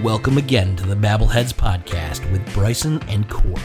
Welcome 0.00 0.38
again 0.38 0.76
to 0.76 0.86
the 0.86 0.94
Babbleheads 0.94 1.52
podcast 1.52 2.30
with 2.30 2.54
Bryson 2.54 3.02
and 3.08 3.28
Corey. 3.28 3.60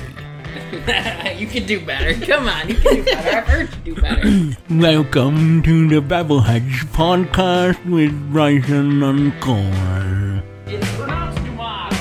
you 1.37 1.45
can 1.45 1.67
do 1.67 1.79
better. 1.85 2.15
Come 2.25 2.47
on, 2.47 2.67
you 2.67 2.73
can 2.73 2.95
do 2.95 3.03
better. 3.03 3.37
I've 3.37 3.47
heard 3.47 3.69
you 3.85 3.93
do 3.93 4.01
better. 4.01 4.57
Welcome 4.71 5.61
to 5.61 5.87
the 5.87 6.01
Babbleheads 6.01 6.85
podcast 6.93 7.87
with 7.87 8.11
Bryson 8.31 9.03
and 9.03 9.31
Corey. 9.39 10.43
It's 10.65 10.95
pronounced 10.95 11.37
Dumas. 11.43 11.93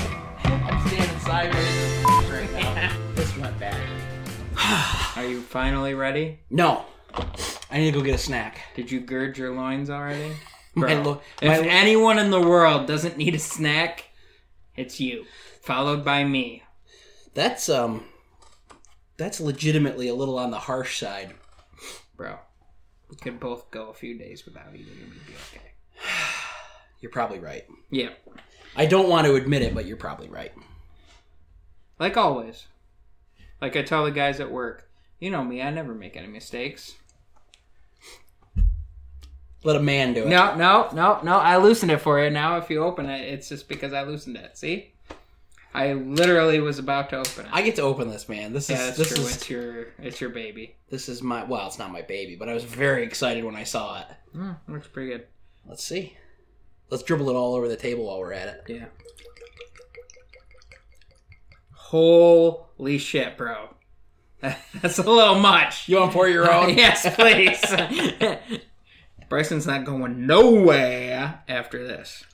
I'm 0.43 0.89
standing 0.89 1.18
sideways 1.18 2.30
right 2.30 2.53
now. 2.75 2.96
This 3.14 3.36
went 3.36 3.58
bad. 3.61 3.76
Are 5.16 5.26
you 5.26 5.43
finally 5.43 5.93
ready? 5.93 6.39
No, 6.48 6.86
I 7.71 7.76
need 7.76 7.93
to 7.93 7.98
go 7.98 8.03
get 8.03 8.14
a 8.14 8.18
snack. 8.18 8.58
Did 8.75 8.90
you 8.90 9.00
gird 9.00 9.36
your 9.36 9.54
loins 9.54 9.90
already? 9.90 10.32
My 10.76 10.94
lo- 10.94 11.22
if 11.40 11.48
my- 11.62 11.66
anyone 11.66 12.18
in 12.18 12.30
the 12.30 12.40
world 12.40 12.86
doesn't 12.86 13.16
need 13.16 13.35
a 13.35 13.39
snack, 13.39 14.04
it's 14.76 15.00
you. 15.00 15.25
Followed 15.62 16.04
by 16.04 16.22
me. 16.22 16.62
That's 17.35 17.68
um, 17.68 18.04
that's 19.16 19.40
legitimately 19.40 20.08
a 20.08 20.14
little 20.14 20.39
on 20.39 20.50
the 20.50 20.58
harsh 20.58 20.99
side. 21.00 21.35
Bro, 22.16 22.36
we 23.11 23.16
could 23.16 23.40
both 23.40 23.71
go 23.71 23.89
a 23.89 23.94
few 23.94 24.18
days 24.18 24.44
without 24.44 24.75
eating 24.75 24.93
and 25.02 25.11
we'd 25.11 25.26
be 25.26 25.32
okay. 25.50 25.66
You're 27.00 27.11
probably 27.11 27.38
right. 27.38 27.64
Yeah. 27.90 28.11
I 28.77 28.85
don't 28.86 29.08
want 29.08 29.27
to 29.27 29.35
admit 29.35 29.63
it, 29.63 29.74
but 29.74 29.86
you're 29.86 29.96
probably 29.96 30.29
right. 30.29 30.52
Like 31.99 32.16
always. 32.16 32.66
Like 33.61 33.74
I 33.77 33.83
tell 33.83 34.05
the 34.05 34.11
guys 34.11 34.38
at 34.41 34.50
work, 34.50 34.88
you 35.19 35.30
know 35.30 35.42
me, 35.42 35.62
I 35.62 35.70
never 35.70 35.94
make 35.94 36.16
any 36.16 36.27
mistakes. 36.27 36.94
Let 39.67 39.75
a 39.75 39.81
man 39.83 40.14
do 40.14 40.22
it. 40.22 40.28
No, 40.28 40.55
no, 40.55 40.89
no, 40.92 41.19
no. 41.25 41.39
I 41.39 41.56
loosened 41.56 41.91
it 41.91 41.98
for 42.00 42.22
you. 42.22 42.31
Now, 42.31 42.56
if 42.59 42.70
you 42.70 42.84
open 42.84 43.06
it, 43.11 43.22
it's 43.33 43.48
just 43.48 43.69
because 43.69 43.92
I 43.92 44.05
loosened 44.05 44.36
it. 44.36 44.56
See, 44.56 44.92
I 45.75 45.92
literally 45.95 46.61
was 46.61 46.78
about 46.78 47.11
to 47.11 47.17
open 47.19 47.47
it. 47.47 47.50
I 47.53 47.62
get 47.62 47.75
to 47.75 47.83
open 47.83 48.09
this, 48.09 48.28
man. 48.28 48.53
This 48.53 48.70
yeah, 48.70 48.91
is 48.91 48.97
this 48.97 49.09
true. 49.12 49.25
is 49.25 49.37
It's 49.37 49.50
your, 49.50 49.87
it's 49.98 50.20
your 50.20 50.31
baby. 50.31 50.77
this 50.89 51.09
is 51.09 51.20
my 51.20 51.42
well, 51.42 51.67
it's 51.67 51.81
not 51.81 51.91
my 51.91 52.03
baby, 52.03 52.37
but 52.37 52.48
I 52.48 52.55
was 52.55 52.62
very 52.62 53.03
excited 53.03 53.42
when 53.42 53.56
I 53.56 53.64
saw 53.64 54.03
it. 54.03 54.06
Mm, 54.37 54.56
looks 54.69 54.87
pretty 54.87 55.11
good. 55.11 55.27
Let's 55.67 55.83
see. 55.84 56.17
Let's 56.89 57.03
dribble 57.03 57.28
it 57.31 57.34
all 57.34 57.56
over 57.56 57.67
the 57.67 57.77
table 57.77 58.06
while 58.06 58.20
we're 58.20 58.34
at 58.34 58.47
it. 58.47 58.62
Yeah. 58.69 58.84
Holy 61.72 62.98
shit, 62.98 63.37
bro. 63.37 63.70
That's 64.41 64.98
a 64.98 65.03
little 65.03 65.41
much. 65.41 65.89
You 65.89 65.97
want 65.97 66.12
to 66.12 66.17
pour 66.17 66.28
your 66.28 66.53
own? 66.55 66.77
yes, 66.77 67.05
please. 67.17 67.61
Bryson's 69.28 69.66
not 69.66 69.84
going 69.84 70.27
nowhere 70.27 71.42
after 71.48 71.86
this. 71.86 72.24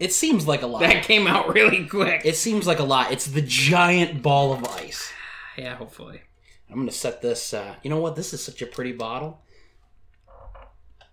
It 0.00 0.12
seems 0.12 0.46
like 0.46 0.62
a 0.62 0.66
lot. 0.66 0.80
That 0.80 1.04
came 1.04 1.26
out 1.26 1.52
really 1.54 1.86
quick. 1.86 2.22
It 2.24 2.36
seems 2.36 2.66
like 2.66 2.78
a 2.78 2.84
lot. 2.84 3.12
It's 3.12 3.26
the 3.26 3.42
giant 3.42 4.22
ball 4.22 4.52
of 4.52 4.64
ice. 4.64 5.12
yeah, 5.56 5.76
hopefully. 5.76 6.22
I'm 6.70 6.78
gonna 6.78 6.90
set 6.90 7.20
this. 7.20 7.52
Uh, 7.52 7.74
you 7.82 7.90
know 7.90 7.98
what? 7.98 8.16
This 8.16 8.32
is 8.32 8.42
such 8.42 8.62
a 8.62 8.66
pretty 8.66 8.92
bottle. 8.92 9.42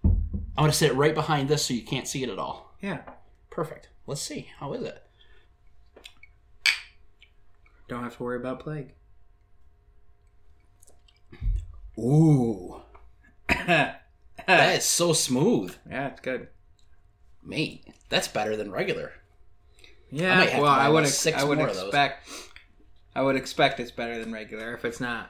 I'm 0.04 0.64
gonna 0.64 0.72
set 0.73 0.92
it 0.92 0.95
right 0.95 1.14
behind 1.14 1.50
this 1.50 1.66
so 1.66 1.73
you 1.73 1.84
can't 1.84 2.08
see 2.08 2.23
it 2.23 2.30
at 2.30 2.40
all. 2.40 2.73
Yeah. 2.82 3.02
Perfect. 3.50 3.90
Let's 4.08 4.22
see. 4.22 4.50
How 4.60 4.73
is 4.73 4.84
it? 4.84 5.04
Don't 7.90 8.04
have 8.04 8.16
to 8.17 8.23
worry 8.23 8.38
about 8.38 8.60
plague. 8.62 8.94
Ooh, 11.98 12.82
that 14.58 14.78
is 14.78 14.86
so 14.86 15.14
smooth, 15.14 15.75
Yeah, 15.89 16.08
it's 16.08 16.22
good. 16.22 16.47
mate. 17.44 17.86
That's 18.09 18.28
better 18.28 18.55
than 18.55 18.71
regular. 18.71 19.14
Yeah, 20.11 20.43
to 20.45 20.61
well, 20.61 20.71
I 20.71 20.89
would 20.89 21.04
ex- 21.04 21.14
six 21.15 21.39
I 21.39 21.43
would 21.43 21.60
expect 21.60 22.27
I 23.15 23.21
would 23.21 23.36
expect 23.36 23.80
it's 23.80 23.92
better 23.92 24.20
than 24.20 24.33
regular. 24.33 24.73
If 24.73 24.83
it's 24.86 24.99
not, 24.99 25.30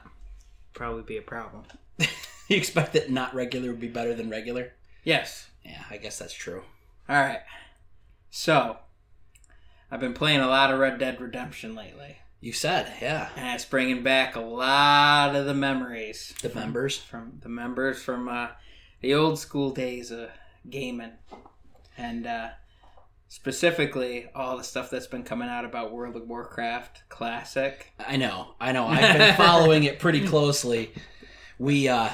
probably 0.74 1.02
be 1.02 1.16
a 1.18 1.22
problem. 1.22 1.64
you 1.98 2.56
expect 2.56 2.94
that 2.94 3.10
not 3.10 3.34
regular 3.34 3.70
would 3.70 3.80
be 3.80 3.88
better 3.88 4.14
than 4.14 4.30
regular? 4.30 4.72
Yes. 5.04 5.48
Yeah, 5.64 5.82
I 5.90 5.98
guess 5.98 6.18
that's 6.18 6.32
true. 6.32 6.62
All 7.08 7.16
right. 7.20 7.40
So, 8.30 8.78
I've 9.90 10.00
been 10.00 10.14
playing 10.14 10.40
a 10.40 10.48
lot 10.48 10.72
of 10.72 10.78
Red 10.78 10.98
Dead 10.98 11.20
Redemption 11.20 11.74
lately, 11.74 12.16
You 12.40 12.52
said, 12.52 12.92
yeah. 13.02 13.28
and 13.36 13.54
it's 13.54 13.64
bringing 13.64 14.02
back 14.02 14.36
a 14.36 14.40
lot 14.40 15.34
of 15.36 15.46
the 15.46 15.54
memories 15.54 16.32
The 16.42 16.54
members. 16.54 16.96
from 16.96 17.40
the 17.42 17.48
members 17.48 18.02
from 18.02 18.28
uh, 18.28 18.48
the 19.00 19.14
old 19.14 19.38
school 19.38 19.70
days 19.70 20.10
of 20.10 20.30
gaming, 20.68 21.12
and 21.96 22.26
uh, 22.26 22.48
specifically 23.28 24.28
all 24.34 24.56
the 24.56 24.64
stuff 24.64 24.90
that's 24.90 25.06
been 25.06 25.22
coming 25.22 25.48
out 25.48 25.64
about 25.64 25.92
World 25.92 26.16
of 26.16 26.28
Warcraft 26.28 27.08
Classic. 27.08 27.92
I 28.06 28.16
know, 28.16 28.54
I 28.60 28.72
know. 28.72 28.86
I've 28.86 29.16
been 29.16 29.34
following 29.36 29.84
it 29.84 29.98
pretty 29.98 30.26
closely. 30.26 30.92
We, 31.58 31.88
uh, 31.88 32.10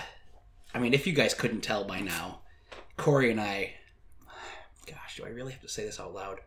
I 0.74 0.78
mean, 0.78 0.94
if 0.94 1.06
you 1.06 1.12
guys 1.12 1.34
couldn't 1.34 1.62
tell 1.62 1.84
by 1.84 2.00
now, 2.00 2.40
Corey 2.96 3.30
and 3.30 3.40
I, 3.40 3.74
gosh, 4.86 5.16
do 5.16 5.24
I 5.24 5.28
really 5.28 5.52
have 5.52 5.62
to 5.62 5.68
say 5.68 5.84
this 5.84 5.98
out 6.00 6.14
loud? 6.14 6.40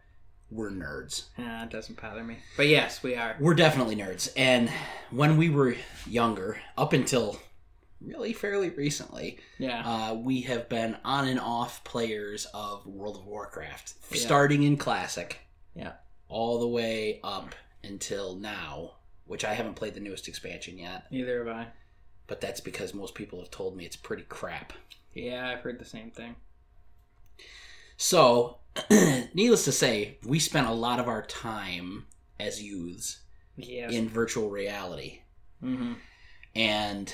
We're 0.52 0.72
nerds. 0.72 1.26
Yeah, 1.38 1.64
it 1.64 1.70
doesn't 1.70 2.02
bother 2.02 2.24
me. 2.24 2.38
But 2.58 2.68
yes, 2.68 3.04
we 3.04 3.16
are. 3.16 3.36
We're 3.40 3.54
definitely 3.54 3.96
nerds. 3.96 4.32
And 4.36 4.72
when 5.12 5.38
we 5.38 5.50
were 5.50 5.76
younger, 6.08 6.58
up 6.76 6.92
until 6.94 7.40
really 8.02 8.34
fairly 8.34 8.70
recently, 8.70 9.40
Yeah. 9.58 9.84
uh, 9.86 10.14
we 10.14 10.42
have 10.42 10.70
been 10.70 10.98
on 11.04 11.28
and 11.28 11.40
off 11.40 11.84
players 11.84 12.46
of 12.54 12.86
World 12.86 13.18
of 13.18 13.26
Warcraft, 13.26 13.94
Yeah. 14.12 14.20
starting 14.22 14.64
in 14.64 14.78
Classic. 14.78 15.40
Yeah. 15.76 15.94
All 16.28 16.60
the 16.60 16.68
way 16.68 17.20
up 17.24 17.56
until 17.84 18.36
now, 18.36 18.96
which 19.26 19.44
I 19.46 19.54
haven't 19.54 19.76
played 19.76 19.94
the 19.96 20.00
newest 20.00 20.28
expansion 20.28 20.78
yet. 20.78 21.12
Neither 21.12 21.40
have 21.46 21.56
I. 21.56 21.68
but 22.28 22.42
that's 22.42 22.62
because 22.62 22.94
most 22.94 23.16
people 23.16 23.40
have 23.40 23.50
told 23.50 23.76
me 23.76 23.86
it's 23.86 23.96
pretty 23.96 24.22
crap. 24.24 24.74
Yeah, 25.16 25.50
I've 25.50 25.62
heard 25.62 25.80
the 25.80 25.86
same 25.86 26.12
thing. 26.12 26.36
So, 27.98 28.60
needless 29.34 29.66
to 29.66 29.72
say, 29.72 30.20
we 30.24 30.40
spent 30.40 30.68
a 30.68 30.72
lot 30.74 31.00
of 31.00 31.08
our 31.08 31.24
time 31.24 32.06
as 32.40 32.62
youths 32.62 33.20
Yes. 33.58 33.92
in 33.92 34.08
virtual 34.08 34.50
reality, 34.50 35.22
hmm 35.60 35.94
and 36.56 37.14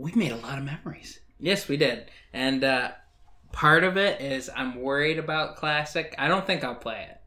we've 0.00 0.16
made 0.16 0.32
a 0.32 0.36
lot 0.36 0.58
of 0.58 0.64
memories. 0.64 1.20
Yes, 1.38 1.68
we 1.68 1.76
did. 1.76 2.10
And 2.32 2.64
uh, 2.64 2.92
part 3.52 3.84
of 3.84 3.96
it 3.96 4.20
is 4.20 4.50
I'm 4.54 4.80
worried 4.80 5.18
about 5.18 5.56
Classic. 5.56 6.14
I 6.18 6.28
don't 6.28 6.46
think 6.46 6.64
I'll 6.64 6.74
play 6.74 7.06
it. 7.10 7.20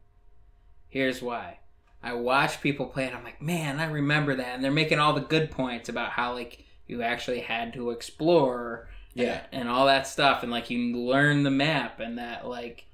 Here's 0.88 1.22
why. 1.22 1.58
I 2.02 2.12
watch 2.14 2.60
people 2.60 2.86
play 2.86 3.04
it. 3.06 3.14
I'm 3.14 3.24
like, 3.24 3.40
man, 3.40 3.80
I 3.80 3.86
remember 3.86 4.36
that. 4.36 4.54
And 4.54 4.62
they're 4.64 4.70
making 4.70 4.98
all 4.98 5.12
the 5.14 5.20
good 5.20 5.50
points 5.50 5.88
about 5.88 6.10
how, 6.10 6.34
like, 6.34 6.64
you 6.86 7.02
actually 7.02 7.40
had 7.40 7.72
to 7.74 7.90
explore 7.90 8.88
Yeah. 9.14 9.40
and 9.52 9.68
all 9.68 9.86
that 9.86 10.06
stuff. 10.06 10.42
And, 10.42 10.52
like, 10.52 10.68
you 10.70 10.96
learn 10.96 11.42
the 11.44 11.50
map 11.50 12.00
and 12.00 12.18
that, 12.18 12.46
like, 12.46 12.84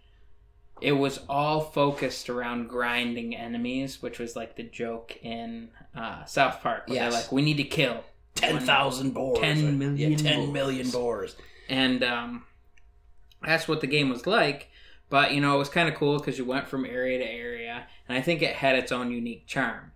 it 0.81 0.93
was 0.93 1.19
all 1.29 1.61
focused 1.61 2.31
around 2.31 2.69
grinding 2.69 3.35
enemies, 3.37 4.01
which 4.01 4.19
was, 4.19 4.37
like, 4.37 4.57
the 4.57 4.63
joke 4.63 5.19
in 5.23 5.71
uh, 5.95 6.25
South 6.25 6.63
Park. 6.63 6.87
Where 6.87 6.97
Yes. 6.97 7.13
they're 7.13 7.21
like, 7.23 7.33
we 7.33 7.43
need 7.43 7.57
to 7.57 7.65
kill. 7.65 8.05
Ten 8.35 8.59
thousand 8.61 9.11
boars. 9.13 9.39
10 9.41 9.79
million 9.79 10.13
Yeah, 10.13 10.17
ten 10.17 10.37
boars. 10.41 10.51
million 10.53 10.91
boars. 10.91 11.37
and 11.69 12.03
um, 12.03 12.45
that's 13.43 13.69
what 13.69 13.81
the 13.81 13.87
game 13.87 14.09
was 14.09 14.27
like. 14.27 14.69
But 15.09 15.33
you 15.35 15.41
know, 15.41 15.55
it 15.57 15.59
was 15.59 15.69
kind 15.69 15.89
of 15.89 15.95
cool 15.97 16.19
because 16.19 16.39
you 16.39 16.45
went 16.45 16.69
from 16.69 16.85
area 16.87 17.19
to 17.19 17.25
area, 17.29 17.87
and 18.09 18.17
I 18.17 18.21
think 18.23 18.43
it 18.43 18.57
had 18.57 18.77
its 18.77 18.93
own 18.93 19.11
unique 19.11 19.47
charm. 19.47 19.93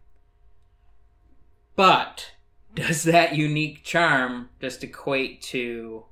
But 1.77 2.33
does 2.75 3.03
that 3.05 3.35
unique 3.37 3.85
charm 3.85 4.51
just 4.61 4.83
equate 4.85 5.41
to 5.43 6.05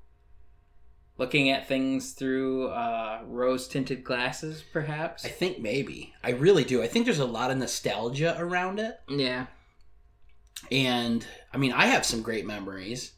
looking 1.19 1.51
at 1.51 1.69
things 1.69 2.13
through 2.13 2.69
uh, 2.69 3.21
rose-tinted 3.27 4.03
glasses, 4.05 4.63
perhaps? 4.73 5.25
I 5.25 5.29
think 5.29 5.59
maybe. 5.61 6.15
I 6.25 6.31
really 6.31 6.65
do. 6.65 6.83
I 6.83 6.87
think 6.89 7.05
there's 7.05 7.19
a 7.19 7.25
lot 7.25 7.51
of 7.51 7.59
nostalgia 7.59 8.35
around 8.39 8.79
it. 8.81 9.01
yeah, 9.09 9.47
And 10.71 11.27
I 11.53 11.57
mean, 11.59 11.73
I 11.73 11.87
have 11.87 12.05
some 12.07 12.23
great 12.23 12.47
memories, 12.47 13.13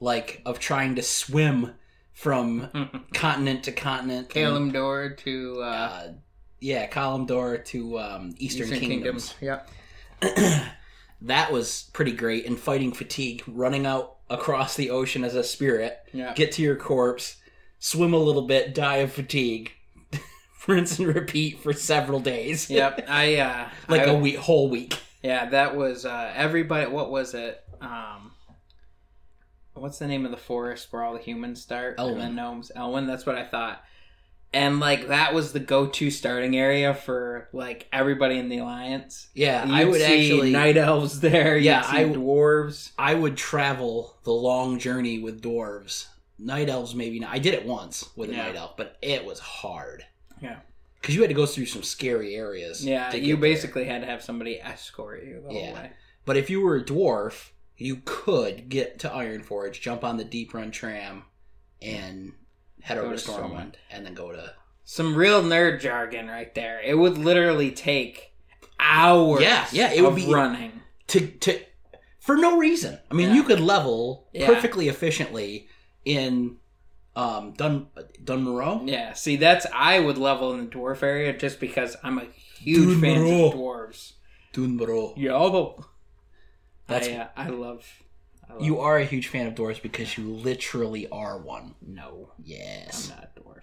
like 0.00 0.42
of 0.46 0.58
trying 0.58 0.96
to 0.96 1.02
swim 1.02 1.72
from 2.12 3.04
continent 3.14 3.64
to 3.64 3.72
continent. 3.72 4.28
Kalimdor 4.28 5.16
to 5.18 5.58
uh, 5.60 5.64
uh, 5.64 6.12
yeah, 6.60 6.88
Kalimdor 6.88 7.64
to 7.66 7.98
um, 7.98 8.34
Eastern, 8.38 8.66
Eastern 8.66 8.80
Kingdoms. 8.80 9.34
Kingdoms. 9.40 9.66
Yeah. 10.22 10.68
that 11.22 11.52
was 11.52 11.90
pretty 11.92 12.12
great. 12.12 12.46
And 12.46 12.58
fighting 12.58 12.92
fatigue, 12.92 13.42
running 13.46 13.86
out 13.86 14.16
across 14.30 14.76
the 14.76 14.90
ocean 14.90 15.24
as 15.24 15.34
a 15.34 15.42
spirit, 15.44 15.98
Yeah. 16.12 16.32
get 16.34 16.52
to 16.52 16.62
your 16.62 16.76
corpse, 16.76 17.36
swim 17.78 18.14
a 18.14 18.18
little 18.18 18.46
bit, 18.46 18.74
die 18.74 18.98
of 18.98 19.12
fatigue, 19.12 19.72
rinse 20.68 20.98
and 20.98 21.12
repeat 21.14 21.60
for 21.60 21.72
several 21.72 22.20
days. 22.20 22.70
Yep. 22.70 23.06
I 23.08 23.36
uh, 23.36 23.68
like 23.88 24.02
I, 24.02 24.04
a 24.12 24.16
week, 24.16 24.36
whole 24.36 24.70
week. 24.70 24.98
Yeah, 25.22 25.48
that 25.50 25.76
was 25.76 26.04
uh, 26.04 26.32
everybody. 26.34 26.90
What 26.90 27.10
was 27.10 27.34
it? 27.34 27.62
Um, 27.80 28.32
what's 29.74 29.98
the 29.98 30.06
name 30.06 30.24
of 30.24 30.30
the 30.30 30.36
forest 30.36 30.88
where 30.92 31.02
all 31.02 31.12
the 31.14 31.20
humans 31.20 31.62
start 31.62 31.98
Elwynn. 31.98 32.12
and 32.12 32.20
the 32.20 32.28
gnomes? 32.30 32.72
Elwynn. 32.76 33.06
That's 33.06 33.24
what 33.26 33.36
I 33.36 33.44
thought. 33.44 33.82
And 34.54 34.80
like 34.80 35.08
that 35.08 35.32
was 35.32 35.52
the 35.52 35.60
go-to 35.60 36.10
starting 36.10 36.56
area 36.56 36.92
for 36.92 37.48
like 37.54 37.88
everybody 37.92 38.36
in 38.36 38.50
the 38.50 38.58
alliance. 38.58 39.28
Yeah, 39.34 39.64
You'd 39.64 39.74
I 39.74 39.84
would 39.84 40.00
see 40.00 40.30
actually. 40.32 40.50
night 40.52 40.76
elves 40.76 41.20
there. 41.20 41.56
Yeah, 41.56 41.82
I 41.86 42.04
dwarves. 42.04 42.92
I 42.98 43.14
would 43.14 43.36
travel 43.36 44.18
the 44.24 44.32
long 44.32 44.78
journey 44.78 45.20
with 45.20 45.40
dwarves. 45.40 46.06
Night 46.38 46.68
elves, 46.68 46.94
maybe 46.94 47.18
not. 47.20 47.30
I 47.32 47.38
did 47.38 47.54
it 47.54 47.64
once 47.64 48.10
with 48.14 48.28
a 48.28 48.32
Yeah. 48.32 48.42
night 48.46 48.56
elf, 48.56 48.76
but 48.76 48.96
it 49.00 49.24
was 49.24 49.38
hard. 49.38 50.04
Yeah. 50.42 50.58
Because 51.02 51.14
you 51.16 51.20
had 51.20 51.28
to 51.28 51.34
go 51.34 51.44
through 51.46 51.66
some 51.66 51.82
scary 51.82 52.34
areas. 52.36 52.82
Yeah, 52.86 53.12
you 53.12 53.20
get 53.20 53.26
there. 53.26 53.36
basically 53.36 53.84
had 53.84 54.00
to 54.02 54.06
have 54.06 54.22
somebody 54.22 54.58
escort 54.60 55.24
you 55.24 55.42
the 55.46 55.52
Yeah. 55.52 55.64
whole 55.66 55.74
way. 55.74 55.90
But 56.24 56.36
if 56.36 56.48
you 56.48 56.60
were 56.60 56.76
a 56.76 56.84
dwarf, 56.84 57.50
you 57.76 58.02
could 58.04 58.68
get 58.68 59.00
to 59.00 59.08
Ironforge, 59.08 59.80
jump 59.80 60.04
on 60.04 60.16
the 60.16 60.24
Deeprun 60.24 60.70
tram, 60.72 61.24
and 61.82 62.32
head 62.82 62.96
Go 62.98 63.04
over 63.06 63.16
to 63.16 63.22
to 63.24 63.30
Stormwind, 63.30 63.50
Stormwind. 63.50 63.74
and 63.90 64.06
then 64.06 64.14
go 64.14 64.30
to. 64.32 64.54
Some 64.84 65.14
real 65.16 65.42
nerd 65.42 65.80
jargon 65.80 66.28
right 66.28 66.54
there. 66.54 66.80
It 66.80 66.96
would 66.96 67.18
literally 67.18 67.72
take 67.72 68.32
hours. 68.78 69.42
Yeah, 69.42 69.66
yeah, 69.72 69.92
it 69.92 70.02
would 70.02 70.14
be- 70.16 70.32
running. 70.32 70.80
to 71.08 71.26
to 71.26 71.60
for 72.20 72.36
no 72.36 72.56
reason. 72.56 73.00
I 73.10 73.14
mean, 73.14 73.30
Yeah. 73.30 73.34
you 73.34 73.42
could 73.42 73.60
level 73.60 74.28
Yeah. 74.32 74.46
perfectly 74.46 74.88
efficiently 74.88 75.66
in 76.04 76.58
um 77.14 77.52
Dun 77.52 77.88
Dunmorrow. 78.24 78.88
Yeah, 78.88 79.12
see, 79.12 79.36
that's 79.36 79.66
I 79.74 80.00
would 80.00 80.18
level 80.18 80.52
in 80.54 80.64
the 80.68 80.70
dwarf 80.70 81.02
area 81.02 81.32
just 81.36 81.60
because 81.60 81.96
I'm 82.02 82.18
a 82.18 82.24
huge 82.24 83.00
fan 83.00 83.18
of 83.18 83.52
dwarves. 83.54 84.12
Dun 84.52 84.78
Morogh. 84.78 85.14
Yeah, 85.16 85.32
although 85.32 85.84
That's 86.86 87.08
I, 87.08 87.12
uh, 87.12 87.28
I 87.36 87.48
love. 87.48 87.86
I 88.48 88.54
love 88.54 88.62
you 88.62 88.80
are 88.80 88.98
a 88.98 89.04
huge 89.04 89.28
fan 89.28 89.46
of 89.46 89.54
dwarves 89.54 89.80
because 89.80 90.18
you 90.18 90.24
literally 90.24 91.08
are 91.08 91.38
one. 91.38 91.74
No, 91.80 92.32
Yes. 92.42 93.10
I'm 93.10 93.16
not 93.16 93.30
a 93.36 93.40
dwarf. 93.40 93.62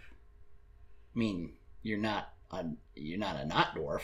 I 1.16 1.20
mean, 1.20 1.54
you're 1.84 2.00
not 2.00 2.34
a 2.52 2.66
you're 2.96 3.20
not 3.20 3.36
a 3.36 3.46
not 3.46 3.76
dwarf. 3.76 4.02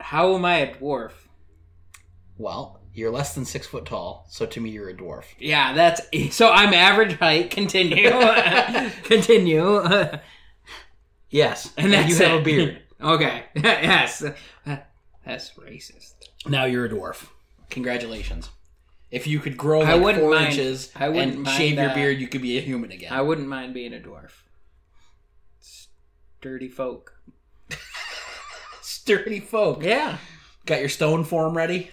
How 0.00 0.34
am 0.34 0.44
I 0.44 0.58
a 0.58 0.74
dwarf? 0.74 1.12
Well, 2.36 2.81
you're 2.94 3.10
less 3.10 3.34
than 3.34 3.44
six 3.44 3.66
foot 3.66 3.86
tall, 3.86 4.26
so 4.28 4.44
to 4.46 4.60
me, 4.60 4.70
you're 4.70 4.88
a 4.88 4.94
dwarf. 4.94 5.24
Yeah, 5.38 5.72
that's 5.72 6.00
so. 6.36 6.50
I'm 6.50 6.72
average 6.74 7.18
height. 7.18 7.50
Continue. 7.50 8.10
Continue. 9.04 9.82
Yes, 11.34 11.72
and 11.78 11.90
that's 11.94 12.10
you 12.10 12.16
have 12.26 12.34
it. 12.34 12.40
a 12.40 12.44
beard. 12.44 12.82
okay. 13.00 13.44
yes. 13.56 14.22
That's 15.24 15.50
racist. 15.52 16.12
now 16.46 16.66
you're 16.66 16.84
a 16.84 16.90
dwarf. 16.90 17.26
Congratulations. 17.70 18.50
If 19.10 19.26
you 19.26 19.40
could 19.40 19.56
grow 19.56 19.80
I 19.80 19.94
like 19.94 20.02
wouldn't 20.04 20.22
four 20.24 20.34
mind- 20.34 20.48
inches 20.48 20.90
I 20.94 21.08
wouldn't 21.08 21.34
and 21.36 21.42
mind, 21.44 21.56
shave 21.56 21.78
your 21.78 21.94
beard, 21.94 22.18
you 22.20 22.28
could 22.28 22.42
be 22.42 22.58
a 22.58 22.60
human 22.60 22.90
again. 22.92 23.14
I 23.14 23.22
wouldn't 23.22 23.48
mind 23.48 23.72
being 23.72 23.94
a 23.94 23.98
dwarf. 23.98 24.32
Sturdy 25.60 26.68
folk. 26.68 27.14
Sturdy 28.82 29.40
folk. 29.40 29.82
Yeah. 29.82 30.18
Got 30.66 30.80
your 30.80 30.88
stone 30.90 31.24
form 31.24 31.56
ready? 31.56 31.90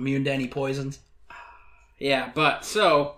Immune 0.00 0.24
to 0.24 0.32
any 0.32 0.48
poisons? 0.48 0.98
Yeah, 1.98 2.30
but 2.34 2.64
so 2.64 3.16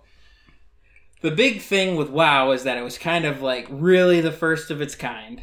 the 1.20 1.31
big 1.31 1.62
thing 1.62 1.96
with 1.96 2.11
WoW 2.11 2.50
is 2.50 2.64
that 2.64 2.76
it 2.76 2.82
was 2.82 2.99
kind 2.99 3.25
of 3.25 3.40
like 3.40 3.67
really 3.70 4.20
the 4.20 4.32
first 4.32 4.70
of 4.70 4.81
its 4.81 4.94
kind. 4.94 5.43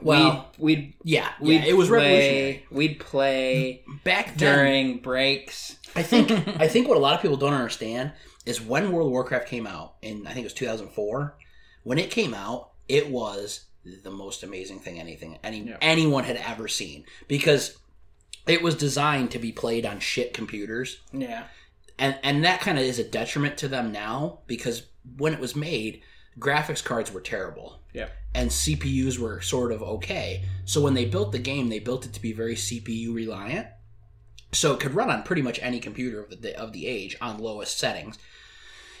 Well, 0.00 0.50
we'd 0.58 0.76
we'd, 0.78 0.94
yeah, 1.04 1.28
we'd 1.40 1.54
yeah, 1.62 1.66
it 1.66 1.76
was 1.76 1.88
play, 1.88 1.96
revolutionary. 1.98 2.66
We'd 2.70 3.00
play 3.00 3.84
Back 4.04 4.36
then, 4.36 4.58
during 4.58 4.98
breaks. 4.98 5.76
I 5.94 6.02
think 6.02 6.30
I 6.60 6.68
think 6.68 6.88
what 6.88 6.96
a 6.96 7.00
lot 7.00 7.14
of 7.14 7.22
people 7.22 7.36
don't 7.36 7.54
understand 7.54 8.12
is 8.44 8.60
when 8.60 8.92
World 8.92 9.06
of 9.08 9.12
Warcraft 9.12 9.48
came 9.48 9.66
out 9.66 9.94
in 10.02 10.26
I 10.26 10.32
think 10.32 10.44
it 10.44 10.46
was 10.46 10.54
2004. 10.54 11.36
When 11.84 11.98
it 11.98 12.10
came 12.10 12.34
out, 12.34 12.70
it 12.88 13.10
was 13.10 13.64
the 14.02 14.10
most 14.10 14.42
amazing 14.42 14.80
thing 14.80 14.98
anything 14.98 15.38
any 15.44 15.60
Yeah. 15.60 15.76
anyone 15.80 16.24
had 16.24 16.36
ever 16.36 16.68
seen 16.68 17.04
because 17.28 17.76
it 18.46 18.62
was 18.62 18.74
designed 18.76 19.30
to 19.32 19.38
be 19.38 19.52
played 19.52 19.84
on 19.86 19.98
shit 20.00 20.32
computers. 20.32 21.00
Yeah. 21.12 21.44
and 21.98 22.18
and 22.22 22.44
that 22.44 22.60
kind 22.60 22.78
of 22.78 22.84
is 22.84 22.98
a 22.98 23.04
detriment 23.04 23.56
to 23.58 23.68
them 23.68 23.92
now 23.92 24.40
because 24.46 24.82
when 25.16 25.32
it 25.32 25.40
was 25.40 25.54
made 25.56 26.02
graphics 26.38 26.84
cards 26.84 27.10
were 27.12 27.20
terrible 27.22 27.80
Yep. 27.94 28.12
and 28.34 28.50
cpus 28.50 29.18
were 29.18 29.40
sort 29.40 29.72
of 29.72 29.82
okay 29.82 30.44
so 30.66 30.82
when 30.82 30.92
they 30.94 31.06
built 31.06 31.32
the 31.32 31.38
game 31.38 31.70
they 31.70 31.78
built 31.78 32.04
it 32.04 32.12
to 32.12 32.20
be 32.20 32.32
very 32.34 32.54
cpu 32.54 33.14
reliant 33.14 33.68
so 34.52 34.74
it 34.74 34.80
could 34.80 34.94
run 34.94 35.10
on 35.10 35.22
pretty 35.22 35.40
much 35.42 35.58
any 35.62 35.80
computer 35.80 36.20
of 36.20 36.42
the 36.42 36.54
of 36.60 36.72
the 36.74 36.86
age 36.86 37.16
on 37.22 37.38
lowest 37.38 37.78
settings 37.78 38.18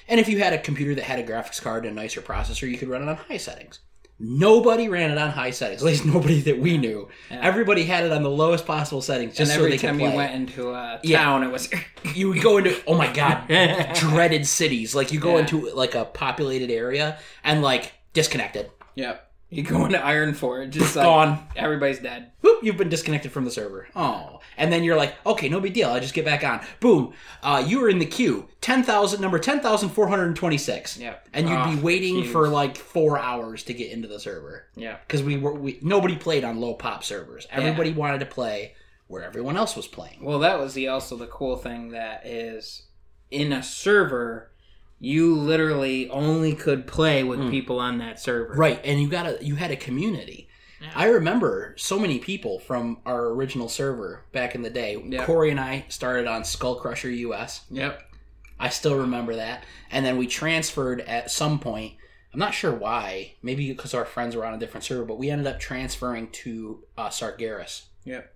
and 0.08 0.18
if 0.18 0.28
you 0.30 0.38
had 0.38 0.54
a 0.54 0.58
computer 0.58 0.94
that 0.94 1.04
had 1.04 1.18
a 1.18 1.22
graphics 1.26 1.60
card 1.60 1.84
and 1.84 1.98
a 1.98 2.00
nicer 2.02 2.22
processor 2.22 2.70
you 2.70 2.78
could 2.78 2.88
run 2.88 3.02
it 3.02 3.08
on 3.08 3.16
high 3.16 3.36
settings 3.36 3.80
nobody 4.18 4.88
ran 4.88 5.10
it 5.10 5.18
on 5.18 5.30
high 5.30 5.50
settings 5.50 5.82
at 5.82 5.86
least 5.86 6.06
nobody 6.06 6.40
that 6.40 6.58
we 6.58 6.78
knew 6.78 7.08
Yeah. 7.30 7.40
everybody 7.42 7.84
had 7.84 8.04
it 8.04 8.12
on 8.12 8.22
the 8.22 8.30
lowest 8.30 8.64
possible 8.66 9.02
settings 9.02 9.36
just 9.36 9.40
and 9.40 9.48
so 9.50 9.56
every 9.58 9.72
they 9.72 9.78
could 9.78 9.86
time 9.88 9.98
play 9.98 10.10
you 10.10 10.16
went 10.16 10.34
into 10.34 10.70
a 10.70 11.00
Yeah. 11.02 11.18
town, 11.22 11.42
it 11.42 11.50
was 11.52 11.68
you 12.14 12.30
would 12.30 12.40
go 12.42 12.56
into 12.58 12.74
oh 12.86 12.94
my 12.96 13.12
god 13.12 13.46
dreaded 13.94 14.46
cities 14.46 14.94
like 14.94 15.12
you 15.12 15.20
go 15.20 15.34
Yeah. 15.34 15.40
into 15.40 15.70
like 15.74 15.94
a 15.94 16.06
populated 16.06 16.70
area 16.70 17.18
and 17.44 17.60
like 17.62 17.92
disconnected 18.14 18.70
Yep. 18.94 19.25
You 19.48 19.62
go 19.62 19.84
into 19.86 19.98
Ironforge, 19.98 20.70
just 20.70 20.96
like 20.96 21.04
gone. 21.04 21.46
everybody's 21.54 22.00
dead. 22.00 22.32
Whoop, 22.40 22.64
you've 22.64 22.76
been 22.76 22.88
disconnected 22.88 23.30
from 23.30 23.44
the 23.44 23.50
server. 23.52 23.86
Oh. 23.94 24.40
And 24.56 24.72
then 24.72 24.82
you're 24.82 24.96
like 24.96 25.14
okay 25.24 25.48
no 25.48 25.60
big 25.60 25.72
deal 25.74 25.88
i 25.90 26.00
just 26.00 26.14
get 26.14 26.24
back 26.24 26.42
on. 26.42 26.60
Boom. 26.80 27.12
Uh, 27.42 27.62
you 27.66 27.80
were 27.80 27.88
in 27.88 27.98
the 28.00 28.06
queue. 28.06 28.48
10000 28.60 29.20
number 29.20 29.38
10426 29.38 30.98
Yeah. 30.98 31.14
and 31.32 31.48
you'd 31.48 31.54
Ah, 31.56 31.70
be 31.74 31.80
waiting 31.80 32.16
huge. 32.16 32.28
for 32.32 32.48
like 32.48 32.76
four 32.76 33.18
hours 33.18 33.62
to 33.64 33.74
get 33.74 33.92
into 33.92 34.08
the 34.08 34.18
server. 34.18 34.66
Yeah. 34.74 34.96
because 35.06 35.22
we 35.22 35.36
were 35.36 35.54
we 35.54 35.78
nobody 35.82 36.16
played 36.16 36.44
on 36.44 36.60
low 36.60 36.74
pop 36.74 37.04
servers. 37.04 37.46
Everybody 37.50 37.92
wanted 37.92 38.20
to 38.20 38.26
play 38.26 38.74
where 39.06 39.22
everyone 39.22 39.56
else 39.56 39.76
was 39.76 39.86
playing. 39.86 40.18
Well, 40.24 40.40
that 40.40 40.58
was 40.58 40.74
the 40.74 40.88
also 40.88 41.16
the 41.16 41.28
cool 41.28 41.56
thing 41.56 41.90
that 41.90 42.26
is 42.26 42.82
in 43.30 43.52
a 43.52 43.62
server, 43.62 44.50
you 44.98 45.34
literally 45.34 46.08
only 46.10 46.54
could 46.54 46.86
play 46.86 47.22
with 47.22 47.38
Mm. 47.40 47.50
people 47.50 47.78
on 47.78 47.98
that 47.98 48.18
server. 48.20 48.54
Right, 48.54 48.80
and 48.84 49.00
you 49.00 49.08
got 49.08 49.26
a 49.26 49.38
you 49.44 49.56
had 49.56 49.70
a 49.70 49.76
community. 49.76 50.48
Yeah. 50.80 50.90
I 50.94 51.06
remember 51.06 51.74
so 51.78 51.98
many 51.98 52.18
people 52.18 52.58
from 52.58 52.98
our 53.06 53.28
original 53.28 53.68
server 53.68 54.24
back 54.32 54.54
in 54.54 54.62
the 54.62 54.70
day. 54.70 55.02
Yeah. 55.06 55.24
Corey 55.24 55.50
and 55.50 55.58
I 55.60 55.86
started 55.88 56.26
on 56.26 56.42
Skullcrusher 56.42 57.14
US. 57.18 57.62
Yep. 57.70 58.02
I 58.60 58.68
still 58.70 58.96
remember 58.96 59.36
that. 59.36 59.64
And 59.90 60.04
then 60.04 60.16
we 60.18 60.26
transferred 60.26 61.00
at 61.02 61.30
some 61.30 61.58
point. 61.58 61.94
I'm 62.32 62.40
not 62.40 62.52
sure 62.54 62.72
why. 62.72 63.34
Maybe 63.42 63.70
because 63.72 63.94
our 63.94 64.04
friends 64.04 64.36
were 64.36 64.44
on 64.44 64.52
a 64.54 64.58
different 64.58 64.84
server, 64.84 65.04
but 65.06 65.18
we 65.18 65.30
ended 65.30 65.46
up 65.46 65.58
transferring 65.58 66.28
to 66.42 66.84
uh, 66.98 67.08
Sargeras, 67.08 67.84
Yep. 68.04 68.34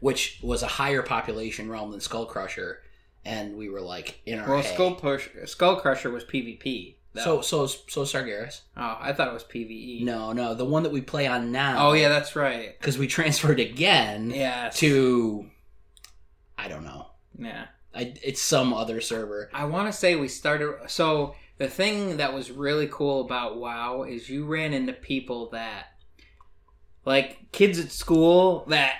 which 0.00 0.38
was 0.42 0.62
a 0.62 0.68
higher 0.68 1.02
population 1.02 1.68
realm 1.70 1.90
than 1.90 2.00
Skullcrusher. 2.00 2.76
And 3.24 3.56
we 3.56 3.68
were 3.68 3.80
like 3.80 4.20
in 4.26 4.38
our 4.38 4.48
Well, 4.48 4.62
hay. 4.62 4.74
Skull 4.74 4.94
Push, 4.96 5.28
Skullcrusher 5.44 6.12
was 6.12 6.24
PvP. 6.24 6.96
So 7.16 7.36
though. 7.36 7.42
so 7.42 7.66
so 7.66 8.02
Sargeras. 8.02 8.62
oh, 8.76 8.98
I 9.00 9.12
thought 9.12 9.28
it 9.28 9.34
was 9.34 9.44
PVE. 9.44 10.02
No, 10.02 10.32
no, 10.32 10.54
the 10.54 10.64
one 10.64 10.82
that 10.82 10.90
we 10.92 11.00
play 11.00 11.26
on 11.28 11.52
now. 11.52 11.88
Oh 11.88 11.92
yeah, 11.92 12.08
that's 12.08 12.34
right. 12.34 12.76
because 12.78 12.98
we 12.98 13.06
transferred 13.06 13.60
again. 13.60 14.30
Yeah. 14.30 14.70
to 14.74 15.48
I 16.58 16.68
don't 16.68 16.84
know. 16.84 17.06
yeah. 17.38 17.66
I, 17.94 18.12
it's 18.24 18.42
some 18.42 18.74
other 18.74 19.00
server. 19.00 19.48
I 19.54 19.66
want 19.66 19.86
to 19.86 19.92
say 19.96 20.16
we 20.16 20.26
started. 20.26 20.74
So 20.88 21.36
the 21.58 21.68
thing 21.68 22.16
that 22.16 22.34
was 22.34 22.50
really 22.50 22.88
cool 22.90 23.20
about 23.20 23.58
WoW 23.58 24.02
is 24.02 24.28
you 24.28 24.44
ran 24.46 24.72
into 24.72 24.92
people 24.92 25.50
that, 25.50 25.86
like 27.04 27.52
kids 27.52 27.78
at 27.78 27.92
school 27.92 28.64
that 28.68 28.96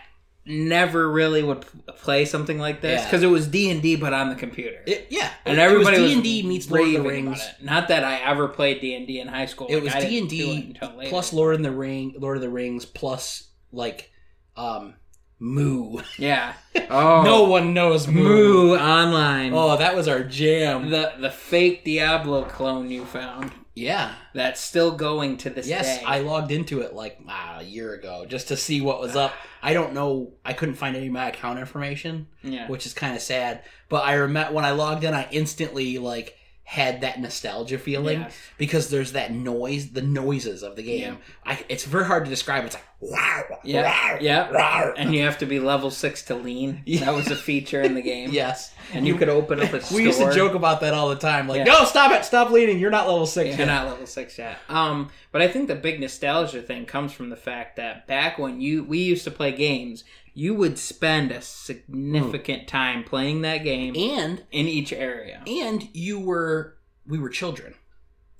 never 0.46 1.10
really 1.10 1.42
would 1.42 1.64
play 1.98 2.24
something 2.24 2.58
like 2.58 2.80
this 2.80 3.00
Yeah. 3.00 3.04
because 3.06 3.22
it 3.22 3.28
was 3.28 3.46
D 3.48 3.70
and 3.70 3.80
D 3.80 3.96
but 3.96 4.12
on 4.12 4.28
the 4.28 4.34
computer. 4.34 4.76
It, 4.86 5.06
yeah, 5.10 5.30
and 5.46 5.58
it- 5.58 5.60
everybody 5.62 5.96
it 5.96 6.00
was 6.00 6.08
was 6.08 6.08
D 6.10 6.14
and 6.14 6.22
D 6.22 6.42
meets 6.42 6.70
Lord 6.70 6.86
of 6.88 6.92
the 6.92 7.00
Rings. 7.02 7.42
Not 7.62 7.88
that 7.88 8.04
I 8.04 8.16
ever 8.20 8.48
played 8.48 8.80
D 8.80 8.94
and 8.94 9.06
D 9.06 9.20
in 9.20 9.28
high 9.28 9.46
school. 9.46 9.68
It 9.68 9.82
Like, 9.82 9.94
was 9.94 10.04
D 10.04 10.18
and 10.18 10.28
D 10.28 10.50
it 10.56 10.64
until 10.82 10.98
later. 10.98 11.10
plus 11.10 11.32
Lord 11.32 11.54
of 11.56 11.62
the 11.62 11.70
Ring, 11.72 12.14
Lord 12.18 12.36
of 12.36 12.42
the 12.42 12.50
Rings 12.50 12.84
plus 12.84 13.48
like 13.72 14.10
um 14.56 14.94
Mu. 15.40 15.98
Yeah. 16.18 16.52
Oh. 16.90 17.22
no 17.22 17.44
one 17.44 17.74
knows 17.74 18.06
Mu. 18.06 18.22
Mu 18.22 18.76
online. 18.76 19.52
Oh, 19.54 19.76
that 19.76 19.96
was 19.96 20.08
our 20.08 20.22
jam. 20.22 20.90
The 20.90 21.12
the 21.18 21.30
fake 21.30 21.84
Diablo 21.84 22.44
clone 22.44 22.90
you 22.90 23.04
found 23.04 23.50
yeah. 23.74 24.14
that's 24.34 24.60
still 24.60 24.92
going 24.92 25.36
to 25.38 25.50
this 25.50 25.66
Yes, 25.66 25.98
day. 25.98 26.04
I 26.04 26.20
logged 26.20 26.52
into 26.52 26.80
it 26.80 26.94
like 26.94 27.18
ah, 27.28 27.58
a 27.60 27.62
year 27.64 27.92
ago 27.94 28.24
just 28.26 28.48
to 28.48 28.56
see 28.56 28.80
what 28.80 29.00
was 29.00 29.16
up. 29.16 29.32
I 29.62 29.72
don't 29.72 29.94
know. 29.94 30.32
I 30.44 30.52
couldn't 30.52 30.74
find 30.76 30.94
any 30.96 31.06
of 31.06 31.12
my 31.12 31.28
account 31.28 31.58
information. 31.58 32.26
yeah. 32.42 32.68
which 32.68 32.86
is 32.86 32.94
kind 32.94 33.14
of 33.16 33.22
sad. 33.22 33.62
But 33.88 34.04
I 34.04 34.14
remember 34.14 34.52
when 34.54 34.64
I 34.64 34.72
logged 34.72 35.04
in, 35.04 35.14
I 35.14 35.26
instantly 35.30 35.98
like 35.98 36.36
had 36.66 37.02
that 37.02 37.20
nostalgia 37.20 37.76
feeling 37.78 38.20
Yes. 38.20 38.34
because 38.56 38.88
there's 38.88 39.12
that 39.12 39.30
noise, 39.30 39.90
the 39.90 40.00
noises 40.00 40.62
of 40.62 40.76
the 40.76 40.82
game. 40.82 41.00
Yeah. 41.46 41.52
I, 41.52 41.64
it's 41.68 41.84
very 41.84 42.06
hard 42.06 42.24
to 42.24 42.30
describe. 42.30 42.64
It's 42.64 42.74
like 42.74 42.84
wow, 43.00 43.42
Yeah, 43.62 43.82
wow, 43.82 44.18
yeah. 44.18 44.50
wow. 44.50 44.94
And 44.96 45.14
you 45.14 45.22
have 45.24 45.36
to 45.38 45.46
be 45.46 45.60
level 45.60 45.90
six 45.90 46.22
to 46.24 46.34
lean. 46.34 46.82
Yeah. 46.86 47.04
That 47.04 47.14
was 47.14 47.30
a 47.30 47.36
feature 47.36 47.82
in 47.82 47.94
the 47.94 48.00
game. 48.14 48.30
yes, 48.32 48.74
And 48.94 49.06
you 49.06 49.14
could 49.16 49.28
open 49.28 49.60
up 49.60 49.74
a 49.74 49.82
store. 49.82 49.96
we 49.98 50.04
used 50.04 50.18
to 50.20 50.32
joke 50.34 50.54
about 50.54 50.80
that 50.80 50.94
all 50.94 51.10
the 51.10 51.16
time. 51.16 51.46
Like, 51.48 51.58
Yeah. 51.58 51.64
no, 51.64 51.84
stop 51.84 52.12
it, 52.12 52.24
stop 52.24 52.50
leaning. 52.50 52.78
You're 52.78 52.90
not 52.90 53.06
level 53.06 53.26
six. 53.26 53.58
You're 53.58 53.66
not 53.66 53.86
level 53.86 54.06
six 54.06 54.38
yet. 54.38 54.56
Um, 54.70 55.10
but 55.32 55.42
I 55.42 55.48
think 55.48 55.68
the 55.68 55.74
big 55.74 56.00
nostalgia 56.00 56.62
thing 56.62 56.86
comes 56.86 57.12
from 57.12 57.28
the 57.28 57.36
fact 57.36 57.76
that 57.76 58.06
back 58.06 58.38
when 58.38 58.62
you 58.62 58.84
we 58.84 58.98
used 59.00 59.24
to 59.24 59.30
play 59.30 59.52
games, 59.52 60.02
you 60.36 60.52
would 60.54 60.78
spend 60.78 61.30
a 61.30 61.40
significant 61.40 62.66
time 62.66 63.04
playing 63.04 63.42
that 63.42 63.58
game 63.58 63.94
and 63.96 64.42
in 64.50 64.66
each 64.66 64.92
area. 64.92 65.42
and 65.46 65.88
you 65.94 66.18
were 66.20 66.76
we 67.06 67.18
were 67.18 67.28
children. 67.30 67.74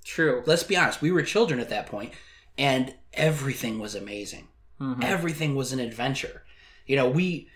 True. 0.03 0.43
Let's 0.45 0.63
be 0.63 0.75
honest, 0.77 1.01
we 1.01 1.11
were 1.11 1.23
children 1.23 1.59
at 1.59 1.69
that 1.69 1.87
point, 1.87 2.13
and 2.57 2.93
everything 3.13 3.79
was 3.79 3.95
amazing. 3.95 4.47
Mhm. 4.79 5.03
Everything 5.03 5.55
was 5.55 5.71
an 5.71 5.79
adventure. 5.79 6.43
You 6.85 6.95
know, 6.97 7.09
we 7.09 7.49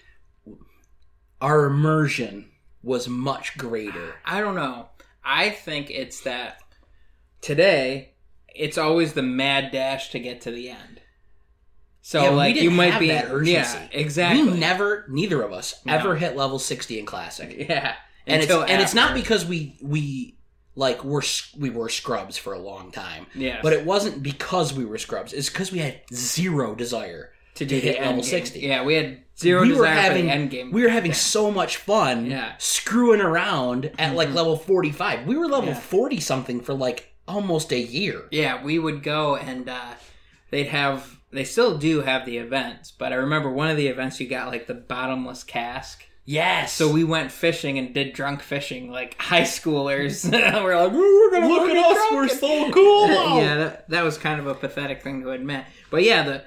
our 1.41 1.65
immersion 1.65 2.50
was 2.84 3.08
much 3.08 3.58
greater. 3.58 4.15
I 4.25 4.39
don't 4.41 4.55
know. 4.55 4.89
I 5.24 5.50
think 5.50 5.89
it's 5.91 6.22
that 6.22 6.62
today 7.41 8.13
it's 8.55 8.77
always 8.77 9.13
the 9.13 9.22
mad 9.22 9.72
dash 9.72 10.10
to 10.12 10.19
get 10.19 10.41
to 10.41 10.51
the 10.51 10.69
end. 10.69 11.01
So 12.01 12.24
Yeah, 12.24 12.29
like 12.29 12.56
you 12.56 12.72
might 12.72 12.91
have 12.94 13.00
be 13.00 13.08
that 13.10 13.25
urgency. 13.29 13.51
yeah 13.53 13.88
exactly 13.91 14.44
We 14.51 14.58
never, 14.58 15.06
neither 15.10 15.41
of 15.41 15.51
us, 15.53 15.75
No. 15.86 15.94
ever 15.94 16.15
hit 16.15 16.36
level 16.36 16.58
sixty 16.60 16.98
in 17.00 17.06
classic, 17.06 17.56
yeah 17.70 17.96
and 18.25 18.41
it's 18.41 18.51
until 18.51 18.63
and 18.63 18.82
it's 18.82 18.94
not 18.94 19.13
because 19.13 19.46
we 19.46 19.77
we 19.82 20.36
like 20.75 21.03
were 21.03 21.24
we 21.58 21.70
were 21.70 21.89
scrubs 21.89 22.38
for 22.38 22.53
a 22.53 22.60
long 22.60 22.91
time, 22.91 23.25
yeah 23.36 23.60
but 23.62 23.74
it 23.74 23.86
wasn't 23.86 24.24
because 24.24 24.74
we 24.74 24.86
were 24.86 24.98
scrubs. 24.98 25.34
It's 25.34 25.50
because 25.50 25.72
we 25.72 25.79
had 25.79 26.01
zero 26.13 26.74
desire 26.75 27.32
to 27.56 27.65
to 27.65 27.79
hit 27.79 28.00
level 28.00 28.15
game. 28.15 28.24
60. 28.24 28.60
Yeah, 28.62 28.84
we 28.86 28.94
had 28.94 29.20
zero 29.38 29.62
we 29.63 29.70
were 29.70 29.75
desire 29.86 29.94
having 29.96 30.29
end 30.32 30.50
game. 30.51 30.72
we 30.72 30.82
were 30.84 30.89
having 30.89 31.12
Yeah. 31.12 31.18
so 31.18 31.51
much 31.51 31.75
fun 31.77 32.27
Yeah. 32.27 32.53
screwing 32.60 33.20
around 33.20 33.91
at 34.00 34.15
like 34.15 34.29
Mhm. 34.29 34.36
level 34.36 34.56
45 34.58 35.25
we 35.27 35.36
were 35.36 35.48
level 35.48 35.70
Yeah. 35.70 35.79
40 35.79 36.20
something 36.22 36.62
for 36.62 36.74
like 36.74 37.12
almost 37.27 37.72
a 37.74 37.79
year 37.79 38.24
Yeah, 38.32 38.63
we 38.63 38.79
would 38.79 39.03
go 39.03 39.36
and 39.36 39.68
uh, 39.70 39.94
they'd 40.51 40.68
have. 40.68 41.18
They 41.31 41.43
still 41.43 41.77
do 41.77 42.01
have 42.01 42.25
the 42.25 42.38
events, 42.38 42.91
but 42.91 43.12
I 43.13 43.17
remember 43.17 43.51
one 43.51 43.69
of 43.69 43.77
the 43.77 43.88
events 43.88 44.19
you 44.19 44.27
got 44.27 44.48
like 44.48 44.65
the 44.67 44.74
bottomless 44.74 45.43
cask. 45.43 46.03
yes 46.25 46.74
So 46.74 46.91
we 46.91 47.03
went 47.03 47.31
fishing 47.31 47.77
and 47.77 47.93
did 47.93 48.13
drunk 48.13 48.41
fishing 48.41 48.89
like 48.91 49.15
high 49.21 49.41
schoolers. 49.41 50.29
we're 50.63 50.75
like, 50.81 50.91
we're 50.91 51.31
gonna 51.31 51.48
look 51.48 51.69
at 51.69 51.77
us 51.77 51.95
drunk." 51.98 52.12
we're 52.13 52.27
so 52.27 52.71
cool 52.71 53.07
yeah, 53.41 53.55
that, 53.55 53.89
that 53.89 54.03
was 54.03 54.17
kind 54.17 54.39
of 54.39 54.48
a 54.48 54.55
pathetic 54.55 55.01
thing 55.03 55.21
to 55.21 55.31
admit. 55.31 55.65
But 55.91 56.03
yeah, 56.03 56.24
the 56.24 56.43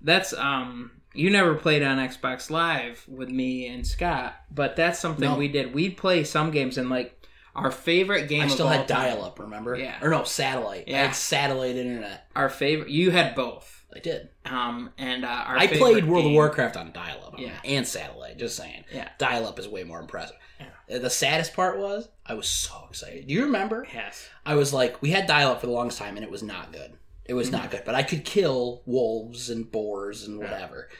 that's 0.00 0.32
um 0.32 0.90
you 1.16 1.30
never 1.30 1.54
played 1.54 1.82
on 1.84 1.98
Xbox 1.98 2.50
Live 2.50 3.04
with 3.08 3.28
me 3.28 3.68
and 3.68 3.86
Scott, 3.86 4.34
but 4.50 4.74
that's 4.74 4.98
something 4.98 5.28
No. 5.30 5.36
we 5.36 5.46
did. 5.46 5.72
We'd 5.72 5.96
play 5.96 6.24
some 6.24 6.50
games 6.50 6.76
and 6.76 6.90
like 6.90 7.16
our 7.54 7.70
favorite 7.70 8.28
game. 8.28 8.42
i 8.42 8.48
still 8.48 8.66
had 8.66 8.88
dial 8.88 9.24
up 9.24 9.38
remember 9.38 9.76
Yeah. 9.76 9.96
or 10.02 10.10
no 10.10 10.24
satellite 10.24 10.86
i 10.88 10.90
Yeah. 10.90 11.06
had 11.06 11.14
satellite 11.14 11.76
internet 11.76 12.26
Our 12.34 12.48
favorite. 12.48 12.88
You 12.90 13.12
had 13.12 13.36
both. 13.36 13.73
I 13.94 13.98
did 13.98 14.28
Um 14.44 14.90
and 14.98 15.24
uh, 15.24 15.28
our 15.28 15.56
i 15.58 15.66
played 15.66 16.04
world 16.04 16.26
of 16.26 16.32
warcraft 16.32 16.76
on 16.76 16.92
dial 16.92 17.24
up 17.26 17.34
Yeah. 17.38 17.52
and 17.64 17.86
satellite 17.86 18.38
just 18.38 18.56
saying 18.56 18.84
Yeah. 18.92 19.08
dial 19.18 19.46
up 19.46 19.58
is 19.58 19.68
way 19.68 19.84
more 19.84 20.00
impressive 20.00 20.36
Yeah. 20.60 20.98
The 20.98 21.10
saddest 21.10 21.54
part 21.54 21.78
was 21.78 22.08
i 22.26 22.34
was 22.34 22.48
so 22.48 22.86
excited 22.90 23.26
do 23.26 23.34
you 23.34 23.44
remember 23.44 23.86
Yes. 23.92 24.28
I 24.46 24.54
was 24.56 24.72
like, 24.74 25.00
we 25.00 25.10
had 25.10 25.26
dial 25.26 25.52
up 25.52 25.60
for 25.62 25.66
the 25.66 25.72
longest 25.72 25.98
time, 25.98 26.16
and 26.16 26.24
it 26.24 26.30
was 26.30 26.42
not 26.42 26.70
good. 26.70 26.92
It 27.24 27.32
was 27.32 27.48
Mm-hmm. 27.48 27.56
not 27.56 27.70
good, 27.70 27.82
but 27.86 27.94
I 27.94 28.02
could 28.02 28.22
kill 28.26 28.82
wolves 28.84 29.48
and 29.48 29.72
boars 29.72 30.24
and 30.26 30.38
whatever, 30.38 30.90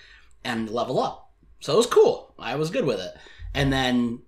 and 0.42 0.70
level 0.70 0.98
up. 0.98 1.30
So 1.60 1.74
it 1.74 1.76
was 1.76 1.86
cool. 1.86 2.32
I 2.38 2.54
was 2.54 2.70
good 2.70 2.86
with 2.86 3.00
it. 3.00 3.14
And 3.52 3.70
then 3.70 4.20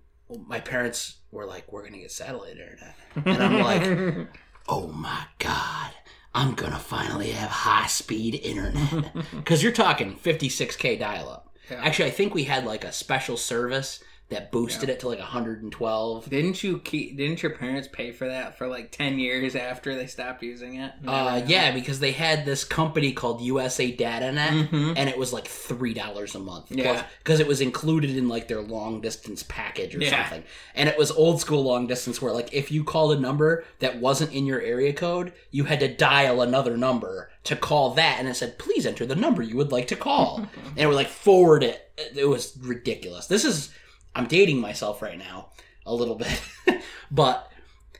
my 0.45 0.59
parents 0.59 1.17
were 1.31 1.47
like, 1.47 1.71
"We're 1.73 1.83
gonna 1.83 1.97
get 1.97 2.11
satellite 2.11 2.57
internet," 2.57 2.95
and 3.25 3.41
I'm 3.43 3.59
like, 3.59 4.27
"Oh 4.69 4.85
my 4.89 5.23
god." 5.39 5.91
I'm 6.37 6.53
gonna 6.53 6.77
finally 6.77 7.31
have 7.31 7.49
high 7.49 7.87
speed 7.87 8.35
internet 8.35 9.11
because 9.35 9.63
you're 9.63 9.71
talking 9.71 10.15
56k 10.15 10.99
dial 10.99 11.29
up. 11.29 11.57
Yeah. 11.71 11.81
Actually, 11.83 12.09
I 12.09 12.11
think 12.11 12.35
we 12.35 12.43
had 12.43 12.63
like 12.63 12.83
a 12.83 12.91
special 12.91 13.37
service 13.37 14.03
that 14.29 14.51
boosted 14.51 14.89
it 14.89 14.99
to 14.99 15.07
like 15.07 15.19
112. 15.19 16.29
Didn't 16.29 16.61
you 16.63 16.79
keep? 16.79 17.15
Didn't 17.15 17.41
your 17.41 17.53
parents 17.53 17.87
pay 17.91 18.11
for 18.11 18.27
that 18.27 18.57
for 18.57 18.67
like 18.67 18.91
ten 18.91 19.19
years 19.19 19.55
after 19.55 19.95
they 19.95 20.05
stopped 20.07 20.43
using 20.43 20.75
it? 20.75 20.91
Uh, 21.05 21.41
yeah, 21.47 21.71
because 21.71 21.99
they 22.01 22.11
had 22.11 22.45
this 22.45 22.63
company 22.65 23.13
called 23.13 23.39
USA 23.41 23.89
DataNet, 23.95 24.69
Mhm. 24.69 24.93
and 24.97 25.09
it 25.09 25.17
was 25.17 25.31
like 25.31 25.47
three 25.47 25.93
dollars 25.93 26.35
a 26.35 26.39
month. 26.39 26.71
Yeah. 26.71 27.05
because 27.23 27.39
it 27.39 27.47
was 27.47 27.61
included 27.61 28.17
in 28.17 28.27
like 28.27 28.47
their 28.47 28.61
long 28.61 28.99
distance 29.01 29.43
package 29.47 29.95
or 29.95 29.99
Yeah. 29.99 30.23
something. 30.23 30.43
And 30.75 30.89
it 30.89 30.97
was 30.97 31.11
old 31.11 31.39
school 31.41 31.63
long 31.63 31.87
distance 31.87 32.21
where 32.21 32.33
like 32.33 32.49
if 32.53 32.71
you 32.71 32.83
called 32.83 33.17
a 33.17 33.19
number 33.19 33.63
that 33.79 33.99
wasn't 33.99 34.33
in 34.33 34.45
your 34.45 34.61
area 34.61 34.93
code, 34.93 35.33
you 35.51 35.65
had 35.65 35.79
to 35.81 35.87
dial 35.87 36.41
another 36.41 36.75
number 36.77 37.29
to 37.45 37.55
call 37.55 37.91
that, 37.91 38.17
and 38.19 38.27
it 38.27 38.35
said 38.35 38.57
please 38.57 38.85
enter 38.85 39.05
the 39.05 39.15
number 39.15 39.41
you 39.41 39.55
would 39.55 39.71
like 39.71 39.87
to 39.87 39.95
call, 39.95 40.37
and 40.69 40.77
it 40.77 40.85
would 40.85 40.95
like 40.95 41.07
forward 41.09 41.63
it. 41.63 41.91
It 42.15 42.27
was 42.27 42.53
ridiculous. 42.61 43.27
This 43.27 43.45
is 43.45 43.69
I'm 44.17 44.25
dating 44.27 44.59
myself 44.59 45.01
right 45.01 45.17
now 45.17 45.49
a 45.85 45.93
little 45.93 46.15
bit, 46.15 46.41
but 47.11 47.51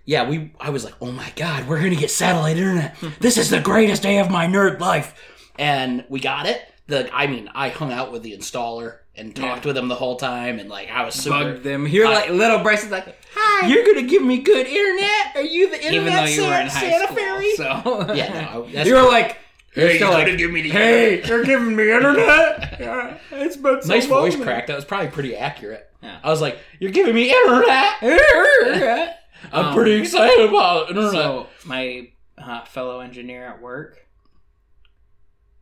yeah, 0.06 0.28
we. 0.28 0.52
I 0.60 0.70
was 0.72 0.84
like, 0.84 0.96
oh 1.02 1.12
my 1.12 1.32
god, 1.36 1.68
we're 1.68 1.78
gonna 1.82 1.96
get 1.96 2.12
satellite 2.12 2.58
internet. 2.58 2.96
Hmm. 2.98 3.10
This 3.20 3.38
is 3.38 3.50
the 3.50 3.60
greatest 3.62 4.02
day 4.04 4.18
of 4.20 4.30
my 4.30 4.48
nerd 4.48 4.80
life, 4.80 5.14
and 5.60 6.06
we 6.10 6.20
got 6.20 6.46
it. 6.48 6.62
The, 6.88 7.14
I 7.14 7.28
mean, 7.28 7.50
I 7.54 7.70
hung 7.70 7.92
out 7.92 8.12
with 8.14 8.24
the 8.24 8.32
installer 8.36 8.98
and 9.16 9.36
talked 9.36 9.66
with 9.66 9.78
him 9.78 9.90
the 9.90 9.96
whole 9.96 10.16
time, 10.16 10.58
and 10.60 10.70
like 10.70 10.90
I 10.90 11.04
was 11.06 11.16
super. 11.16 11.38
bugged 11.54 11.64
them. 11.64 11.88
You're 11.88 12.08
I- 12.08 12.14
like 12.14 12.30
little 12.30 12.60
Bryson's 12.60 12.92
like, 12.94 13.16
hi. 13.36 13.68
You're 13.68 13.86
gonna 13.86 14.08
give 14.08 14.24
me 14.24 14.40
good 14.40 14.66
internet? 14.66 15.36
Are 15.36 15.42
you 15.44 15.70
the 15.70 15.76
internet 15.86 15.94
Even 15.94 16.14
though 16.14 16.24
you 16.26 16.42
were 16.42 16.48
Santa, 16.48 16.62
in 16.64 16.68
high 16.70 16.80
Santa 16.80 17.04
school, 17.06 17.16
Fairy? 17.18 17.56
so 17.56 18.14
Yeah, 18.14 18.34
no, 18.54 18.64
I- 18.64 18.68
that's- 18.72 18.88
you 18.88 18.96
were 18.96 19.02
like, 19.04 19.38
you're 19.76 19.88
Hey, 19.90 19.96
still 19.98 20.08
you 20.10 20.14
like, 20.16 20.26
gotta 20.26 20.38
give 20.38 20.52
me 20.52 20.62
the 20.64 20.70
hey, 20.70 21.24
you're 21.28 21.44
giving 21.44 21.76
me 21.76 21.92
internet. 21.92 22.78
Yeah, 22.80 23.18
it's 23.32 23.58
been 23.58 23.82
so 23.82 23.88
nice 23.94 24.06
voice 24.06 24.36
long. 24.36 24.44
crack. 24.44 24.68
That 24.68 24.76
was 24.76 24.86
probably 24.86 25.10
pretty 25.12 25.36
accurate. 25.36 25.90
Yeah. 26.08 26.20
I 26.24 26.30
was 26.30 26.42
like, 26.42 26.60
"You're 26.80 26.92
giving 26.92 27.14
me 27.16 27.30
internet." 27.32 27.96
I'm 29.52 29.66
Um, 29.68 29.76
pretty 29.76 29.94
excited 29.94 30.48
about 30.50 30.90
internet. 30.90 31.12
So 31.12 31.48
my 31.66 32.10
uh, 32.38 32.66
fellow 32.66 33.02
engineer 33.02 33.46
at 33.46 33.62
work 33.62 34.00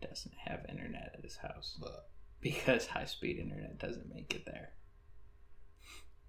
doesn't 0.01 0.33
have 0.45 0.65
internet 0.69 1.13
at 1.17 1.23
his 1.23 1.37
house 1.37 1.79
because 2.41 2.85
high 2.87 3.05
speed 3.05 3.39
internet 3.39 3.79
doesn't 3.79 4.07
make 4.13 4.33
it 4.33 4.45
there. 4.45 4.69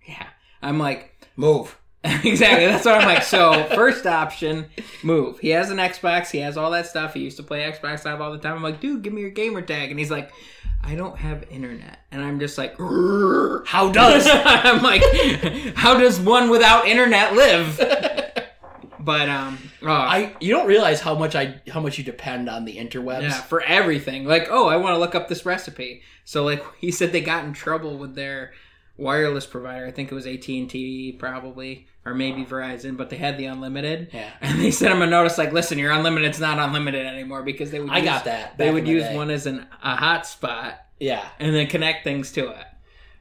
Yeah, 0.08 0.26
I'm 0.62 0.78
like 0.78 1.28
Move. 1.36 1.78
exactly. 2.04 2.66
That's 2.66 2.84
what 2.84 3.00
I'm 3.00 3.06
like. 3.06 3.22
So 3.22 3.64
first 3.74 4.06
option, 4.06 4.66
move. 5.02 5.38
He 5.40 5.48
has 5.50 5.70
an 5.70 5.78
Xbox. 5.78 6.30
He 6.30 6.38
has 6.38 6.56
all 6.56 6.70
that 6.70 6.86
stuff. 6.86 7.14
He 7.14 7.20
used 7.20 7.36
to 7.38 7.42
play 7.42 7.60
Xbox 7.70 8.04
Live 8.04 8.20
all 8.20 8.32
the 8.32 8.38
time. 8.38 8.56
I'm 8.56 8.62
like, 8.62 8.80
dude, 8.80 9.02
give 9.02 9.12
me 9.12 9.20
your 9.22 9.30
gamer 9.30 9.62
tag, 9.62 9.90
and 9.90 9.98
he's 9.98 10.10
like. 10.10 10.30
I 10.86 10.94
don't 10.94 11.16
have 11.18 11.44
internet, 11.50 11.98
and 12.12 12.22
I'm 12.22 12.38
just 12.38 12.56
like, 12.56 12.76
How 13.66 13.90
does? 13.92 14.26
I'm 14.30 14.82
like, 14.82 15.02
how 15.74 15.98
does 15.98 16.20
one 16.20 16.48
without 16.48 16.86
internet 16.86 17.34
live? 17.34 17.76
But 19.00 19.28
um, 19.28 19.58
oh, 19.82 19.88
I 19.88 20.34
you 20.40 20.52
don't 20.52 20.66
realize 20.66 21.00
how 21.00 21.14
much 21.14 21.36
I 21.36 21.60
how 21.68 21.80
much 21.80 21.96
you 21.96 22.02
depend 22.04 22.48
on 22.48 22.64
the 22.64 22.76
interwebs. 22.76 23.22
yeah, 23.22 23.40
for 23.40 23.60
everything. 23.62 24.24
Like, 24.24 24.48
oh, 24.50 24.66
I 24.66 24.76
want 24.78 24.94
to 24.94 24.98
look 24.98 25.14
up 25.14 25.28
this 25.28 25.46
recipe. 25.46 26.02
So 26.24 26.44
like, 26.44 26.64
he 26.78 26.90
said 26.90 27.12
they 27.12 27.20
got 27.20 27.44
in 27.44 27.52
trouble 27.52 27.98
with 27.98 28.14
their 28.16 28.52
wireless 28.96 29.46
provider. 29.46 29.86
I 29.86 29.92
think 29.92 30.10
it 30.10 30.14
was 30.14 30.26
AT 30.26 30.48
and 30.48 30.68
T, 30.68 31.12
probably, 31.12 31.86
or 32.06 32.14
maybe 32.14 32.44
Verizon, 32.44 32.96
but 32.96 33.10
they 33.10 33.16
had 33.16 33.36
the 33.36 33.46
unlimited. 33.46 34.10
Yeah. 34.12 34.30
And 34.40 34.60
they 34.60 34.70
sent 34.70 34.94
him 34.94 35.02
a 35.02 35.06
notice 35.06 35.36
like, 35.36 35.52
listen, 35.52 35.76
your 35.78 35.92
unlimited's 35.92 36.40
not 36.40 36.58
unlimited 36.58 37.04
anymore 37.04 37.42
because 37.42 37.70
they 37.70 37.80
would. 37.80 37.90
I 37.90 37.98
use, 37.98 38.04
got 38.06 38.24
that. 38.24 38.56
They 38.56 38.70
would 38.72 38.86
use 38.88 39.02
day. 39.02 39.16
one 39.16 39.30
as 39.30 39.46
an 39.46 39.66
a 39.82 39.96
hotspot 39.96 40.76
Yeah, 41.00 41.26
and 41.38 41.54
then 41.54 41.66
connect 41.66 42.04
things 42.04 42.32
to 42.32 42.48
it. 42.50 42.64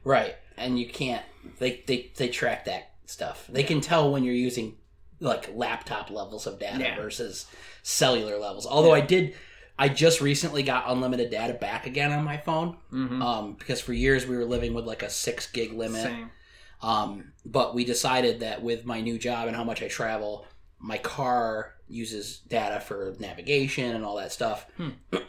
right. 0.04 0.36
And 0.56 0.78
you 0.78 0.86
can't. 0.88 1.24
They 1.58 1.82
they 1.86 2.12
they 2.16 2.28
track 2.28 2.64
that 2.64 2.92
stuff. 3.04 3.46
They 3.48 3.62
can 3.62 3.80
tell 3.82 4.10
when 4.10 4.24
you're 4.24 4.32
using 4.34 4.76
like 5.20 5.50
laptop 5.54 6.10
levels 6.10 6.46
of 6.46 6.58
data 6.58 6.78
Yeah. 6.82 6.96
versus 6.96 7.46
cellular 7.82 8.38
levels. 8.38 8.66
Although 8.66 8.94
I 8.94 9.00
did, 9.00 9.34
I 9.78 9.88
just 9.90 10.20
recently 10.20 10.62
got 10.62 10.84
unlimited 10.88 11.30
data 11.30 11.52
back 11.54 11.86
again 11.86 12.10
on 12.12 12.24
my 12.24 12.36
phone. 12.38 12.76
Mm-hmm. 12.92 13.20
Um, 13.22 13.52
because 13.58 13.80
for 13.80 13.92
years 13.92 14.26
we 14.26 14.36
were 14.36 14.44
living 14.46 14.72
with 14.74 14.86
like 14.86 15.02
a 15.02 15.10
six 15.10 15.46
gig 15.50 15.72
limit. 15.72 16.02
Same. 16.02 16.30
Um, 16.86 17.32
but 17.44 17.74
we 17.74 17.84
decided 17.84 18.40
that 18.40 18.62
with 18.62 18.84
my 18.84 19.00
new 19.00 19.18
job 19.18 19.48
and 19.48 19.56
how 19.56 19.64
much 19.64 19.82
I 19.82 19.88
travel, 19.88 20.46
my 20.78 20.98
car 20.98 21.74
uses 21.88 22.38
data 22.48 22.80
for 22.80 23.14
navigation 23.18 23.94
and 23.94 24.04
all 24.04 24.16
that 24.16 24.32
stuff. 24.32 24.66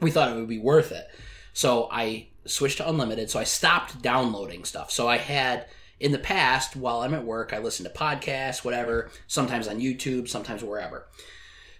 we 0.00 0.10
thought 0.10 0.30
it 0.30 0.36
would 0.36 0.48
be 0.48 0.58
worth 0.58 0.92
it. 0.92 1.06
So 1.52 1.88
I 1.90 2.28
switched 2.46 2.78
to 2.78 2.88
unlimited. 2.88 3.30
So 3.30 3.38
I 3.38 3.44
stopped 3.44 4.00
downloading 4.02 4.64
stuff. 4.64 4.90
So 4.90 5.08
I 5.08 5.16
had 5.18 5.66
in 6.00 6.12
the 6.12 6.18
past, 6.18 6.76
while 6.76 7.00
I'm 7.00 7.14
at 7.14 7.24
work, 7.24 7.52
I 7.52 7.58
listen 7.58 7.84
to 7.84 7.90
podcasts, 7.90 8.64
whatever, 8.64 9.10
sometimes 9.26 9.66
on 9.66 9.80
YouTube, 9.80 10.28
sometimes 10.28 10.62
wherever. 10.62 11.08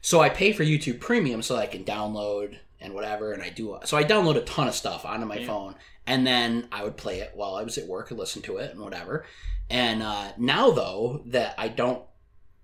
So 0.00 0.20
I 0.20 0.28
pay 0.28 0.52
for 0.52 0.64
YouTube 0.64 1.00
Premium 1.00 1.42
so 1.42 1.56
I 1.56 1.66
can 1.66 1.84
download 1.84 2.58
and 2.80 2.94
whatever, 2.94 3.32
and 3.32 3.42
I 3.42 3.50
do. 3.50 3.78
So 3.84 3.96
I 3.96 4.04
download 4.04 4.36
a 4.36 4.42
ton 4.42 4.68
of 4.68 4.74
stuff 4.74 5.04
onto 5.04 5.26
my 5.26 5.36
Yeah. 5.38 5.46
phone, 5.46 5.74
and 6.08 6.26
then 6.26 6.66
I 6.72 6.82
would 6.82 6.96
play 6.96 7.20
it 7.20 7.30
while 7.34 7.54
I 7.54 7.62
was 7.62 7.78
at 7.78 7.86
work 7.86 8.10
and 8.10 8.18
listen 8.18 8.42
to 8.42 8.56
it 8.56 8.72
and 8.72 8.80
whatever. 8.80 9.24
And 9.70 10.02
uh, 10.02 10.32
now, 10.38 10.70
though, 10.70 11.22
that 11.26 11.54
I 11.58 11.68
don't 11.68 12.02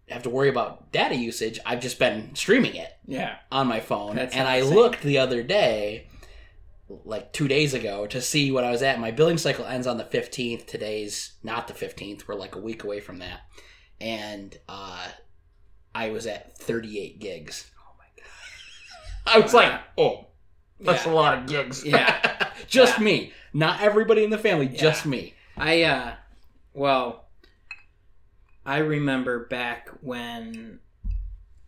have 0.08 0.22
to 0.24 0.30
worry 0.30 0.48
about 0.48 0.90
data 0.90 1.14
usage, 1.14 1.60
I've 1.64 1.80
just 1.80 1.98
been 1.98 2.34
streaming 2.34 2.74
it 2.74 2.90
Yeah. 3.06 3.36
on 3.52 3.66
my 3.68 3.80
phone. 3.80 4.16
That's 4.16 4.34
and 4.34 4.48
I 4.48 4.56
insane. 4.56 4.74
looked 4.74 5.02
the 5.02 5.18
other 5.18 5.42
day, 5.42 6.08
like 6.88 7.32
two 7.32 7.46
days 7.48 7.74
ago, 7.74 8.06
to 8.06 8.20
see 8.22 8.50
what 8.50 8.64
I 8.64 8.70
was 8.70 8.82
at. 8.82 8.98
My 8.98 9.10
billing 9.10 9.38
cycle 9.38 9.66
ends 9.66 9.86
on 9.86 9.98
the 9.98 10.04
15th. 10.04 10.66
Today's 10.66 11.32
not 11.42 11.68
the 11.68 11.74
15th. 11.74 12.26
We're 12.26 12.34
like 12.34 12.54
a 12.54 12.60
week 12.60 12.84
away 12.84 13.00
from 13.00 13.18
that. 13.18 13.40
And 14.00 14.58
uh, 14.68 15.08
I 15.94 16.10
was 16.10 16.26
at 16.26 16.56
38 16.58 17.18
gigs. 17.20 17.70
Oh 17.78 17.92
my 17.98 18.04
god. 18.16 19.36
I 19.36 19.38
was 19.40 19.54
like, 19.54 19.80
oh, 19.98 20.28
that's 20.80 21.04
Yeah. 21.06 21.12
a 21.12 21.14
lot 21.14 21.38
of 21.38 21.46
gigs. 21.46 21.84
Yeah. 21.84 22.48
just 22.74 22.98
Yeah. 22.98 23.04
me. 23.04 23.32
Not 23.52 23.80
everybody 23.80 24.24
in 24.24 24.30
the 24.30 24.38
family, 24.38 24.68
just 24.68 25.06
me. 25.06 25.34
I 25.56 25.82
uh 25.84 26.14
well 26.72 27.24
I 28.66 28.78
remember 28.78 29.46
back 29.46 29.88
when 30.00 30.80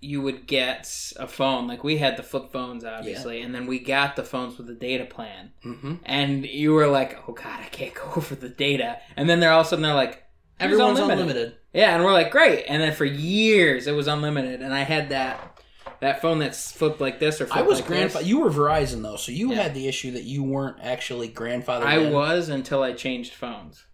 you 0.00 0.20
would 0.22 0.46
get 0.46 1.12
a 1.16 1.26
phone. 1.26 1.66
Like 1.66 1.82
we 1.84 1.98
had 1.98 2.16
the 2.16 2.22
flip 2.22 2.52
phones 2.52 2.84
obviously 2.84 3.42
and 3.42 3.54
then 3.54 3.66
we 3.66 3.78
got 3.78 4.16
the 4.16 4.24
phones 4.24 4.56
with 4.58 4.66
the 4.66 4.74
data 4.74 5.04
plan. 5.04 5.52
Hmm 5.62 5.94
and 6.04 6.44
you 6.46 6.72
were 6.72 6.86
like 6.88 7.18
oh 7.28 7.32
god 7.32 7.60
I 7.60 7.68
can't 7.70 7.94
go 8.14 8.20
for 8.20 8.34
the 8.34 8.48
data. 8.48 8.98
And 9.16 9.28
then 9.28 9.40
they're 9.40 9.52
all 9.52 9.60
of 9.60 9.66
a 9.66 9.70
sudden 9.70 9.82
they're 9.82 9.94
like 9.94 10.24
"Here's 10.58 10.72
Everyone's 10.72 10.98
unlimited. 11.00 11.56
yeah 11.72 11.94
and 11.94 12.04
we're 12.04 12.12
like 12.12 12.30
great. 12.30 12.64
And 12.68 12.82
then 12.82 12.92
for 12.94 13.04
years 13.04 13.86
it 13.86 13.92
was 13.92 14.06
unlimited. 14.08 14.62
And 14.62 14.72
I 14.74 14.82
had 14.82 15.10
that 15.10 15.55
that 16.00 16.20
phone 16.22 16.38
that's 16.38 16.72
flipped 16.72 17.00
like 17.00 17.18
this 17.20 17.40
or 17.40 17.48
I 17.52 17.62
was 17.62 17.78
like 17.80 17.88
grandfather. 17.88 18.20
this. 18.24 18.28
You 18.28 18.40
were 18.40 18.50
Verizon 18.50 19.02
though, 19.02 19.16
so 19.16 19.32
you 19.32 19.50
Yeah. 19.52 19.62
had 19.62 19.74
the 19.74 19.88
issue 19.88 20.10
that 20.12 20.24
you 20.24 20.42
weren't 20.42 20.76
actually 20.82 21.28
grandfathered. 21.28 21.82
I 21.86 21.98
in. 21.98 22.12
was 22.12 22.48
until 22.48 22.82
I 22.82 22.92
changed 22.92 23.32
phones 23.34 23.84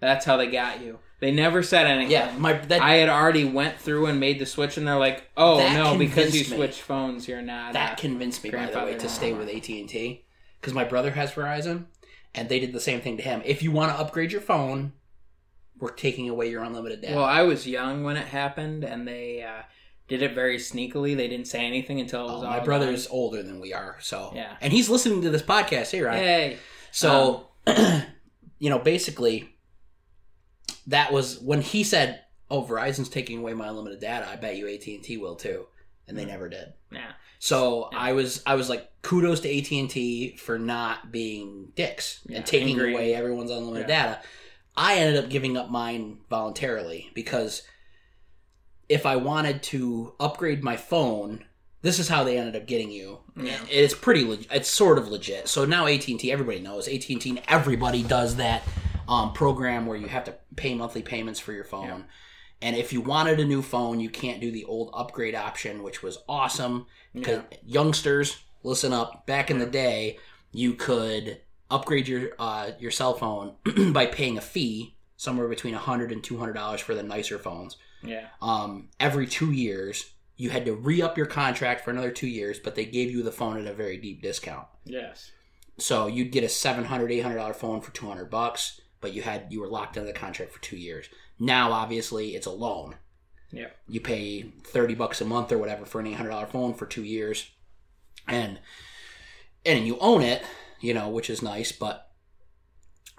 that's 0.00 0.24
how 0.24 0.36
they 0.38 0.46
got 0.46 0.80
you 0.82 0.98
they 1.20 1.30
never 1.30 1.62
said 1.62 1.86
anything 1.86 2.10
Yeah, 2.10 2.34
my 2.38 2.54
that 2.54 2.80
I 2.80 2.94
had 2.94 3.10
already 3.10 3.44
went 3.44 3.76
through 3.76 4.06
and 4.06 4.18
made 4.18 4.38
the 4.38 4.46
switch, 4.46 4.78
and 4.78 4.88
they're 4.88 4.96
like, 4.96 5.28
"Oh 5.36 5.58
no, 5.58 5.98
because 5.98 6.34
you 6.34 6.50
me. 6.50 6.56
switched 6.56 6.80
phones, 6.80 7.28
you're 7.28 7.42
not." 7.42 7.74
that 7.74 7.98
convinced 7.98 8.42
me 8.42 8.48
by 8.50 8.64
the 8.66 8.78
way 8.78 8.94
to 8.96 9.08
stay 9.08 9.34
with 9.34 9.48
AT 9.50 9.68
and 9.78 9.86
T 9.86 10.24
because 10.58 10.72
my 10.72 10.84
brother 10.84 11.10
has 11.10 11.32
Verizon, 11.32 11.84
and 12.34 12.48
they 12.48 12.58
did 12.58 12.72
the 12.72 12.80
same 12.80 13.02
thing 13.02 13.18
to 13.18 13.22
him. 13.22 13.42
If 13.44 13.62
you 13.62 13.70
want 13.70 13.92
to 13.92 14.00
upgrade 14.00 14.32
your 14.32 14.40
phone, 14.40 14.94
we're 15.78 15.90
taking 15.92 16.26
away 16.30 16.48
your 16.48 16.62
unlimited 16.64 17.02
data. 17.02 17.16
well, 17.16 17.24
I 17.26 17.42
was 17.42 17.66
young 17.66 18.02
when 18.02 18.16
it 18.16 18.28
happened, 18.28 18.82
and 18.82 19.06
they 19.06 19.42
uh, 19.42 19.64
did 20.10 20.20
it 20.22 20.34
very 20.34 20.58
sneakily. 20.58 21.16
They 21.16 21.28
didn't 21.28 21.46
say 21.46 21.64
anything 21.64 22.00
until 22.00 22.28
it 22.28 22.32
was 22.34 22.42
Oh, 22.42 22.46
my 22.46 22.60
brother's 22.60 23.06
older 23.08 23.42
than 23.42 23.60
we 23.60 23.72
are, 23.72 23.96
so 24.00 24.32
Yeah. 24.34 24.56
and 24.60 24.72
he's 24.72 24.90
listening 24.90 25.22
to 25.22 25.30
this 25.30 25.42
podcast. 25.42 25.90
Hey, 25.92 26.02
Right? 26.02 26.16
Hey, 26.18 26.58
So, 26.92 27.48
um, 27.66 28.02
you 28.58 28.68
know, 28.68 28.78
basically, 28.78 29.48
that 30.86 31.12
was 31.12 31.38
when 31.40 31.60
he 31.62 31.84
said, 31.84 32.22
"Oh, 32.50 32.62
Verizon's 32.62 33.08
taking 33.08 33.38
away 33.38 33.54
my 33.54 33.68
unlimited 33.68 34.00
data." 34.00 34.26
I 34.28 34.36
bet 34.36 34.56
you 34.56 34.68
AT 34.68 34.86
and 34.94 35.02
T 35.02 35.16
will 35.16 35.36
too, 35.36 35.66
and 36.08 36.18
they 36.18 36.24
never 36.24 36.48
did. 36.48 36.72
yeah, 36.92 37.12
So 37.38 37.88
Yeah. 37.92 37.98
I 37.98 38.12
was 38.12 38.42
I 38.46 38.54
was 38.54 38.68
like 38.68 38.88
kudos 39.02 39.40
to 39.40 39.48
AT 39.58 39.70
and 39.80 39.88
T 39.90 40.36
for 40.36 40.58
not 40.58 41.12
being 41.12 41.72
dicks 41.76 42.20
Yeah, 42.26 42.38
and 42.38 42.46
taking 42.46 42.70
angry. 42.70 42.92
away 42.92 43.14
everyone's 43.14 43.50
unlimited 43.50 43.88
Yeah. 43.88 44.06
data. 44.06 44.22
I 44.76 44.96
ended 44.96 45.22
up 45.24 45.30
giving 45.30 45.56
up 45.56 45.68
mine 45.70 46.18
voluntarily 46.30 47.10
because 47.14 47.62
if 48.90 49.06
I 49.06 49.16
wanted 49.16 49.62
to 49.62 50.14
upgrade 50.18 50.64
my 50.64 50.76
phone, 50.76 51.44
this 51.80 52.00
is 52.00 52.08
how 52.08 52.24
they 52.24 52.36
ended 52.36 52.56
up 52.60 52.66
getting 52.66 52.90
you. 52.90 53.20
Yeah. 53.36 53.56
It's 53.70 53.94
pretty 53.94 54.24
leg- 54.24 54.48
it's 54.50 54.68
sort 54.68 54.98
of 54.98 55.08
legit. 55.08 55.46
So 55.48 55.64
now 55.64 55.86
AT&T 55.86 56.30
everybody 56.30 56.58
knows 56.58 56.88
AT&T 56.88 57.40
everybody 57.46 58.02
does 58.02 58.36
that 58.36 58.64
um, 59.08 59.32
program 59.32 59.86
where 59.86 59.96
you 59.96 60.08
have 60.08 60.24
to 60.24 60.34
pay 60.56 60.74
monthly 60.74 61.02
payments 61.02 61.38
for 61.38 61.52
your 61.52 61.64
phone. 61.64 61.86
Yeah. 61.86 62.02
And 62.62 62.76
if 62.76 62.92
you 62.92 63.00
wanted 63.00 63.38
a 63.38 63.44
new 63.44 63.62
phone, 63.62 64.00
you 64.00 64.10
can't 64.10 64.40
do 64.40 64.50
the 64.50 64.64
old 64.64 64.90
upgrade 64.92 65.36
option, 65.36 65.84
which 65.84 66.02
was 66.02 66.18
awesome 66.28 66.86
because 67.14 67.42
yeah, 67.50 67.58
youngsters 67.64 68.38
listen 68.64 68.92
up 68.92 69.24
back 69.24 69.52
in 69.52 69.58
the 69.58 69.66
day 69.66 70.18
you 70.50 70.74
could 70.74 71.40
upgrade 71.70 72.08
your 72.08 72.30
uh, 72.40 72.72
your 72.80 72.90
cell 72.90 73.14
phone 73.14 73.54
by 73.92 74.06
paying 74.06 74.36
a 74.36 74.40
fee 74.40 74.96
somewhere 75.16 75.46
between 75.46 75.74
100 75.74 76.10
and 76.10 76.24
200 76.24 76.54
dollars 76.54 76.80
for 76.80 76.96
the 76.96 77.04
nicer 77.04 77.38
phones 77.38 77.76
yeah, 78.02 78.26
um, 78.40 78.88
every 78.98 79.26
two 79.26 79.52
years 79.52 80.12
you 80.36 80.50
had 80.50 80.64
to 80.64 80.74
re-up 80.74 81.18
your 81.18 81.26
contract 81.26 81.84
for 81.84 81.90
another 81.90 82.10
two 82.10 82.26
years 82.26 82.58
but 82.58 82.74
they 82.74 82.84
gave 82.84 83.10
you 83.10 83.22
the 83.22 83.32
phone 83.32 83.58
at 83.58 83.66
a 83.66 83.74
very 83.74 83.96
deep 83.96 84.22
discount. 84.22 84.66
Yes, 84.84 85.30
so 85.78 86.06
you'd 86.06 86.32
get 86.32 86.44
a 86.44 86.48
700 86.48 87.10
800 87.12 87.36
dollar 87.36 87.54
phone 87.54 87.80
for 87.80 87.92
200 87.92 88.30
bucks 88.30 88.80
but 89.00 89.12
you 89.12 89.22
had 89.22 89.46
you 89.50 89.60
were 89.60 89.68
locked 89.68 89.96
into 89.96 90.06
the 90.06 90.18
contract 90.18 90.52
for 90.52 90.60
two 90.60 90.76
years. 90.76 91.08
Now 91.38 91.72
obviously 91.72 92.34
it's 92.34 92.46
a 92.46 92.50
loan. 92.50 92.96
Yeah, 93.52 93.68
you 93.88 94.00
pay 94.00 94.42
30 94.42 94.94
bucks 94.94 95.20
a 95.20 95.24
month 95.24 95.50
or 95.50 95.58
whatever 95.58 95.84
for 95.84 96.00
an 96.00 96.06
$800 96.06 96.50
phone 96.50 96.74
for 96.74 96.86
two 96.86 97.02
years 97.02 97.50
and 98.28 98.60
and 99.64 99.86
you 99.86 99.98
own 100.00 100.22
it 100.22 100.42
you 100.80 100.94
know 100.94 101.08
which 101.08 101.28
is 101.28 101.42
nice 101.42 101.72
but 101.72 102.10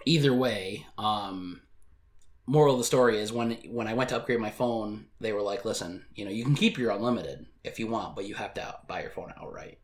either 0.06 0.34
way 0.34 0.86
um 0.98 1.62
moral 2.52 2.74
of 2.76 2.80
the 2.80 2.84
story 2.94 3.18
is 3.20 3.32
when 3.32 3.52
when 3.78 3.88
i 3.88 3.94
went 3.94 4.10
to 4.10 4.16
upgrade 4.18 4.40
my 4.40 4.50
phone 4.52 5.06
they 5.20 5.32
were 5.34 5.42
like 5.52 5.64
listen 5.66 6.06
you 6.16 6.26
know 6.26 6.32
you 6.32 6.44
can 6.44 6.56
keep 6.56 6.78
your 6.78 6.92
unlimited 6.92 7.46
if 7.64 7.80
you 7.80 7.88
want 7.88 8.16
but 8.16 8.26
you 8.26 8.36
have 8.36 8.54
to 8.54 8.76
buy 8.88 9.02
your 9.02 9.12
phone 9.12 9.32
outright 9.40 9.78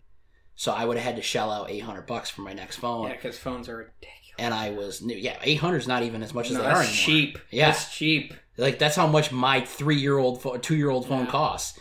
so 0.56 0.72
i 0.74 0.84
would 0.86 0.98
have 0.98 1.06
had 1.06 1.16
to 1.16 1.22
shell 1.22 1.50
out 1.52 1.70
800 1.70 2.06
bucks 2.06 2.30
for 2.30 2.42
my 2.42 2.54
next 2.54 2.76
phone 2.78 3.08
yeah. 3.08 3.14
Because 3.16 3.38
phones 3.38 3.70
are 3.70 3.78
ridiculous. 3.78 4.36
and 4.40 4.54
i 4.54 4.72
was 4.72 5.02
new 5.02 5.16
yeah 5.16 5.38
800 5.42 5.78
is 5.78 5.88
not 5.88 6.04
even 6.04 6.22
as 6.24 6.34
much 6.34 6.48
as 6.50 6.58
No, 6.58 6.64
they 6.64 6.68
are 6.70 6.76
that's 6.80 6.88
anymore. 6.90 7.06
cheap. 7.06 7.40
Yeah. 7.52 7.68
that's 7.68 7.96
cheap. 7.96 8.34
Like 8.58 8.80
that's 8.80 8.96
how 8.96 9.08
much 9.08 9.32
my 9.32 9.62
three 9.62 9.98
year 9.98 10.18
old, 10.18 10.36
two 10.64 10.76
year 10.76 10.90
old 10.90 11.08
phone 11.08 11.26
Yeah. 11.26 11.32
costs. 11.32 11.80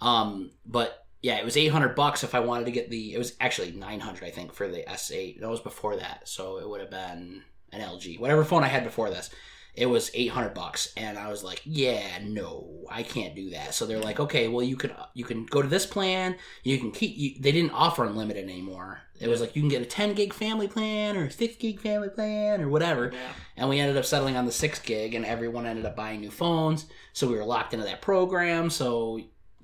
Um, 0.00 0.50
but 0.66 1.06
yeah, 1.22 1.36
it 1.38 1.44
was 1.44 1.56
eight 1.56 1.68
hundred 1.68 1.94
bucks 1.96 2.22
if 2.22 2.34
I 2.34 2.40
wanted 2.40 2.66
to 2.66 2.70
get 2.70 2.90
the. 2.90 3.14
It 3.14 3.18
was 3.18 3.32
actually 3.40 3.72
nine 3.72 3.98
hundred, 4.00 4.24
I 4.26 4.30
think, 4.30 4.52
for 4.52 4.68
the 4.68 4.84
S8. 4.86 5.40
That 5.40 5.48
was 5.48 5.60
before 5.60 5.96
that, 5.96 6.28
so 6.28 6.58
it 6.58 6.68
would 6.68 6.80
have 6.82 6.90
been 6.90 7.42
an 7.72 7.80
LG, 7.80 8.20
whatever 8.20 8.44
phone 8.44 8.62
I 8.62 8.68
had 8.68 8.84
before 8.84 9.08
this. 9.10 9.30
It 9.78 9.86
was 9.86 10.10
eight 10.14 10.30
hundred 10.30 10.54
bucks, 10.54 10.92
and 10.96 11.16
I 11.16 11.30
was 11.30 11.44
like, 11.44 11.62
"Yeah, 11.64 12.18
no, 12.24 12.84
I 12.90 13.02
can't 13.02 13.34
do 13.34 13.50
that." 13.50 13.74
So 13.74 13.86
they're 13.86 14.00
like, 14.00 14.18
"Okay, 14.18 14.48
well, 14.48 14.64
you 14.64 14.76
can 14.76 14.92
you 15.14 15.24
can 15.24 15.46
go 15.46 15.62
to 15.62 15.68
this 15.68 15.86
plan. 15.86 16.36
You 16.64 16.78
can 16.78 16.90
keep. 16.90 17.16
You, 17.16 17.40
they 17.40 17.52
didn't 17.52 17.70
offer 17.70 18.04
unlimited 18.04 18.44
anymore. 18.44 19.00
It 19.20 19.28
was 19.28 19.40
like 19.40 19.54
you 19.54 19.62
can 19.62 19.68
get 19.68 19.82
a 19.82 19.86
ten 19.86 20.14
gig 20.14 20.32
family 20.32 20.68
plan 20.68 21.16
or 21.16 21.24
a 21.26 21.30
six 21.30 21.56
gig 21.56 21.80
family 21.80 22.08
plan 22.08 22.60
or 22.60 22.68
whatever." 22.68 23.12
Yeah, 23.12 23.32
and 23.58 23.68
we 23.68 23.80
ended 23.80 23.96
up 23.96 24.04
settling 24.04 24.36
on 24.36 24.46
the 24.46 24.52
six 24.52 24.78
gig 24.78 25.14
and 25.14 25.26
everyone 25.26 25.66
ended 25.66 25.84
up 25.84 25.96
buying 25.96 26.20
new 26.20 26.30
phones 26.30 26.86
so 27.12 27.26
we 27.26 27.34
were 27.34 27.44
locked 27.44 27.74
into 27.74 27.84
that 27.84 28.00
program 28.00 28.70
so 28.70 29.20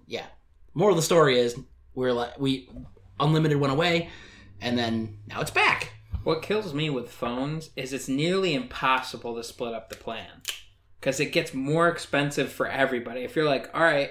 yeah 0.07 0.27
more 0.75 0.91
of 0.91 0.97
the 0.97 1.03
story 1.03 1.39
is 1.39 1.59
we 1.95 2.07
are 2.07 2.13
like 2.13 2.39
we 2.39 2.69
unlimited 3.21 3.59
went 3.59 3.73
away 3.73 4.11
and 4.61 4.77
then 4.77 5.17
now 5.27 5.41
it's 5.41 5.51
back 5.51 5.93
What 6.25 6.43
kills 6.43 6.73
me 6.75 6.89
with 6.91 7.11
phones 7.11 7.71
is 7.77 7.93
it's 7.93 8.09
nearly 8.09 8.55
impossible 8.55 9.37
to 9.37 9.45
split 9.45 9.75
up 9.75 9.91
the 9.91 9.97
plan 9.97 10.41
because 10.99 11.21
it 11.21 11.33
gets 11.33 11.53
more 11.53 11.89
expensive 11.89 12.51
for 12.51 12.67
everybody. 12.67 13.21
If 13.23 13.37
you're 13.37 13.45
like, 13.45 13.71
all 13.75 13.83
right, 13.83 14.11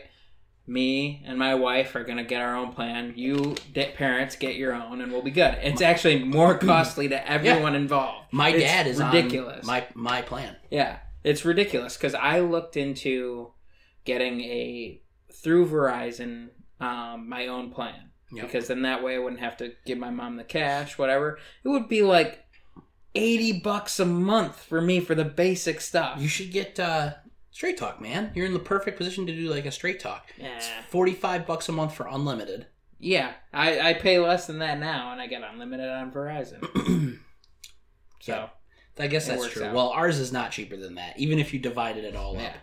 me 0.67 1.23
and 1.25 1.37
my 1.37 1.55
wife 1.55 1.95
are 1.95 2.03
gonna 2.03 2.23
get 2.23 2.41
our 2.41 2.55
own 2.55 2.71
plan, 2.71 3.13
you 3.15 3.55
parents 3.95 4.35
get 4.35 4.55
your 4.55 4.73
own, 4.73 5.01
and 5.01 5.11
we'll 5.11 5.23
be 5.23 5.31
good. 5.31 5.57
It's 5.61 5.81
actually 5.81 6.23
more 6.23 6.57
costly 6.59 7.09
to 7.09 7.29
everyone 7.29 7.75
involved. 7.75 8.27
my 8.31 8.49
It's 8.49 8.63
dad 8.63 8.87
is 8.87 9.01
ridiculous. 9.01 9.61
on 9.61 9.67
my 9.67 9.87
my 9.95 10.21
plan 10.21 10.55
Yeah, 10.69 10.99
it's 11.23 11.43
ridiculous 11.43 11.97
because 11.97 12.13
I 12.15 12.39
looked 12.41 12.77
into 12.77 13.53
getting 14.05 14.41
a 14.41 15.01
through 15.33 15.67
Verizon 15.67 16.49
um, 16.79 17.27
my 17.27 17.47
own 17.47 17.71
plan 17.71 18.11
Yep. 18.33 18.45
because 18.45 18.67
then 18.67 18.81
that 18.83 19.03
way 19.03 19.15
I 19.15 19.19
wouldn't 19.19 19.41
have 19.41 19.57
to 19.57 19.73
give 19.85 19.97
my 19.97 20.09
mom 20.09 20.37
the 20.37 20.43
cash, 20.43 20.97
whatever. 20.97 21.37
It 21.63 21.69
would 21.69 21.87
be 21.87 22.01
like 22.03 22.43
eighty 23.15 23.59
bucks 23.59 23.99
a 23.99 24.05
month 24.05 24.59
for 24.63 24.81
me 24.81 24.99
for 24.99 25.13
the 25.15 25.25
basic 25.25 25.81
stuff. 25.81 26.19
you 26.21 26.27
should 26.27 26.51
get 26.51 26.79
uh 26.79 27.13
straight 27.51 27.77
talk 27.77 28.01
man 28.01 28.31
you're 28.33 28.47
in 28.47 28.53
the 28.53 28.59
perfect 28.59 28.97
position 28.97 29.27
to 29.27 29.35
do 29.35 29.47
like 29.47 29.67
a 29.67 29.71
straight 29.71 29.99
talk 29.99 30.25
yeah, 30.39 30.55
it's 30.57 30.67
45 30.89 31.45
bucks 31.45 31.69
a 31.69 31.71
month 31.71 31.93
for 31.93 32.07
unlimited 32.07 32.65
yeah. 32.99 33.33
I, 33.53 33.89
I 33.89 33.93
pay 33.95 34.17
less 34.17 34.47
than 34.47 34.59
that 34.59 34.79
now, 34.79 35.11
and 35.11 35.19
I 35.21 35.27
get 35.27 35.41
unlimited 35.43 35.89
on 35.89 36.11
Verizon. 36.11 37.19
So 38.21 38.49
I 38.97 39.07
guess 39.07 39.27
that's 39.27 39.47
true. 39.49 39.65
out. 39.65 39.73
Well, 39.75 39.89
ours 39.89 40.19
is 40.19 40.31
not 40.31 40.51
cheaper 40.51 40.77
than 40.77 40.95
that, 40.95 41.19
even 41.19 41.39
if 41.39 41.53
you 41.53 41.59
divided 41.59 42.05
it 42.05 42.15
all 42.15 42.35
Yeah. 42.35 42.47
up. 42.47 42.53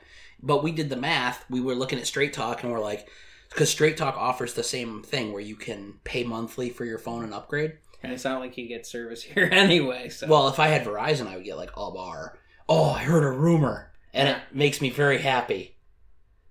But 0.42 0.62
we 0.64 0.72
did 0.72 0.88
the 0.88 0.96
math. 0.96 1.44
We 1.50 1.60
were 1.60 1.74
looking 1.74 1.98
at 1.98 2.06
Straight 2.06 2.32
Talk 2.32 2.62
and 2.62 2.72
we're 2.72 2.80
like, 2.80 3.08
because 3.50 3.68
Straight 3.70 3.96
Talk 3.96 4.16
offers 4.16 4.54
the 4.54 4.62
same 4.62 5.02
thing 5.02 5.32
where 5.32 5.42
you 5.42 5.56
can 5.56 5.94
pay 6.04 6.24
monthly 6.24 6.70
for 6.70 6.84
your 6.84 6.98
phone 6.98 7.24
and 7.24 7.34
upgrade. 7.34 7.78
and 8.02 8.12
it's 8.12 8.24
not 8.24 8.40
like 8.40 8.56
you 8.56 8.66
get 8.68 8.86
service 8.86 9.22
here 9.34 9.48
anyway. 9.52 10.08
So 10.08 10.26
Well, 10.26 10.48
if 10.48 10.58
I 10.58 10.68
had 10.68 10.84
Verizon, 10.86 11.26
I 11.26 11.36
would 11.36 11.44
get 11.44 11.56
like 11.58 11.70
a 11.76 11.90
bar. 11.90 12.38
Oh, 12.68 12.90
I 12.90 13.02
heard 13.02 13.24
a 13.24 13.30
rumor, 13.30 13.92
and 14.14 14.28
Yeah. 14.28 14.36
it 14.36 14.42
makes 14.54 14.80
me 14.80 14.90
very 14.90 15.18
happy. 15.18 15.76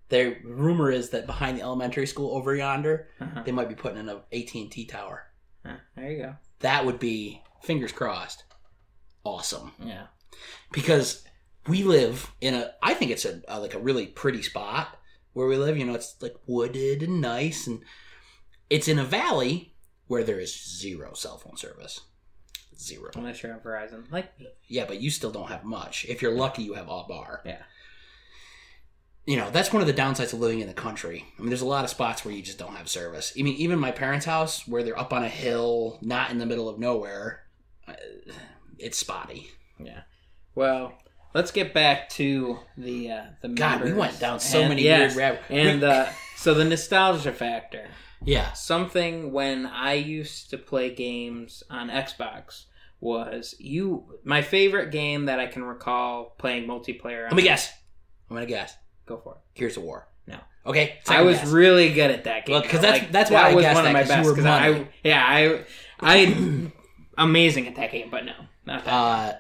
The 0.09 0.37
rumor 0.43 0.91
is 0.91 1.11
that 1.11 1.25
behind 1.27 1.57
the 1.57 1.61
elementary 1.61 2.07
school 2.07 2.35
over 2.35 2.55
yonder, 2.55 3.07
Uh-huh. 3.21 3.43
they 3.45 3.51
might 3.51 3.69
be 3.69 3.75
putting 3.75 3.99
in 3.99 4.09
a 4.09 4.21
AT 4.31 4.53
and 4.61 4.71
T 4.71 4.85
tower. 4.85 5.25
There 5.95 6.11
you 6.11 6.17
go. 6.23 6.35
That 6.59 6.85
would 6.85 6.99
be 6.99 7.41
fingers 7.61 7.91
crossed. 7.91 8.43
Awesome, 9.23 9.73
Yeah. 9.83 10.07
because 10.71 11.23
we 11.67 11.83
live 11.83 12.31
in 12.41 12.53
a. 12.55 12.71
I 12.81 12.93
think 12.95 13.11
it's 13.11 13.25
a, 13.25 13.41
a 13.47 13.59
like 13.59 13.73
a 13.75 13.79
really 13.79 14.07
pretty 14.07 14.41
spot 14.41 14.97
where 15.33 15.47
we 15.47 15.57
live. 15.57 15.77
You 15.77 15.85
know, 15.85 15.95
it's 15.95 16.15
like 16.21 16.35
wooded 16.47 17.03
and 17.03 17.21
nice, 17.21 17.67
and 17.67 17.81
it's 18.69 18.87
in 18.87 18.99
a 18.99 19.05
valley 19.05 19.73
where 20.07 20.23
there 20.23 20.39
is 20.39 20.79
zero 20.79 21.13
cell 21.13 21.37
phone 21.37 21.57
service. 21.57 22.01
Zero. 22.77 23.11
Unless 23.15 23.43
you're 23.43 23.53
on 23.53 23.59
Verizon. 23.59 24.09
Like, 24.11 24.31
Yeah, 24.67 24.85
but 24.85 25.01
you 25.01 25.09
still 25.11 25.31
don't 25.31 25.49
have 25.49 25.63
much. 25.65 26.05
If 26.07 26.21
you're 26.21 26.33
lucky, 26.33 26.63
you 26.63 26.73
have 26.75 26.85
a 26.89 27.03
bar. 27.03 27.41
Yeah. 27.45 27.63
You 29.25 29.37
know, 29.37 29.51
that's 29.51 29.71
one 29.73 29.81
of 29.81 29.87
the 29.87 29.93
downsides 29.93 30.33
of 30.33 30.39
living 30.39 30.61
in 30.61 30.67
the 30.67 30.73
country. 30.73 31.25
I 31.37 31.41
mean, 31.41 31.49
there's 31.49 31.61
a 31.61 31.67
lot 31.67 31.83
of 31.83 31.89
spots 31.89 32.23
where 32.23 32.33
you 32.33 32.41
just 32.41 32.57
don't 32.57 32.75
have 32.75 32.89
service. 32.89 33.33
I 33.37 33.43
mean, 33.43 33.55
even 33.55 33.77
my 33.77 33.91
parents' 33.91 34.25
house, 34.25 34.65
where 34.67 34.81
they're 34.81 34.97
up 34.97 35.13
on 35.13 35.23
a 35.23 35.29
hill, 35.29 35.99
not 36.01 36.31
in 36.31 36.39
the 36.39 36.45
middle 36.45 36.69
of 36.69 36.79
nowhere, 36.79 37.43
uh, 37.87 37.93
it's 38.79 38.97
spotty. 38.97 39.51
yeah. 39.77 40.01
Well, 40.55 40.93
let's 41.33 41.51
get 41.51 41.73
back 41.73 42.09
to 42.09 42.59
the 42.77 43.11
uh, 43.11 43.23
the 43.41 43.49
God, 43.49 43.79
we 43.81 43.85
members. 43.89 43.99
went 43.99 44.19
down 44.19 44.39
so 44.39 44.59
And- 44.61 44.69
many 44.69 44.83
yes, 44.83 45.15
weird 45.15 45.17
rabbit. 45.17 45.41
And 45.49 45.83
uh, 45.83 46.07
so 46.37 46.53
the 46.53 46.65
nostalgia 46.65 47.31
factor. 47.33 47.87
yeah, 48.23 48.51
Something 48.53 49.31
when 49.31 49.65
I 49.65 49.93
used 49.93 50.49
to 50.51 50.57
play 50.57 50.93
games 50.93 51.63
on 51.69 51.89
Xbox 51.89 52.65
was 52.99 53.55
you. 53.59 54.19
My 54.23 54.41
favorite 54.41 54.91
game 54.91 55.25
that 55.25 55.39
I 55.39 55.47
can 55.47 55.63
recall 55.63 56.35
playing 56.37 56.67
multiplayer. 56.67 57.23
On, 57.23 57.29
let 57.29 57.35
me 57.35 57.43
guess. 57.43 57.71
I'm 58.29 58.35
gonna 58.35 58.45
guess. 58.45 58.75
Go 59.05 59.17
for 59.17 59.33
it. 59.35 59.57
Gears 59.59 59.77
of 59.77 59.83
War. 59.83 60.07
No. 60.27 60.37
Okay. 60.65 60.99
I 61.07 61.07
second 61.07 61.25
was 61.25 61.37
guess. 61.37 61.47
really 61.47 61.93
good 61.93 62.11
at 62.11 62.25
that 62.25 62.45
game. 62.45 62.53
Well, 62.53 62.61
'cause 62.63 62.81
that's- 62.81 63.07
that's 63.11 63.31
why 63.31 63.49
I 63.49 63.53
was 63.55 63.63
guessed 63.63 63.75
one 63.75 63.85
of 63.87 63.93
that, 63.93 63.93
my 63.93 63.99
'cause 64.01 64.09
you 64.09 64.15
best. 64.15 64.29
were 64.29 64.35
'cause 64.35 64.43
money. 64.43 64.75
I, 64.81 64.87
yeah, 65.03 65.25
I, 65.27 65.65
I, 66.01 66.71
amazing 67.17 67.67
at 67.67 67.75
that 67.77 67.91
game, 67.91 68.09
but 68.11 68.25
no, 68.25 68.33
not 68.65 68.85
that. 68.85 68.91
Uh, 68.93 69.33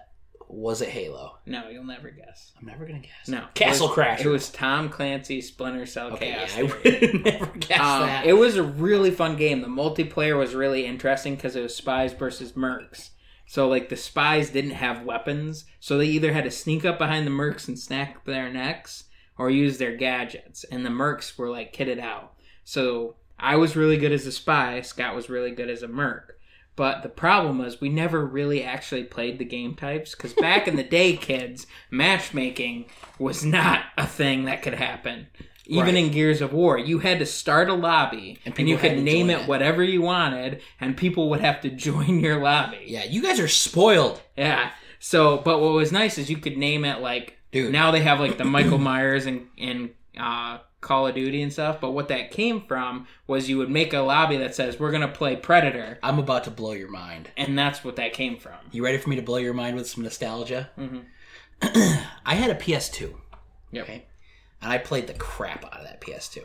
was 0.51 0.81
it 0.81 0.89
Halo? 0.89 1.37
no, 1.45 1.69
you'll 1.69 1.83
never 1.85 2.09
guess. 2.09 2.51
I'm 2.59 2.65
never 2.65 2.85
gonna 2.85 2.99
guess. 2.99 3.27
No, 3.27 3.45
Castle 3.53 3.85
it 3.87 3.89
was, 3.89 3.97
Crasher. 3.97 4.25
It 4.25 4.29
was 4.29 4.49
Tom 4.49 4.89
Clancy's 4.89 5.47
Splinter 5.47 5.85
Cell 5.85 6.13
Okay, 6.13 6.31
Chaos. 6.33 6.57
yeah, 6.57 6.59
I 6.59 6.63
would 6.63 7.23
never 7.25 7.45
guess 7.57 7.79
Um, 7.79 8.01
that. 8.07 8.25
It 8.25 8.33
was 8.33 8.55
a 8.57 8.63
really 8.63 9.11
fun 9.11 9.35
game. 9.37 9.61
The 9.61 9.67
multiplayer 9.67 10.37
was 10.37 10.55
really 10.55 10.85
interesting 10.85 11.35
because 11.35 11.55
it 11.55 11.61
was 11.61 11.75
spies 11.75 12.13
versus 12.13 12.53
mercs. 12.53 13.09
So 13.45 13.67
like 13.67 13.89
the 13.89 13.95
spies 13.95 14.49
didn't 14.49 14.71
have 14.71 15.03
weapons, 15.05 15.65
so 15.79 15.97
they 15.97 16.05
either 16.07 16.33
had 16.33 16.43
to 16.43 16.51
sneak 16.51 16.83
up 16.85 16.97
behind 16.97 17.25
the 17.25 17.31
mercs 17.31 17.67
and 17.67 17.77
snack 17.79 18.25
their 18.25 18.51
necks, 18.51 19.05
or 19.37 19.49
use 19.49 19.77
their 19.77 19.95
gadgets. 19.95 20.63
And 20.65 20.85
the 20.85 20.89
mercs 20.89 21.37
were 21.37 21.49
like 21.49 21.73
kitted 21.75 21.99
out. 21.99 22.33
So 22.63 23.15
I 23.39 23.55
was 23.55 23.75
really 23.75 23.97
good 23.97 24.11
as 24.11 24.25
a 24.25 24.31
spy. 24.31 24.81
Scott 24.81 25.15
was 25.15 25.29
really 25.29 25.51
good 25.51 25.69
as 25.69 25.81
a 25.83 25.87
merc. 25.87 26.38
But 26.79 27.03
the 27.03 27.09
problem 27.09 27.57
was 27.59 27.81
we 27.81 27.89
never 27.89 28.25
really 28.25 28.63
actually 28.63 29.03
played 29.03 29.37
the 29.37 29.43
game 29.43 29.75
types 29.75 30.15
because 30.15 30.31
back 30.33 30.65
in 30.65 30.77
the 30.77 30.83
day, 30.99 31.17
kids, 31.17 31.67
matchmaking 31.91 32.85
was 33.19 33.43
not 33.43 33.81
a 33.97 34.07
thing 34.07 34.45
that 34.45 34.61
could 34.63 34.75
happen. 34.75 35.27
Even 35.65 35.93
Right. 35.95 36.05
in 36.05 36.11
Gears 36.11 36.39
of 36.41 36.53
War, 36.53 36.77
you 36.79 36.99
had 36.99 37.19
to 37.19 37.25
start 37.25 37.69
a 37.69 37.73
lobby 37.73 38.39
And 38.45 38.57
and, 38.57 38.67
you 38.69 38.77
could 38.77 38.97
name 39.03 39.29
it 39.29 39.41
it. 39.41 39.47
whatever 39.47 39.83
you 39.83 40.01
wanted, 40.01 40.61
and 40.79 40.95
people 40.97 41.29
would 41.29 41.41
have 41.41 41.59
to 41.61 41.69
join 41.87 42.21
your 42.21 42.39
lobby. 42.41 42.79
yeah, 42.87 43.03
you 43.03 43.21
guys 43.21 43.39
are 43.41 43.47
spoiled, 43.49 44.21
Yeah. 44.37 44.71
So, 45.01 45.37
but 45.37 45.59
what 45.61 45.73
was 45.73 45.91
nice 45.91 46.17
is 46.17 46.29
you 46.29 46.37
could 46.37 46.57
name 46.57 46.85
it 46.85 47.01
like 47.01 47.37
dude. 47.51 47.71
now 47.73 47.91
they 47.91 48.01
have 48.01 48.19
like 48.21 48.37
the 48.37 48.45
Michael 48.45 48.77
Myers 48.79 49.25
and 49.25 49.47
and 49.57 49.89
uh, 50.17 50.59
Call 50.81 51.07
of 51.07 51.15
Duty 51.15 51.41
and 51.41 51.51
stuff. 51.51 51.81
But 51.81 51.91
what 51.91 52.07
that 52.07 52.31
came 52.31 52.61
from 52.61 53.07
was 53.27 53.49
you 53.49 53.57
would 53.57 53.69
make 53.69 53.93
a 53.93 53.99
lobby 53.99 54.37
that 54.37 54.55
says 54.55 54.79
we're 54.79 54.91
gonna 54.91 55.07
play 55.07 55.35
Predator, 55.35 55.99
I'm 56.01 56.19
about 56.19 56.45
to 56.45 56.51
blow 56.51 56.71
your 56.73 56.89
mind. 56.89 57.29
and 57.37 57.57
that's 57.57 57.83
what 57.83 57.95
that 57.97 58.13
came 58.13 58.37
from. 58.37 58.53
You 58.71 58.83
ready 58.83 58.97
for 58.97 59.09
me 59.09 59.15
to 59.17 59.21
blow 59.21 59.37
your 59.37 59.53
mind 59.53 59.75
with 59.75 59.89
some 59.89 60.03
nostalgia? 60.03 60.69
hmm 60.75 60.99
I 61.61 62.35
had 62.35 62.49
a 62.51 62.55
PS2. 62.55 63.13
Yep. 63.71 63.83
Okay. 63.83 64.05
And 64.61 64.71
I 64.71 64.77
played 64.77 65.07
the 65.07 65.13
crap 65.13 65.65
out 65.65 65.73
of 65.79 65.83
that 65.83 66.01
PS2. 66.01 66.39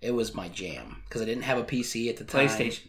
It 0.00 0.12
was 0.12 0.34
my 0.34 0.48
jam 0.48 1.02
because 1.08 1.20
I 1.20 1.24
didn't 1.26 1.42
have 1.44 1.58
a 1.58 1.64
PC 1.64 2.08
at 2.08 2.16
the 2.16 2.24
time. 2.24 2.48
PlayStation. 2.48 2.88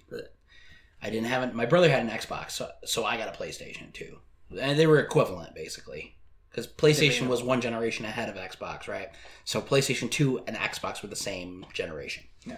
I 1.02 1.10
didn't 1.10 1.28
have 1.28 1.44
it. 1.44 1.54
My 1.56 1.66
brother 1.66 1.90
had 1.90 2.02
an 2.04 2.10
Xbox, 2.10 2.52
so, 2.52 2.70
so 2.86 3.04
I 3.06 3.18
got 3.18 3.34
a 3.34 3.38
PlayStation 3.38 3.92
too. 3.94 4.20
And 4.60 4.78
they 4.78 4.86
were 4.88 5.00
equivalent 5.00 5.56
basically 5.56 6.16
because 6.50 6.68
PlayStation 6.68 7.28
was 7.28 7.44
one 7.44 7.62
generation 7.62 8.06
ahead 8.06 8.30
of 8.30 8.36
Xbox, 8.36 8.88
right? 8.88 9.10
So 9.46 9.62
PlayStation 9.62 10.10
2 10.10 10.40
and 10.48 10.56
Xbox 10.58 11.02
were 11.02 11.10
the 11.10 11.16
same 11.16 11.66
generation. 11.74 12.24
Yeah. 12.46 12.58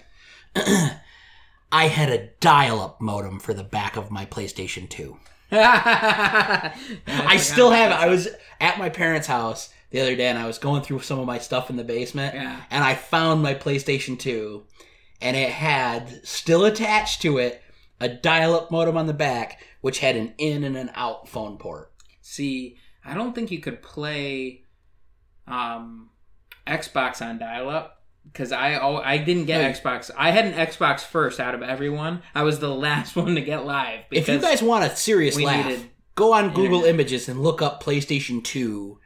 I 1.71 1.87
had 1.87 2.09
a 2.09 2.27
dial-up 2.39 2.99
modem 3.01 3.39
for 3.39 3.53
the 3.53 3.63
back 3.63 3.95
of 3.95 4.11
my 4.11 4.25
PlayStation 4.25 4.89
2. 4.89 5.17
I 5.53 7.37
still 7.37 7.71
have 7.71 7.91
it. 7.91 7.95
I 7.95 8.07
was 8.07 8.27
at 8.59 8.77
my 8.79 8.89
parents' 8.89 9.27
house 9.27 9.69
the 9.89 9.99
other 10.01 10.15
day 10.15 10.27
and 10.27 10.37
I 10.39 10.47
was 10.47 10.57
going 10.57 10.81
through 10.81 11.01
some 11.01 11.19
of 11.19 11.25
my 11.25 11.37
stuff 11.39 11.69
in 11.69 11.75
the 11.75 11.83
basement 11.83 12.33
Yeah. 12.35 12.61
and 12.69 12.83
I 12.83 12.95
found 12.95 13.41
my 13.41 13.53
PlayStation 13.53 14.17
2 14.17 14.63
and 15.21 15.35
it 15.35 15.49
had 15.49 16.25
still 16.25 16.63
attached 16.65 17.21
to 17.23 17.37
it 17.37 17.61
a 17.99 18.07
dial-up 18.09 18.71
modem 18.71 18.97
on 18.97 19.07
the 19.07 19.13
back 19.13 19.61
which 19.81 19.99
had 19.99 20.15
an 20.15 20.33
in 20.37 20.63
and 20.63 20.77
an 20.77 20.91
out 20.95 21.27
phone 21.27 21.57
port. 21.57 21.91
See, 22.21 22.77
I 23.03 23.13
don't 23.13 23.33
think 23.33 23.51
you 23.51 23.59
could 23.59 23.81
play 23.81 24.63
um, 25.47 26.09
Xbox 26.67 27.21
on 27.21 27.39
dial-up 27.39 28.01
because 28.25 28.51
I 28.51 28.73
al- 28.73 28.97
I 28.97 29.17
didn't 29.17 29.45
get 29.45 29.61
No, 29.61 29.69
Xbox. 29.69 30.11
I 30.17 30.31
had 30.31 30.45
an 30.45 30.53
Xbox 30.53 31.01
first 31.01 31.39
out 31.39 31.55
of 31.55 31.61
everyone. 31.61 32.21
I 32.35 32.43
was 32.43 32.59
the 32.59 32.69
last 32.75 33.15
one 33.15 33.35
to 33.35 33.41
get 33.41 33.65
live. 33.65 34.01
If 34.11 34.27
you 34.27 34.39
guys 34.39 34.61
want 34.61 34.85
a 34.85 34.95
serious 34.95 35.39
laugh, 35.39 35.83
go 36.15 36.33
on 36.33 36.49
Google 36.49 36.79
internet. 36.79 36.89
Images 36.95 37.29
and 37.29 37.41
look 37.41 37.61
up 37.61 37.83
PlayStation 37.83 38.43
2 38.43 38.99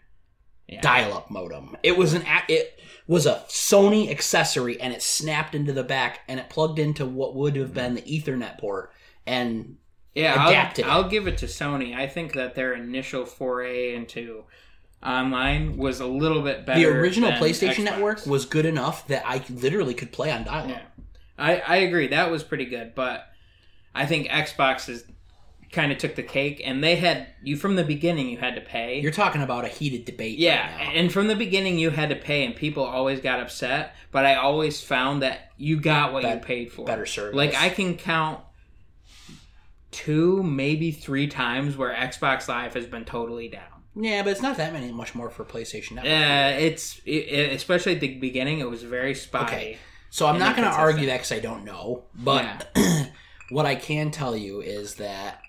yeah. 0.68 0.82
dial-up 0.82 1.30
modem. 1.32 1.78
It 1.84 1.98
was 1.98 2.14
an 2.14 2.24
it 2.50 2.80
was 3.08 3.26
a 3.26 3.44
Sony 3.48 4.10
accessory 4.10 4.82
and 4.82 4.94
it 4.94 5.02
snapped 5.02 5.56
into 5.56 5.72
the 5.72 5.84
back 5.84 6.22
and 6.28 6.40
it 6.40 6.50
plugged 6.50 6.80
into 6.80 7.06
what 7.06 7.36
would 7.36 7.56
have 7.56 7.74
been 7.74 7.94
the 7.94 8.02
Ethernet 8.02 8.58
port 8.58 8.92
and 9.28 9.78
yeah, 10.16 10.48
adapted. 10.48 10.86
I'll, 10.86 11.04
I'll 11.04 11.10
give 11.10 11.28
it 11.28 11.38
to 11.40 11.46
Sony. 11.46 11.96
I 11.96 12.08
think 12.08 12.34
that 12.34 12.56
their 12.56 12.74
initial 12.74 13.26
foray 13.26 13.94
into 13.96 14.46
online 15.04 15.78
was 15.78 16.00
a 16.00 16.08
little 16.08 16.42
bit 16.42 16.66
better. 16.66 16.80
the 16.80 16.88
original 16.88 17.32
PlayStation 17.34 17.76
Xbox. 17.76 17.84
Network 17.84 18.26
was 18.26 18.46
good 18.46 18.66
enough 18.66 19.08
that 19.08 19.24
I 19.26 19.44
literally 19.50 19.94
could 19.94 20.12
play 20.12 20.32
on 20.32 20.44
dial-up. 20.46 20.70
Yeah, 20.70 20.82
I 21.38 21.60
I 21.60 21.76
agree. 21.78 22.08
That 22.08 22.32
was 22.32 22.44
pretty 22.44 22.66
good, 22.66 22.96
but 22.96 23.28
I 23.94 24.06
think 24.06 24.28
Xbox 24.28 24.90
is 24.90 25.06
kind 25.72 25.92
of 25.92 25.98
took 25.98 26.16
the 26.16 26.24
cake, 26.24 26.62
and 26.64 26.84
they 26.84 26.96
had 26.96 27.28
you 27.44 27.58
from 27.58 27.76
the 27.76 27.84
beginning. 27.84 28.30
You 28.30 28.38
had 28.38 28.56
to 28.56 28.62
pay. 28.62 29.02
You're 29.02 29.12
talking 29.12 29.42
about 29.42 29.66
a 29.66 29.68
heated 29.68 30.06
debate. 30.06 30.38
yeah, 30.38 30.76
right 30.78 30.96
and 30.96 31.12
from 31.12 31.28
the 31.28 31.36
beginning 31.36 31.78
you 31.78 31.90
had 31.90 32.10
to 32.10 32.16
pay, 32.16 32.46
and 32.46 32.56
people 32.56 32.84
always 32.84 33.20
got 33.20 33.40
upset. 33.40 33.94
But 34.12 34.26
I 34.26 34.36
always 34.36 34.82
found 34.82 35.22
that 35.22 35.52
you 35.58 35.80
got 35.80 36.14
what 36.14 36.24
you 36.24 36.38
paid 36.38 36.72
for. 36.72 36.86
better 36.86 37.06
service. 37.06 37.36
Like 37.36 37.54
I 37.56 37.70
can 37.70 37.98
count 37.98 38.40
two, 39.96 40.44
maybe 40.44 40.92
three 40.92 41.26
times 41.28 41.78
where 41.78 41.96
Xbox 41.96 42.50
Live 42.50 42.74
has 42.74 42.86
been 42.86 43.06
totally 43.06 43.48
down. 43.48 43.84
yeah, 43.96 44.24
but 44.24 44.32
it's 44.32 44.42
not 44.42 44.58
that 44.58 44.74
many 44.74 44.92
much 44.92 45.16
more 45.16 45.30
for 45.30 45.46
PlayStation 45.46 45.92
Network. 45.94 46.12
Uh, 46.12 46.60
it's 46.60 47.00
it, 47.06 47.54
especially 47.54 47.96
at 47.96 48.02
the 48.02 48.20
beginning. 48.20 48.60
It 48.60 48.70
was 48.70 48.84
very 48.84 49.16
spotty. 49.16 49.56
Okay. 49.56 49.78
So 50.10 50.28
I'm 50.28 50.38
not 50.38 50.58
going 50.58 50.70
to 50.70 50.76
argue 50.76 51.06
that 51.08 51.14
because 51.18 51.32
I 51.32 51.40
don't 51.40 51.64
know, 51.64 52.04
but 52.14 52.78
what 53.50 53.66
I 53.66 53.76
can 53.76 54.12
tell 54.12 54.36
you 54.36 54.62
is 54.62 54.96
that 54.96 55.42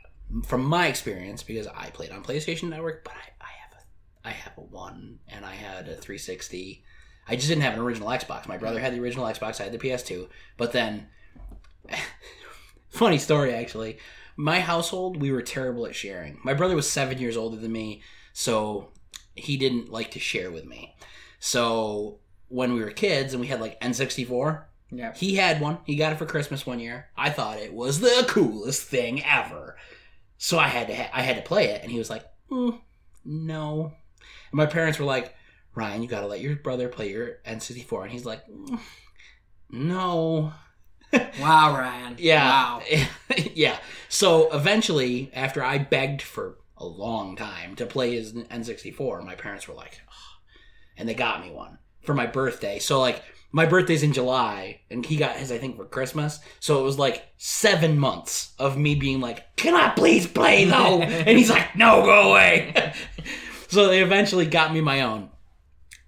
from 0.45 0.65
my 0.65 0.87
experience, 0.87 1.43
because 1.43 1.67
I 1.67 1.91
played 1.91 2.11
on 2.11 2.23
PlayStation 2.23 2.69
Network, 2.69 3.05
but 3.05 3.15
I, 3.15 3.45
I 3.45 3.51
have 3.63 3.73
a 3.73 4.29
I 4.29 4.31
have 4.31 4.53
a 4.59 4.61
one 4.61 5.19
and 5.29 5.45
I 5.45 5.55
had 5.55 5.89
a 5.89 5.95
360. 5.97 6.85
I 7.29 7.35
just 7.35 7.49
didn't 7.49 7.63
have 7.63 7.75
an 7.75 7.81
original 7.81 8.09
Xbox. 8.09 8.47
My 8.47 8.59
brother 8.59 8.79
had 8.79 8.95
the 8.95 9.01
original 9.01 9.27
Xbox. 9.27 9.61
I 9.61 9.65
had 9.65 9.73
the 9.73 9.79
PS2. 9.79 10.29
But 10.57 10.71
then, 10.73 11.09
funny 12.89 13.19
story 13.19 13.53
actually. 13.53 13.99
My 14.37 14.61
household, 14.61 15.21
we 15.21 15.33
were 15.33 15.43
terrible 15.43 15.87
at 15.87 15.95
sharing. 15.97 16.39
My 16.45 16.53
brother 16.55 16.77
was 16.77 16.89
seven 16.91 17.19
years 17.19 17.37
older 17.37 17.57
than 17.57 17.73
me, 17.73 18.03
so 18.33 18.91
he 19.35 19.57
didn't 19.57 19.91
like 19.91 20.11
to 20.13 20.19
share 20.21 20.51
with 20.51 20.65
me. 20.67 20.95
So 21.39 22.19
when 22.49 22.75
we 22.75 22.81
were 22.81 22.91
kids 22.91 23.33
and 23.33 23.41
we 23.41 23.47
had 23.47 23.61
like 23.61 23.81
N64, 23.81 24.65
Yeah. 24.91 25.15
he 25.15 25.37
had 25.37 25.61
one. 25.61 25.79
He 25.85 25.97
got 25.97 26.13
it 26.13 26.19
for 26.19 26.27
Christmas 26.27 26.67
one 26.67 26.79
year. 26.81 27.09
I 27.17 27.31
thought 27.31 27.59
it 27.59 27.73
was 27.73 28.01
the 28.01 28.25
coolest 28.29 28.83
thing 28.85 29.25
ever. 29.25 29.77
So 30.39 30.59
I 30.59 30.69
had 30.69 30.87
to 30.89 30.95
ha- 30.95 31.11
I 31.15 31.23
had 31.23 31.37
to 31.37 31.43
play 31.43 31.67
it, 31.71 31.83
and 31.83 31.91
he 31.91 31.99
was 31.99 32.11
like, 32.11 32.25
"Mm, 32.51 32.79
"No." 33.25 33.93
And 34.51 34.57
my 34.59 34.67
parents 34.67 34.99
were 34.99 35.07
like, 35.07 35.35
"Ryan, 35.75 36.03
you 36.03 36.09
got 36.09 36.21
to 36.21 36.27
let 36.27 36.41
your 36.41 36.57
brother 36.57 36.89
play 36.89 37.11
your 37.11 37.39
N64," 37.47 38.03
and 38.05 38.13
he's 38.13 38.27
like, 38.27 38.47
"Mm, 38.49 38.79
"No." 39.71 40.53
Wow, 41.41 41.77
Ryan. 41.77 42.17
Yeah. 42.19 42.49
Wow. 42.49 42.83
yeah. 43.55 43.79
So 44.09 44.51
eventually, 44.53 45.31
after 45.35 45.63
I 45.63 45.79
begged 45.79 46.23
for 46.23 46.57
a 46.79 46.87
long 46.87 47.37
time 47.37 47.75
to 47.77 47.87
play 47.87 48.15
his 48.17 48.33
N64. 48.33 49.25
My 49.25 49.35
parents 49.35 49.67
were 49.69 49.75
like, 49.75 50.01
"Ugh." 50.09 50.15
and 50.99 51.09
they 51.09 51.15
got 51.15 51.45
me 51.45 51.51
one 51.51 51.79
for 52.03 52.15
my 52.15 52.27
birthday. 52.27 52.79
So 52.79 53.01
like 53.01 53.23
my 53.53 53.65
birthday's 53.67 54.03
in 54.03 54.13
July, 54.13 54.81
and 54.91 55.05
he 55.05 55.17
got 55.17 55.37
his 55.37 55.51
I 55.51 55.59
think 55.59 55.77
for 55.77 55.85
Christmas. 55.85 56.41
So 56.61 56.81
it 56.81 56.83
was 56.83 56.99
like 56.99 57.27
seven 57.39 57.99
months 57.99 58.53
of 58.59 58.77
me 58.77 58.95
being 58.95 59.21
like, 59.21 59.57
"Can 59.57 59.75
I 59.75 59.91
please 59.91 60.27
play 60.27 60.65
though?" 60.65 61.01
and 61.03 61.39
he's 61.39 61.51
like, 61.51 61.77
"No, 61.77 62.03
go 62.03 62.31
away." 62.31 62.93
so 63.69 63.89
they 63.89 64.03
eventually 64.03 64.47
got 64.47 64.73
me 64.73 64.81
my 64.81 65.03
own, 65.03 65.31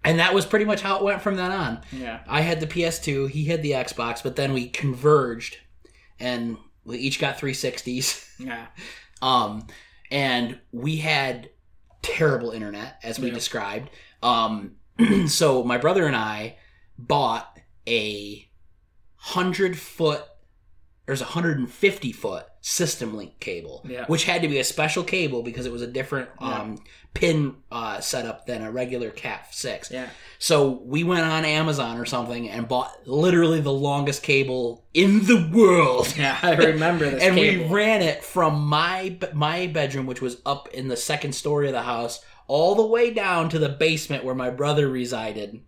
and 0.08 0.18
that 0.18 0.34
was 0.34 0.46
pretty 0.46 0.64
much 0.64 0.80
how 0.80 0.96
it 0.98 1.02
went 1.04 1.22
from 1.22 1.36
then 1.36 1.52
on. 1.52 1.80
Yeah. 1.92 2.20
I 2.26 2.40
had 2.40 2.60
the 2.60 2.66
PS2, 2.66 3.30
he 3.30 3.44
had 3.44 3.62
the 3.62 3.72
Xbox, 3.72 4.22
but 4.22 4.36
then 4.36 4.52
we 4.52 4.68
converged, 4.68 5.58
and 6.18 6.56
we 6.84 6.98
each 6.98 7.18
got 7.20 7.38
360s. 7.38 8.24
Yeah. 8.38 8.66
Um, 9.20 9.66
and 10.12 10.60
we 10.70 10.98
had 10.98 11.50
terrible 12.02 12.52
internet, 12.52 13.00
as 13.02 13.18
we 13.18 13.26
Yeah. 13.28 13.34
described. 13.34 13.90
Um, 14.22 14.76
so 15.26 15.64
my 15.64 15.76
brother 15.76 16.06
and 16.06 16.14
I 16.14 16.56
bought 16.96 17.58
a 17.88 18.48
hundred 19.16 19.76
foot, 19.76 20.22
there's 21.06 21.20
a 21.20 21.24
hundred 21.24 21.58
and 21.58 21.68
fifty 21.68 22.12
foot 22.12 22.46
system 22.70 23.16
link 23.16 23.40
cable, 23.40 23.82
Yeah. 23.88 24.04
which 24.08 24.24
had 24.24 24.42
to 24.42 24.48
be 24.48 24.58
a 24.58 24.64
special 24.64 25.02
cable 25.02 25.42
because 25.42 25.64
it 25.64 25.72
was 25.72 25.80
a 25.80 25.86
different 25.86 26.28
um, 26.38 26.78
pin 27.14 27.56
uh, 27.72 27.98
setup 28.00 28.46
than 28.46 28.60
a 28.62 28.70
regular 28.70 29.08
Cat 29.10 29.46
six. 29.54 29.90
Yeah. 29.90 30.10
So 30.38 30.82
we 30.84 31.02
went 31.02 31.24
on 31.24 31.46
Amazon 31.46 31.96
or 31.96 32.04
something 32.04 32.46
and 32.50 32.68
bought 32.68 32.92
literally 33.06 33.60
the 33.62 33.72
longest 33.72 34.22
cable 34.22 34.84
in 34.92 35.24
the 35.24 35.50
world 35.50 36.14
Yeah. 36.18 36.38
I 36.42 36.56
remember 36.56 37.08
this 37.10 37.22
and 37.22 37.36
cable. 37.36 37.64
we 37.68 37.74
ran 37.74 38.02
it 38.02 38.22
from 38.22 38.60
my 38.60 39.16
my 39.32 39.66
bedroom, 39.66 40.04
which 40.04 40.20
was 40.20 40.42
up 40.44 40.68
in 40.74 40.88
the 40.88 40.96
second 40.96 41.32
story 41.32 41.68
of 41.68 41.72
the 41.72 41.82
house, 41.82 42.22
all 42.48 42.74
the 42.74 42.86
way 42.86 43.10
down 43.14 43.48
to 43.48 43.58
the 43.58 43.70
basement 43.70 44.24
where 44.24 44.34
my 44.34 44.50
brother 44.50 44.88
resided, 44.88 45.58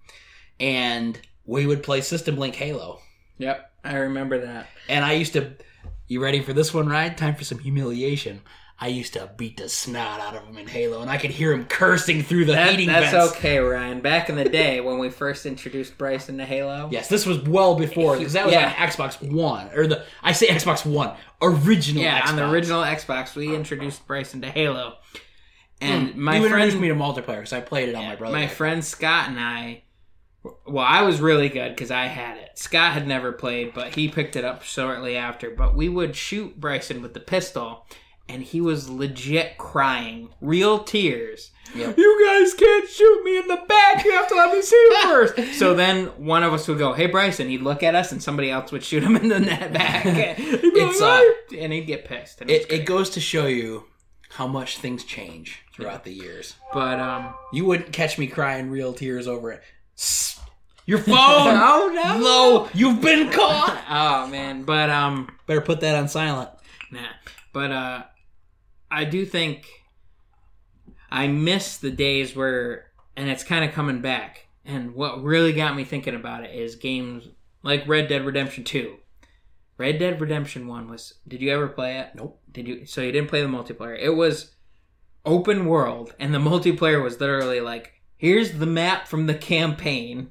and 0.61 1.19
we 1.47 1.65
would 1.65 1.83
play 1.83 2.03
System 2.03 2.37
Link 2.37 2.57
Halo. 2.57 3.01
Yep. 3.39 3.73
I 3.85 3.95
remember 3.97 4.39
that. 4.45 4.67
And 4.89 5.03
I 5.03 5.13
used 5.13 5.33
to. 5.33 5.53
You 6.11 6.21
ready 6.21 6.41
for 6.41 6.53
this 6.53 6.75
one, 6.75 6.89
Ryan? 6.89 7.15
Time 7.15 7.37
for 7.37 7.45
some 7.45 7.61
humiliation. 7.61 8.41
I 8.81 8.89
used 8.89 9.13
to 9.13 9.31
beat 9.37 9.59
the 9.59 9.69
snot 9.69 10.19
out 10.19 10.35
of 10.35 10.43
him 10.43 10.59
in 10.59 10.67
Halo, 10.67 11.03
and 11.03 11.09
I 11.09 11.19
could 11.19 11.31
hear 11.31 11.53
him 11.53 11.67
cursing 11.67 12.25
through 12.25 12.47
the 12.47 12.55
That, 12.55 12.71
heating 12.71 12.89
that's 12.89 13.13
vents. 13.13 13.37
okay, 13.37 13.61
Ryan. 13.61 14.01
Back 14.01 14.29
in 14.29 14.35
the 14.35 14.45
day 14.45 14.81
when 14.81 14.99
we 14.99 15.09
first 15.09 15.47
introduced 15.47 15.97
Bryson 15.97 16.39
to 16.39 16.45
Halo. 16.45 16.89
Yes, 16.91 17.07
this 17.07 17.27
was 17.27 17.39
well 17.43 17.77
before 17.77 18.17
because 18.17 18.33
that 18.33 18.45
was 18.45 18.55
Yeah. 18.55 18.75
on 18.77 18.89
Xbox 18.89 19.23
One 19.23 19.71
or 19.73 19.87
the 19.87 20.05
I 20.21 20.33
say 20.33 20.49
Xbox 20.49 20.85
One 20.85 21.13
original. 21.41 22.03
Yeah, 22.03 22.25
on 22.27 22.35
the 22.35 22.51
original 22.51 22.83
Xbox, 22.83 23.37
we 23.37 23.55
introduced 23.55 24.05
Bryson 24.09 24.41
to 24.41 24.51
Halo. 24.51 24.97
And 25.81 26.09
hmm. 26.09 26.21
my 26.21 26.39
you 26.39 26.49
friend 26.49 26.55
introduced 26.55 26.83
me 26.83 26.89
to 26.89 26.95
multiplayer 26.97 27.37
because 27.37 27.53
I 27.53 27.61
played 27.61 27.89
it 27.89 27.95
on 27.95 28.05
my 28.05 28.17
brother. 28.17 28.37
my 28.37 28.49
friend 28.49 28.85
Scott 28.85 29.29
and 29.29 29.39
I 29.39 29.85
well, 30.43 30.85
I 30.85 31.03
was 31.03 31.21
really 31.21 31.49
good 31.49 31.71
because 31.75 31.91
I 31.91 32.07
had 32.07 32.39
it. 32.39 32.59
Scott 32.59 32.93
had 32.93 33.07
never 33.07 33.33
played, 33.33 33.75
but 33.75 33.95
he 33.95 34.09
picked 34.09 34.37
it 34.37 34.45
up 34.45 34.63
shortly 34.63 35.17
after. 35.17 35.51
But 35.51 35.75
we 35.75 35.89
would 35.89 36.17
shoot 36.17 36.59
Bryson 36.59 37.03
with 37.03 37.13
the 37.15 37.21
pistol, 37.21 37.87
and 38.29 38.43
he 38.43 38.61
was 38.61 38.89
legit 38.89 39.59
crying, 39.59 40.31
real 40.41 40.83
tears. 40.83 41.51
Yep. 41.75 41.99
You 41.99 42.27
guys 42.27 42.55
can't 42.55 42.89
shoot 42.89 43.23
me 43.23 43.39
in 43.39 43.49
the 43.49 43.61
back. 43.69 44.05
You 44.05 44.13
have 44.13 44.29
to 44.29 44.35
let 44.35 44.53
me 44.53 44.63
see 44.63 44.75
it 44.77 45.03
first. 45.37 45.55
so 45.59 45.75
then 45.75 46.07
one 46.25 46.43
of 46.43 46.53
us 46.53 46.67
would 46.69 46.79
go, 46.79 46.95
"Hey, 46.95 47.07
Bryson." 47.07 47.49
He'd 47.49 47.61
look 47.63 47.83
at 47.83 47.95
us, 47.95 48.11
and 48.11 48.23
somebody 48.23 48.51
else 48.51 48.73
would 48.73 48.83
shoot 48.83 49.03
him 49.03 49.17
in 49.17 49.29
the 49.29 49.41
net 49.41 49.73
back. 49.73 50.03
He'd 50.37 50.61
be 50.63 50.69
It's, 50.69 51.01
like, 51.01 51.23
uh, 51.53 51.63
and 51.63 51.73
he'd 51.73 51.87
get 51.87 52.07
pissed. 52.07 52.43
It, 52.43 52.51
it, 52.51 52.73
it 52.73 52.87
goes 52.87 53.11
to 53.11 53.21
show 53.21 53.47
you 53.47 53.85
how 54.31 54.47
much 54.47 54.79
things 54.79 55.05
change 55.05 55.63
throughout 55.75 56.05
the 56.05 56.13
years. 56.13 56.55
but 56.73 56.99
um, 57.01 57.35
You 57.53 57.65
wouldn't 57.67 57.93
catch 57.93 58.17
me 58.17 58.27
crying 58.27 58.71
real 58.71 58.93
tears 58.95 59.27
over 59.29 59.51
it. 59.53 59.63
Your 60.87 60.99
phone! 61.07 61.15
oh 61.17 61.91
no, 61.95 62.19
Low! 62.19 62.69
You've 62.75 63.01
been 63.01 63.31
caught! 63.31 63.79
Oh 63.93 64.29
man, 64.29 64.63
but 64.63 64.89
um. 64.89 65.29
Better 65.47 65.61
put 65.61 65.81
that 65.81 65.97
on 65.97 66.07
silent. 66.09 66.51
Nah. 66.93 67.01
But 67.53 67.73
uh 67.73 68.03
I 68.91 69.05
do 69.05 69.27
think 69.27 69.67
I 71.11 71.27
miss 71.27 71.77
the 71.77 71.91
days 71.91 72.37
where 72.37 72.87
and 73.17 73.29
it's 73.29 73.45
kind 73.45 73.65
of 73.65 73.73
coming 73.73 74.01
back. 74.01 74.47
And 74.65 74.95
what 74.95 75.23
really 75.23 75.53
got 75.53 75.75
me 75.75 75.85
thinking 75.85 76.15
about 76.15 76.45
it 76.45 76.55
is 76.55 76.77
games 76.77 77.29
like 77.63 77.89
Red 77.89 78.09
Dead 78.09 78.25
Redemption 78.25 78.63
2. 78.65 78.97
Red 79.77 79.99
Dead 79.99 80.21
Redemption 80.21 80.67
1 80.69 80.89
was 80.89 81.15
Did 81.27 81.41
you 81.41 81.51
ever 81.51 81.69
play 81.69 81.99
it? 81.99 82.11
Nope. 82.15 82.41
Did 82.51 82.69
you 82.69 82.87
So 82.87 83.01
you 83.01 83.13
didn't 83.13 83.29
play 83.29 83.43
the 83.43 83.49
multiplayer. 83.49 83.99
It 84.01 84.11
was 84.11 84.55
open 85.25 85.67
world 85.67 86.15
and 86.19 86.33
the 86.33 86.39
multiplayer 86.39 87.03
was 87.03 87.21
literally 87.21 87.61
like 87.61 88.00
here's 88.21 88.53
the 88.53 88.67
map 88.67 89.09
from 89.09 89.27
the 89.27 89.35
campaign. 89.35 90.31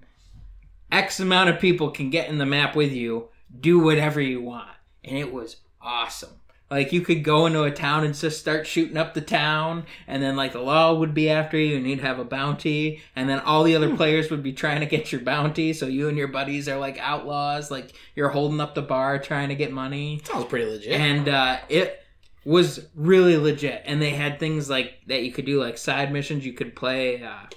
X 0.92 1.20
amount 1.20 1.50
of 1.50 1.60
people 1.60 1.90
can 1.92 2.10
get 2.12 2.30
in 2.30 2.38
the 2.38 2.46
map 2.46 2.76
with 2.76 2.92
you. 2.92 3.30
Do 3.60 3.80
whatever 3.80 4.22
you 4.22 4.42
want. 4.42 4.70
And 5.04 5.18
it 5.18 5.34
was 5.34 5.58
awesome. 5.82 6.30
Like 6.72 6.94
you 6.94 7.02
could 7.02 7.24
go 7.24 7.48
into 7.48 7.64
a 7.64 7.72
town 7.72 8.04
and 8.04 8.14
just 8.14 8.40
start 8.40 8.68
shooting 8.68 8.96
up 8.96 9.16
the 9.16 9.22
town, 9.22 9.86
and 10.06 10.22
then 10.22 10.36
like 10.36 10.54
the 10.54 10.62
law 10.62 10.94
would 10.94 11.16
be 11.16 11.28
after 11.28 11.58
you, 11.58 11.76
and 11.76 11.88
you'd 11.90 12.02
have 12.02 12.20
a 12.20 12.24
bounty, 12.24 13.02
and 13.16 13.28
then 13.28 13.40
all 13.40 13.64
the 13.64 13.76
other 13.76 13.96
players 13.96 14.30
would 14.30 14.44
be 14.44 14.54
trying 14.54 14.82
to 14.82 14.86
get 14.86 15.12
your 15.12 15.22
bounty. 15.22 15.74
So 15.74 15.88
you 15.88 16.10
and 16.10 16.18
your 16.18 16.28
buddies 16.28 16.70
are 16.70 16.78
like 16.78 17.00
outlaws, 17.00 17.72
like 17.72 17.94
you're 18.16 18.30
holding 18.30 18.62
up 18.62 18.76
the 18.76 18.84
bar 18.84 19.18
trying 19.18 19.50
to 19.50 19.56
get 19.56 19.72
money 19.72 20.22
Sounds 20.26 20.46
pretty 20.46 20.66
legit. 20.66 20.92
and 20.92 21.28
uh, 21.28 21.58
it 21.70 22.04
was 22.46 22.86
really 22.94 23.36
legit. 23.38 23.82
And 23.86 24.00
they 24.00 24.12
had 24.12 24.40
things 24.40 24.70
like 24.70 24.94
that 25.08 25.24
you 25.24 25.32
could 25.32 25.46
do, 25.46 25.60
like 25.60 25.80
side 25.80 26.14
missions. 26.14 26.46
You 26.46 26.54
could 26.54 26.76
play 26.76 27.24
uh, 27.24 27.48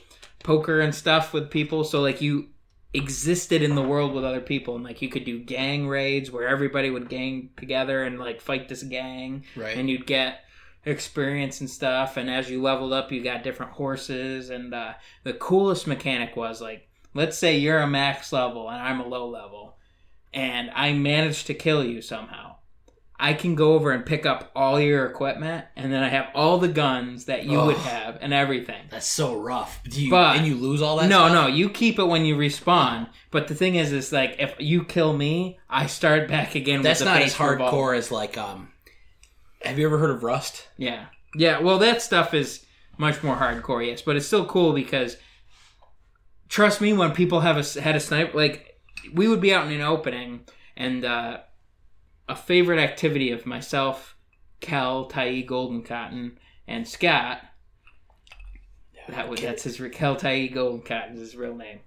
poker 0.43 0.81
and 0.81 0.95
stuff 0.95 1.33
with 1.33 1.51
people. 1.51 1.85
So 1.85 2.01
like 2.01 2.21
you 2.21 2.49
existed 2.95 3.63
in 3.63 3.75
the 3.75 3.83
world 3.83 4.13
with 4.13 4.25
other 4.25 4.41
people, 4.41 4.77
and 4.77 4.85
like 4.85 5.01
you 5.01 5.09
could 5.09 5.25
do 5.25 5.39
gang 5.39 5.89
raids 5.89 6.31
where 6.31 6.47
everybody 6.47 6.91
would 6.91 7.09
gang 7.09 7.51
together 7.57 8.03
and 8.03 8.19
like 8.19 8.41
fight 8.41 8.69
this 8.69 8.83
gang, 8.83 9.45
right. 9.57 9.77
and 9.77 9.89
you'd 9.89 10.07
get 10.07 10.41
experience 10.85 11.61
and 11.61 11.71
stuff. 11.71 12.17
And 12.17 12.29
as 12.29 12.51
you 12.51 12.61
leveled 12.61 12.93
up, 12.93 13.13
you 13.13 13.23
got 13.23 13.45
different 13.45 13.73
horses. 13.73 14.51
And 14.51 14.75
uh, 14.75 14.95
the 15.25 15.33
coolest 15.33 15.87
mechanic 15.87 16.37
was 16.37 16.61
like, 16.61 16.89
let's 17.15 17.39
say 17.39 17.59
you're 17.59 17.79
a 17.79 17.87
max 17.87 18.33
level 18.33 18.69
and 18.69 18.83
I'm 18.83 19.01
a 19.01 19.07
low 19.07 19.29
level, 19.29 19.77
and 20.35 20.71
I 20.75 20.93
managed 20.93 21.47
to 21.47 21.55
kill 21.55 21.85
you 21.85 22.03
somehow. 22.03 22.52
I 23.25 23.35
can 23.35 23.55
go 23.55 23.75
over 23.75 23.93
and 23.93 24.05
pick 24.05 24.27
up 24.27 24.51
all 24.57 24.81
your 24.81 25.07
equipment, 25.07 25.65
and 25.77 25.93
then 25.93 26.03
I 26.03 26.09
have 26.09 26.27
all 26.35 26.59
the 26.59 26.67
guns 26.67 27.27
that 27.27 27.45
you 27.45 27.57
would 27.61 27.77
have 27.77 28.19
and 28.21 28.35
everything. 28.35 28.87
That's 28.91 29.07
so 29.07 29.37
rough. 29.41 29.81
Do 29.85 30.05
you, 30.05 30.11
But- 30.11 30.37
and 30.37 30.47
you 30.47 30.57
lose 30.57 30.83
all 30.83 30.97
that 30.97 31.09
No, 31.09 31.29
stuff? 31.29 31.33
no, 31.33 31.47
you 31.47 31.71
keep 31.71 32.01
it 32.01 32.05
when 32.05 32.25
you 32.25 32.37
respawn. 32.37 33.09
But 33.31 33.47
the 33.47 33.55
thing 33.55 33.77
is, 33.77 33.93
is 33.93 34.13
like 34.13 34.37
if 34.41 34.55
you 34.59 34.83
kill 34.85 35.13
me, 35.13 35.61
I 35.71 35.87
start 35.87 36.27
back 36.29 36.57
again. 36.57 36.83
That's 36.83 36.99
with 36.99 37.09
the 37.09 37.15
not 37.15 37.23
as 37.23 37.35
hardcore 37.35 37.51
revolver. 37.61 37.95
as 37.95 38.11
like, 38.11 38.37
um... 38.37 38.73
Have 39.65 39.79
you 39.79 39.87
ever 39.87 39.99
heard 39.99 40.11
of 40.11 40.25
Rust? 40.25 40.67
Yeah, 40.77 41.05
yeah. 41.37 41.61
Well, 41.61 41.79
that 41.79 42.03
stuff 42.03 42.35
is 42.35 42.67
much 42.99 43.23
more 43.23 43.37
hardcore, 43.37 43.87
yes, 43.87 44.03
but 44.03 44.17
it's 44.17 44.27
still 44.27 44.47
cool 44.47 44.73
because 44.73 45.17
trust 46.49 46.81
me, 46.81 46.93
when 46.93 47.13
people 47.13 47.41
have 47.41 47.57
a 47.57 47.81
had 47.81 47.95
a 47.95 48.01
sniper, 48.01 48.37
like 48.37 48.81
we 49.15 49.29
would 49.29 49.41
be 49.41 49.55
out 49.55 49.67
in 49.67 49.73
an 49.73 49.81
opening, 49.81 50.41
and 50.77 51.05
uh, 51.05 51.39
a 52.33 52.37
favorite 52.37 52.79
activity 52.79 53.31
of 53.31 53.45
myself, 53.45 54.17
Cal, 54.61 55.05
Tai, 55.05 55.43
Golden 55.43 55.83
Cotton, 55.83 56.39
and 56.67 56.89
Scott. 56.89 57.43
That 59.09 59.29
would, 59.29 59.39
that's 59.39 59.65
his 59.65 59.81
Kel 59.93 60.17
Tai 60.17 60.47
Golden 60.47 60.81
Cotton 60.81 61.15
is 61.17 61.21
his 61.21 61.37
real 61.37 61.55
name. 61.55 61.81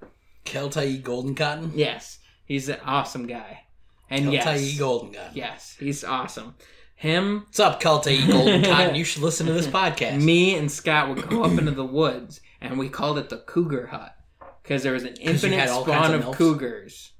Kel 0.44 0.70
Keltai 0.70 1.02
Golden 1.02 1.34
Cotton? 1.34 1.72
Yes, 1.74 2.20
he's 2.46 2.70
an 2.70 2.78
awesome 2.86 3.26
guy, 3.26 3.62
and 4.10 4.26
Keltai 4.26 4.34
yes, 4.34 4.78
Golden 4.78 5.14
Cotton. 5.14 5.32
yes, 5.34 5.76
he's 5.80 6.04
awesome. 6.04 6.54
Him, 6.94 7.46
What's 7.48 7.60
up, 7.60 7.80
Kel 7.80 8.00
Keltai 8.00 8.30
Golden 8.32 8.64
Cotton? 8.72 8.94
You 8.94 9.04
should 9.04 9.24
listen 9.24 9.48
to 9.48 9.54
this 9.54 9.68
podcast. 9.68 10.22
me 10.22 10.56
and 10.56 10.72
Scott 10.72 11.10
would 11.10 11.28
go 11.28 11.44
up 11.44 11.58
into 11.58 11.72
the 11.72 11.84
woods, 11.86 12.40
and 12.62 12.78
we 12.78 12.90
called 12.90 13.18
it 13.18 13.30
the 13.30 13.38
Cougar 13.38 13.88
Hut 13.88 14.16
because 14.62 14.84
there 14.84 14.94
was 14.94 15.06
an 15.06 15.16
infinite 15.22 15.70
spawn 15.70 16.14
of 16.14 16.28
of, 16.28 16.36
cougars, 16.36 17.14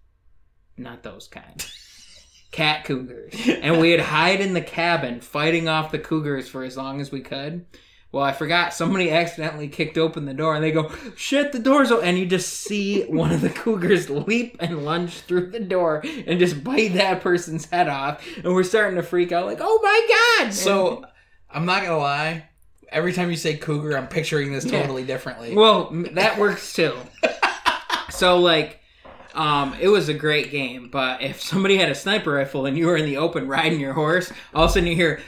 not 0.78 1.02
those 1.02 1.28
kind, 1.28 1.66
cat 2.56 2.86
cougars, 2.86 3.34
and 3.62 3.80
we'd 3.80 4.00
hide 4.00 4.40
in 4.42 4.54
the 4.54 4.62
cabin 4.62 5.20
fighting 5.20 5.68
off 5.68 5.92
the 5.92 6.00
cougars 6.00 6.48
for 6.48 6.64
as 6.64 6.78
long 6.78 7.02
as 7.02 7.12
we 7.12 7.22
could. 7.22 7.66
Well, 8.12 8.24
I 8.24 8.32
forgot 8.32 8.74
somebody 8.74 9.12
accidentally 9.12 9.68
kicked 9.68 9.98
open 9.98 10.24
the 10.24 10.34
door, 10.34 10.56
and 10.56 10.64
they 10.64 10.72
go, 10.72 10.90
"Shit, 11.18 11.52
the 11.52 11.60
door's 11.60 11.92
open!" 11.92 12.08
And 12.08 12.18
you 12.18 12.26
just 12.26 12.48
see 12.54 13.04
one 13.04 13.34
of 13.34 13.42
the 13.42 13.50
cougars 13.50 14.10
leap 14.10 14.56
and 14.62 14.86
lunge 14.86 15.20
through 15.22 15.52
the 15.52 15.60
door 15.60 16.02
and 16.26 16.40
just 16.40 16.64
bite 16.64 16.94
that 16.94 17.20
person's 17.20 17.70
head 17.70 17.90
off, 17.90 18.26
and 18.38 18.54
we're 18.54 18.64
starting 18.64 18.96
to 18.96 19.04
freak 19.04 19.34
out, 19.34 19.46
like, 19.48 19.60
"Oh 19.60 19.80
my 19.84 20.46
god!" 20.46 20.54
So, 20.54 21.04
I'm 21.50 21.66
not 21.66 21.84
gonna 21.84 21.98
lie. 21.98 22.46
Every 22.90 23.12
time 23.12 23.30
you 23.32 23.36
say 23.36 23.58
cougar, 23.58 23.98
I'm 23.98 24.08
picturing 24.08 24.54
this 24.54 24.64
Yeah. 24.64 24.80
totally 24.80 25.04
differently. 25.04 25.54
Well, 25.54 25.90
that 26.14 26.38
works 26.40 26.72
too. 26.72 26.94
so 28.10 28.38
like 28.40 28.80
Um, 29.36 29.76
it 29.82 29.90
was 29.90 30.08
a 30.10 30.14
great 30.14 30.50
game, 30.50 30.90
but 30.90 31.22
if 31.22 31.42
somebody 31.42 31.78
had 31.78 31.90
a 31.90 31.96
sniper 31.96 32.32
rifle 32.34 32.66
and 32.66 32.78
you 32.78 32.88
were 32.88 32.96
in 32.96 33.06
the 33.06 33.18
open 33.18 33.48
riding 33.48 33.80
your 33.80 33.94
horse, 33.94 34.32
all 34.54 34.64
of 34.64 34.70
a 34.70 34.74
sudden 34.74 34.88
you 34.88 34.96
hear 34.96 35.20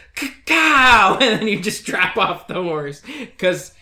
cow, 0.45 1.17
and 1.21 1.39
then 1.41 1.47
you 1.47 1.59
just 1.59 1.85
drop 1.85 2.15
off 2.17 2.47
the 2.47 2.55
horse. 2.55 3.01
Because 3.19 3.73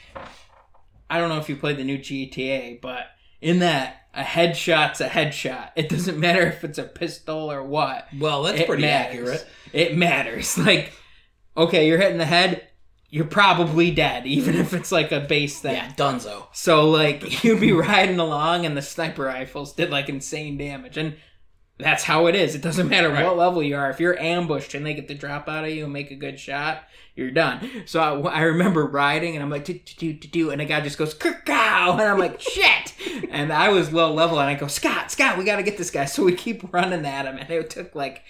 I 1.10 1.20
don't 1.20 1.30
know 1.30 1.38
if 1.38 1.48
you 1.48 1.56
played 1.56 1.78
the 1.78 1.84
new 1.84 2.00
GTA, 2.00 2.82
but 2.82 3.08
in 3.40 3.60
that 3.60 4.02
a 4.16 4.24
headshot's 4.24 5.02
a 5.02 5.08
headshot. 5.10 5.72
It 5.76 5.90
doesn't 5.90 6.18
matter 6.20 6.42
if 6.48 6.64
it's 6.64 6.78
a 6.80 6.84
pistol 6.84 7.52
or 7.52 7.62
what. 7.64 8.08
Well, 8.18 8.44
that's 8.44 8.62
It 8.62 8.68
pretty 8.68 8.82
matters. 8.84 9.30
accurate. 9.30 9.48
It 9.74 9.98
matters. 9.98 10.58
Like, 10.66 10.94
okay, 11.56 11.88
you're 11.88 11.98
hitting 12.00 12.18
the 12.18 12.26
head, 12.26 12.68
you're 13.10 13.26
probably 13.26 13.92
dead, 13.92 14.26
even 14.28 14.56
if 14.56 14.74
it's 14.74 14.92
like 14.92 15.12
a 15.12 15.20
base 15.22 15.60
thing. 15.60 15.76
Yeah, 15.76 15.92
Dunzo. 15.94 16.48
So 16.54 16.90
like 16.90 17.44
you'd 17.44 17.62
be 17.62 17.72
riding 17.72 18.20
along 18.20 18.66
and 18.66 18.76
the 18.76 18.82
sniper 18.82 19.24
rifles 19.24 19.74
did 19.74 19.90
like 19.90 20.10
insane 20.10 20.58
damage 20.58 20.98
and 20.98 21.16
that's 21.78 22.04
how 22.06 22.28
it 22.28 22.36
is. 22.36 22.56
It 22.56 22.62
doesn't 22.62 22.88
matter 22.88 23.10
Right. 23.10 23.26
what 23.26 23.36
level 23.36 23.62
you 23.62 23.76
are. 23.76 23.90
If 23.90 24.00
you're 24.00 24.18
ambushed 24.18 24.74
and 24.76 24.86
they 24.86 24.94
get 24.94 25.10
the 25.10 25.14
drop 25.14 25.50
out 25.50 25.66
of 25.66 25.72
you 25.72 25.84
and 25.84 25.92
make 25.92 26.10
a 26.10 26.16
good 26.16 26.40
shot, 26.40 26.84
you're 27.16 27.32
done. 27.32 27.84
So 27.86 28.00
I, 28.00 28.18
I 28.30 28.42
remember 28.44 28.86
riding 28.86 29.36
and 29.36 29.44
I'm 29.44 29.50
like 29.50 29.66
do 29.66 29.74
do 29.74 30.14
do 30.14 30.28
do 30.28 30.50
and 30.52 30.62
a 30.62 30.66
guy 30.66 30.80
just 30.80 30.98
goes 30.98 31.14
cow 31.14 31.92
and 31.92 32.02
I'm 32.02 32.18
like 32.18 32.40
shit. 32.56 32.94
And 33.30 33.52
I 33.52 33.70
was 33.70 33.92
low 33.92 34.14
level 34.14 34.40
and 34.40 34.50
I 34.50 34.56
go 34.56 34.68
Scott 34.68 35.12
Scott 35.12 35.38
we 35.38 35.44
got 35.44 35.58
to 35.58 35.64
get 35.64 35.78
this 35.78 35.92
guy. 35.92 36.06
So 36.06 36.24
we 36.24 36.34
keep 36.34 36.74
running 36.74 37.06
at 37.06 37.26
him 37.26 37.38
and 37.38 37.50
it 37.50 37.70
took 37.70 37.94
like 37.94 38.24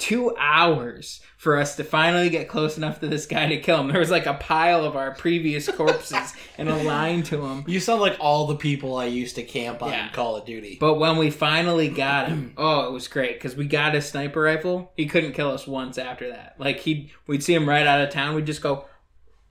two 0.00 0.34
hours 0.36 1.20
for 1.36 1.56
us 1.58 1.76
to 1.76 1.84
finally 1.84 2.30
get 2.30 2.48
close 2.48 2.76
enough 2.76 2.98
to 3.00 3.06
this 3.06 3.26
guy 3.26 3.46
to 3.46 3.60
kill 3.60 3.80
him. 3.80 3.88
There 3.88 4.00
was 4.00 4.10
like 4.10 4.26
a 4.26 4.34
pile 4.34 4.84
of 4.84 4.96
our 4.96 5.14
previous 5.14 5.70
corpses 5.70 6.34
and 6.58 6.68
a 6.68 6.82
line 6.82 7.22
to 7.24 7.44
him. 7.44 7.64
You 7.68 7.78
sound 7.78 8.00
like 8.00 8.16
all 8.18 8.46
the 8.46 8.56
people 8.56 8.96
I 8.96 9.04
used 9.04 9.36
to 9.36 9.42
camp 9.42 9.82
on 9.82 9.90
Yeah. 9.92 10.08
Call 10.10 10.36
of 10.36 10.44
Duty. 10.46 10.78
But 10.80 10.94
when 10.94 11.16
we 11.18 11.30
finally 11.30 11.88
got 11.88 12.28
him, 12.28 12.54
oh, 12.58 12.86
it 12.88 12.92
was 12.92 13.06
great 13.08 13.34
because 13.34 13.54
we 13.54 13.66
got 13.66 13.94
his 13.94 14.08
sniper 14.08 14.40
rifle. 14.40 14.92
He 14.96 15.06
couldn't 15.06 15.32
kill 15.34 15.50
us 15.50 15.66
once 15.66 15.98
after 15.98 16.30
that. 16.30 16.56
Like 16.58 16.80
he, 16.80 17.12
we'd 17.26 17.44
see 17.44 17.54
him 17.54 17.68
right 17.68 17.86
out 17.86 18.00
of 18.00 18.10
town. 18.10 18.34
We'd 18.34 18.46
just 18.46 18.62
go, 18.62 18.86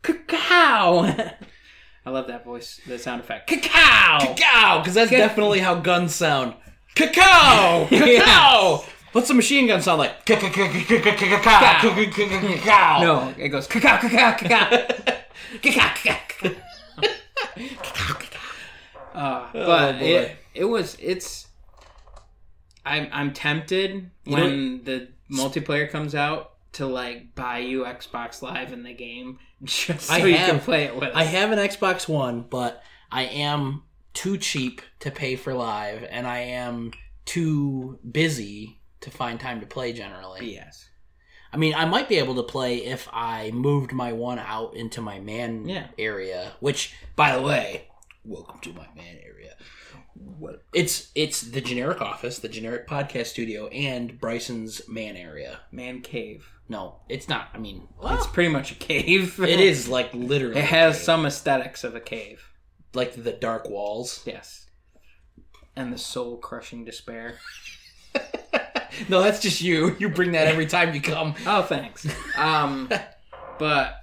cacao. 0.01 1.03
I 2.05 2.09
love 2.11 2.27
that 2.27 2.43
voice, 2.43 2.79
the 2.87 2.97
sound 2.97 3.21
effect, 3.21 3.47
cacao. 3.47 4.33
Cacao, 4.35 4.79
because 4.79 4.95
that's 4.95 5.11
definitely 5.11 5.59
how 5.59 5.75
guns 5.75 6.15
sound. 6.15 6.55
Cacao, 6.95 7.85
cacao. 7.89 8.83
What's 9.11 9.27
the 9.27 9.33
machine 9.33 9.67
gun 9.67 9.81
sound 9.81 9.99
like? 9.99 10.25
No, 13.01 13.33
it 13.37 13.49
goes. 13.49 13.67
Uh, 19.13 19.49
but 19.51 20.01
it 20.01 20.37
it 20.53 20.65
was 20.65 20.95
it's. 20.99 21.47
I'm 22.85 23.09
I'm 23.11 23.33
tempted 23.33 24.11
You 24.25 24.33
when 24.33 24.83
the 24.83 25.09
multiplayer 25.29 25.89
comes 25.89 26.15
out 26.15 26.53
to 26.73 26.85
like 26.85 27.35
buy 27.35 27.59
you 27.59 27.83
Xbox 27.83 28.41
Live 28.41 28.71
in 28.71 28.83
the 28.83 28.93
game 28.93 29.39
just 29.63 30.07
so 30.07 30.13
I 30.13 30.17
you 30.19 30.35
can 30.35 30.59
play 30.59 30.85
it 30.85 30.95
with. 30.95 31.13
I 31.13 31.23
have 31.23 31.51
an 31.51 31.59
Xbox 31.59 32.07
One, 32.07 32.45
but 32.49 32.81
I 33.11 33.23
am 33.23 33.83
too 34.13 34.37
cheap 34.37 34.81
to 34.99 35.11
pay 35.11 35.35
for 35.35 35.53
live, 35.53 36.05
and 36.09 36.25
I 36.25 36.39
am 36.39 36.91
too 37.25 37.99
busy 38.09 38.78
to 39.01 39.09
find 39.11 39.39
time 39.39 39.59
to 39.61 39.65
play 39.65 39.93
generally. 39.93 40.53
yes. 40.53 40.87
I 41.51 41.57
mean, 41.57 41.73
I 41.73 41.85
might 41.85 42.07
be 42.07 42.17
able 42.19 42.35
to 42.35 42.43
play 42.43 42.85
if 42.85 43.07
I 43.11 43.49
moved 43.51 43.91
my 43.91 44.13
one 44.13 44.37
out 44.37 44.75
into 44.75 45.01
my 45.01 45.19
man 45.19 45.67
Yeah. 45.67 45.87
area, 45.97 46.51
which, 46.59 46.93
by 47.15 47.35
the 47.35 47.41
way, 47.41 47.87
welcome 48.23 48.59
to 48.61 48.73
my 48.73 48.85
man 48.95 49.17
area. 49.25 49.55
What? 50.13 50.61
It's 50.73 51.09
it's 51.15 51.41
the 51.41 51.61
generic 51.61 52.01
office, 52.01 52.37
the 52.39 52.49
generic 52.49 52.87
podcast 52.87 53.27
studio, 53.27 53.67
and 53.69 54.19
Bryson's 54.19 54.87
man 54.87 55.15
area. 55.15 55.61
Man 55.71 56.01
cave. 56.01 56.47
No, 56.67 56.97
it's 57.09 57.27
not. 57.27 57.47
I 57.53 57.57
mean, 57.57 57.87
It's 58.03 58.27
pretty 58.27 58.49
much 58.51 58.71
a 58.71 58.75
cave. 58.75 59.39
it 59.43 59.59
is 59.59 59.87
like 59.87 60.13
literally. 60.13 60.59
It 60.59 60.65
has 60.65 61.01
some 61.03 61.25
aesthetics 61.25 61.83
of 61.83 61.95
a 61.95 61.99
cave. 62.01 62.43
like 62.93 63.23
the 63.23 63.31
dark 63.31 63.67
walls. 63.69 64.21
Yes. 64.25 64.67
And 65.75 65.91
the 65.93 65.97
soul 65.97 66.37
crushing 66.37 66.83
despair. 66.85 67.39
no, 69.07 69.21
that's 69.21 69.39
just 69.39 69.61
you. 69.61 69.95
You 69.99 70.09
bring 70.09 70.33
that 70.33 70.47
every 70.47 70.65
time 70.65 70.93
you 70.93 71.01
come. 71.01 71.35
Oh, 71.45 71.61
thanks. 71.63 72.05
Um, 72.37 72.89
but 73.59 73.95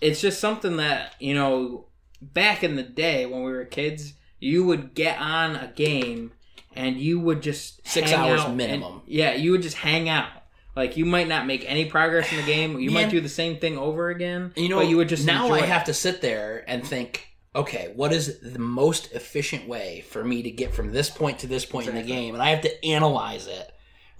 it's 0.00 0.20
just 0.20 0.40
something 0.40 0.76
that 0.76 1.14
you 1.20 1.34
know. 1.34 1.86
Back 2.22 2.64
in 2.64 2.76
the 2.76 2.82
day 2.82 3.26
when 3.26 3.42
we 3.42 3.52
were 3.52 3.66
kids, 3.66 4.14
you 4.40 4.64
would 4.64 4.94
get 4.94 5.20
on 5.20 5.56
a 5.56 5.70
game 5.76 6.32
and 6.74 6.96
you 6.98 7.20
would 7.20 7.42
just 7.42 7.86
Six 7.86 8.10
hang 8.10 8.18
hours 8.30 8.40
out 8.40 8.48
and- 8.48 8.56
minimum. 8.56 9.02
yeah, 9.06 9.34
you 9.34 9.50
would 9.50 9.60
just 9.60 9.76
hang 9.76 10.08
out. 10.08 10.30
Like 10.74 10.96
you 10.96 11.04
might 11.04 11.28
not 11.28 11.46
make 11.46 11.70
any 11.70 11.84
progress 11.84 12.30
in 12.32 12.38
the 12.38 12.42
game. 12.46 12.80
You 12.80 12.90
Man. 12.90 13.04
might 13.04 13.10
do 13.10 13.20
the 13.20 13.28
same 13.28 13.58
thing 13.58 13.76
over 13.76 14.08
again. 14.08 14.52
You 14.56 14.70
know, 14.70 14.76
but 14.78 14.88
you 14.88 14.96
would 14.96 15.10
just 15.10 15.26
now 15.26 15.44
enjoy 15.44 15.56
I 15.56 15.64
it. 15.64 15.68
have 15.68 15.84
to 15.84 15.92
sit 15.92 16.22
there 16.22 16.64
and 16.66 16.82
think, 16.86 17.28
okay, 17.54 17.92
what 17.94 18.10
is 18.10 18.40
the 18.40 18.58
most 18.58 19.12
efficient 19.12 19.68
way 19.68 20.00
for 20.08 20.24
me 20.24 20.42
to 20.44 20.50
get 20.50 20.72
from 20.74 20.92
this 20.92 21.10
point 21.10 21.40
to 21.40 21.46
this 21.46 21.66
point 21.66 21.88
in 21.88 21.94
the 21.94 22.02
game, 22.02 22.32
and 22.32 22.42
I 22.42 22.48
have 22.48 22.62
to 22.62 22.84
analyze 22.86 23.46
it. 23.48 23.70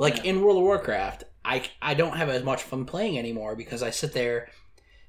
Like 0.04 0.18
Yeah. 0.18 0.30
in 0.30 0.42
World 0.42 0.58
of 0.58 0.62
Warcraft, 0.64 1.24
I 1.44 1.62
I 1.82 1.94
don't 1.94 2.16
have 2.16 2.28
as 2.28 2.42
much 2.42 2.62
fun 2.62 2.84
playing 2.84 3.18
anymore 3.18 3.56
because 3.56 3.82
I 3.82 3.90
sit 3.90 4.12
there. 4.12 4.48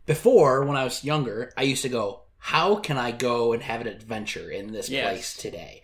Before, 0.06 0.64
when 0.66 0.78
I 0.78 0.84
was 0.84 1.04
younger, 1.04 1.52
I 1.58 1.64
used 1.64 1.82
to 1.82 1.90
go, 1.90 2.22
how 2.38 2.76
can 2.76 2.98
I 2.98 3.12
go 3.12 3.54
and 3.54 3.64
have 3.64 3.82
an 3.82 3.88
adventure 3.88 4.50
in 4.52 4.72
this 4.72 4.88
Yes. 4.90 5.04
place 5.06 5.36
today? 5.36 5.82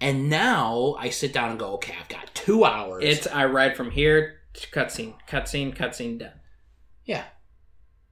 And 0.00 0.28
now 0.28 0.96
I 0.98 1.08
sit 1.10 1.32
down 1.32 1.50
and 1.50 1.58
go, 1.58 1.74
okay, 1.74 1.94
I've 1.98 2.08
got 2.08 2.34
two 2.34 2.64
hours. 2.64 3.04
It's 3.04 3.26
I 3.26 3.44
ride 3.46 3.74
from 3.76 3.90
here 3.90 4.40
to 4.54 4.70
cutscene, 4.70 5.14
cutscene, 5.28 5.74
cutscene, 5.74 6.18
done. 6.18 6.40
yeah, 7.06 7.24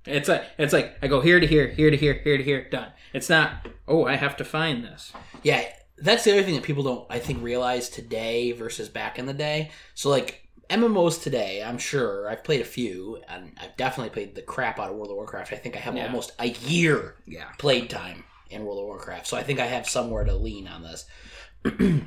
It's 0.07 0.29
like 0.29 0.45
it's 0.59 0.73
like 0.73 0.97
I 1.03 1.07
go 1.09 1.21
here 1.21 1.39
to 1.39 1.47
here, 1.47 1.69
here 1.69 1.91
to 1.91 1.97
here, 1.97 2.15
here 2.25 2.39
to 2.39 2.43
here, 2.45 2.69
done. 2.71 2.93
It's 3.13 3.29
not. 3.29 3.69
Oh, 3.87 4.07
I 4.07 4.17
have 4.17 4.37
to 4.39 4.45
find 4.45 4.83
this. 4.85 5.13
Yeah, 5.43 5.65
that's 5.99 6.25
the 6.25 6.33
other 6.33 6.43
thing 6.43 6.55
that 6.55 6.65
people 6.65 6.83
don't, 6.83 7.07
I 7.11 7.19
think, 7.19 7.43
realize 7.43 7.89
today 7.89 8.53
versus 8.53 8.89
back 8.89 9.19
in 9.19 9.27
the 9.27 9.35
day. 9.35 9.71
So, 9.95 10.09
like, 10.11 10.49
MMOs 10.71 11.23
today, 11.23 11.63
I'm 11.63 11.79
sure, 11.79 12.29
I've 12.29 12.45
played 12.45 12.61
a 12.63 12.65
few, 12.65 13.21
and 13.29 13.53
I've 13.61 13.77
definitely 13.77 14.11
played 14.11 14.35
the 14.35 14.43
crap 14.43 14.81
out 14.81 14.91
of 14.91 14.97
World 14.97 15.11
of 15.11 15.17
Warcraft. 15.17 15.53
I 15.53 15.57
think 15.57 15.77
I 15.77 15.81
have 15.81 15.95
Yeah. 15.97 16.07
almost 16.07 16.33
a 16.39 16.47
year 16.47 17.17
Yeah. 17.27 17.49
played 17.59 17.91
time 17.91 18.25
in 18.49 18.65
World 18.65 18.79
of 18.79 18.85
Warcraft. 18.87 19.27
So 19.27 19.37
I 19.37 19.43
think 19.43 19.61
I 19.61 19.67
have 19.67 19.89
somewhere 19.89 20.25
to 20.25 20.35
lean 20.35 20.67
on 20.69 20.83
this. 20.83 21.05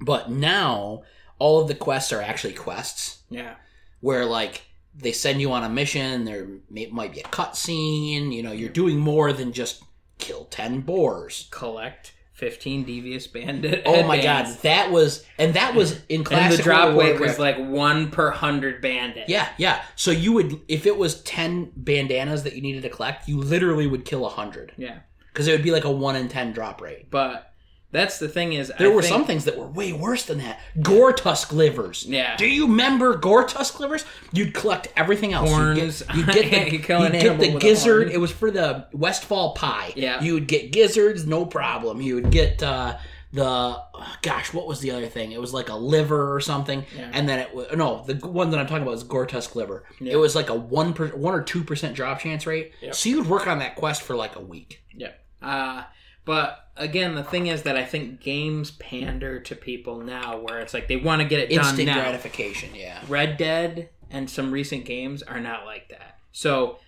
but 0.00 0.30
now, 0.30 1.02
all 1.38 1.60
of 1.60 1.68
the 1.68 1.74
quests 1.74 2.12
are 2.12 2.22
actually 2.22 2.54
quests 2.54 3.18
Yeah. 3.28 3.56
where, 4.00 4.24
like, 4.24 4.62
they 4.96 5.12
send 5.12 5.40
you 5.40 5.52
on 5.52 5.64
a 5.64 5.68
mission, 5.68 6.24
there 6.24 6.48
may, 6.70 6.86
might 6.86 7.12
be 7.12 7.20
a 7.20 7.24
cutscene, 7.24 8.32
you 8.32 8.42
know, 8.42 8.52
you're 8.52 8.68
doing 8.68 8.98
more 8.98 9.32
than 9.32 9.52
just 9.52 9.82
kill 10.18 10.44
10 10.46 10.80
boars. 10.82 11.48
Collect 11.50 12.12
fifteen 12.34 12.84
Defias 12.84 13.32
bandit. 13.32 13.82
Oh 13.86 14.02
my 14.06 14.20
god, 14.20 14.46
that 14.62 14.90
was 14.90 15.24
and 15.38 15.54
that 15.54 15.74
was 15.74 16.00
in 16.08 16.24
And 16.30 16.52
the 16.52 16.62
drop 16.62 16.88
World 16.88 16.98
weight 16.98 17.20
was 17.20 17.38
like 17.38 17.56
one 17.56 18.10
per 18.10 18.30
hundred 18.30 18.82
bandit. 18.82 19.28
yeah, 19.28 19.48
yeah. 19.56 19.82
So 19.96 20.10
you 20.10 20.32
would 20.32 20.60
if 20.68 20.84
it 20.86 20.98
was 20.98 21.22
ten 21.22 21.72
bandanas 21.76 22.42
that 22.42 22.54
you 22.54 22.60
needed 22.62 22.82
to 22.82 22.90
collect, 22.90 23.28
you 23.28 23.38
literally 23.38 23.86
would 23.86 24.04
kill 24.04 24.26
a 24.26 24.30
hundred 24.30 24.72
Yeah. 24.76 24.98
because 25.32 25.48
it 25.48 25.52
would 25.52 25.62
be 25.62 25.70
like 25.70 25.84
a 25.84 25.90
one 25.90 26.16
in 26.16 26.28
ten 26.28 26.52
drop 26.52 26.80
rate. 26.82 27.10
But 27.10 27.53
that's 27.94 28.18
the 28.18 28.28
thing 28.28 28.52
is, 28.52 28.70
There 28.78 28.90
I 28.90 28.94
were 28.94 29.00
think- 29.00 29.12
some 29.14 29.24
things 29.24 29.44
that 29.46 29.56
were 29.56 29.66
way 29.66 29.92
worse 29.94 30.24
than 30.26 30.38
that. 30.38 30.60
Gore 30.82 31.12
tusk 31.14 31.52
livers. 31.52 32.04
Yeah. 32.06 32.36
Do 32.36 32.46
you 32.46 32.66
remember 32.66 33.16
gore 33.16 33.44
tusk 33.46 33.80
livers? 33.80 34.04
You'd 34.32 34.52
collect 34.52 34.88
everything 34.96 35.32
else. 35.32 35.48
Horns. 35.48 36.02
You'd 36.14 36.26
get, 36.32 36.36
you'd 36.44 36.50
get 36.50 36.72
You 36.72 36.78
the, 36.78 36.84
kill 36.84 37.02
an 37.04 37.14
you'd 37.14 37.20
get 37.22 37.38
the 37.40 37.58
gizzard. 37.58 38.10
It 38.10 38.18
was 38.18 38.30
for 38.30 38.50
the 38.50 38.86
Westfall 38.92 39.54
pie. 39.54 39.92
Yeah. 39.96 40.22
You 40.22 40.34
would 40.34 40.46
get 40.48 40.72
gizzards, 40.72 41.26
no 41.26 41.46
problem. 41.46 42.02
You 42.02 42.16
would 42.16 42.30
get 42.30 42.62
uh, 42.62 42.98
the 43.32 43.44
oh, 43.44 44.14
gosh, 44.22 44.52
what 44.52 44.66
was 44.66 44.80
the 44.80 44.90
other 44.92 45.06
thing? 45.06 45.32
It 45.32 45.40
was 45.40 45.52
like 45.54 45.68
a 45.68 45.74
liver 45.76 46.34
or 46.34 46.40
something. 46.40 46.84
Yeah. 46.96 47.10
And 47.12 47.28
then 47.28 47.38
it 47.38 47.54
was 47.54 47.68
no, 47.74 48.04
the 48.06 48.14
one 48.26 48.50
that 48.50 48.60
I'm 48.60 48.66
talking 48.66 48.82
about 48.82 48.94
is 48.94 49.02
gore 49.04 49.26
tusk 49.26 49.56
liver. 49.56 49.84
Yeah. 50.00 50.12
It 50.12 50.16
was 50.16 50.34
like 50.34 50.50
a 50.50 50.54
one 50.54 50.92
per, 50.94 51.08
one 51.08 51.34
or 51.34 51.42
two 51.42 51.64
percent 51.64 51.96
drop 51.96 52.20
chance 52.20 52.46
rate. 52.46 52.72
Yep. 52.80 52.94
So 52.94 53.08
you'd 53.08 53.26
work 53.26 53.46
on 53.46 53.58
that 53.60 53.76
quest 53.76 54.02
for 54.02 54.14
like 54.16 54.36
a 54.36 54.40
week. 54.40 54.82
Yeah. 54.92 55.12
Uh, 55.42 55.82
but 56.24 56.68
again, 56.76 57.14
the 57.14 57.22
thing 57.22 57.46
is 57.46 57.62
that 57.62 57.76
I 57.76 57.84
think 57.84 58.20
games 58.20 58.72
pander 58.72 59.40
to 59.40 59.54
people 59.54 60.00
now, 60.00 60.38
where 60.38 60.58
it's 60.60 60.74
like 60.74 60.88
they 60.88 60.96
want 60.96 61.22
to 61.22 61.28
get 61.28 61.40
it 61.40 61.50
Instant 61.52 61.86
done 61.86 61.96
now. 61.96 62.02
gratification. 62.02 62.70
Yeah. 62.74 63.00
Red 63.08 63.36
Dead 63.36 63.90
and 64.10 64.28
some 64.28 64.50
recent 64.52 64.84
games 64.84 65.22
are 65.22 65.40
not 65.40 65.64
like 65.64 65.88
that. 65.90 66.18
So 66.32 66.78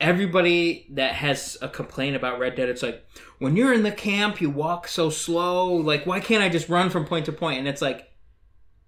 everybody 0.00 0.86
that 0.90 1.14
has 1.14 1.56
a 1.62 1.68
complaint 1.68 2.16
about 2.16 2.38
Red 2.38 2.56
Dead, 2.56 2.68
it's 2.68 2.82
like 2.82 3.04
when 3.38 3.56
you're 3.56 3.72
in 3.72 3.82
the 3.82 3.92
camp, 3.92 4.40
you 4.40 4.50
walk 4.50 4.88
so 4.88 5.10
slow. 5.10 5.72
Like, 5.74 6.06
why 6.06 6.20
can't 6.20 6.42
I 6.42 6.48
just 6.48 6.68
run 6.68 6.90
from 6.90 7.04
point 7.06 7.26
to 7.26 7.32
point? 7.32 7.58
And 7.58 7.68
it's 7.68 7.82
like 7.82 8.10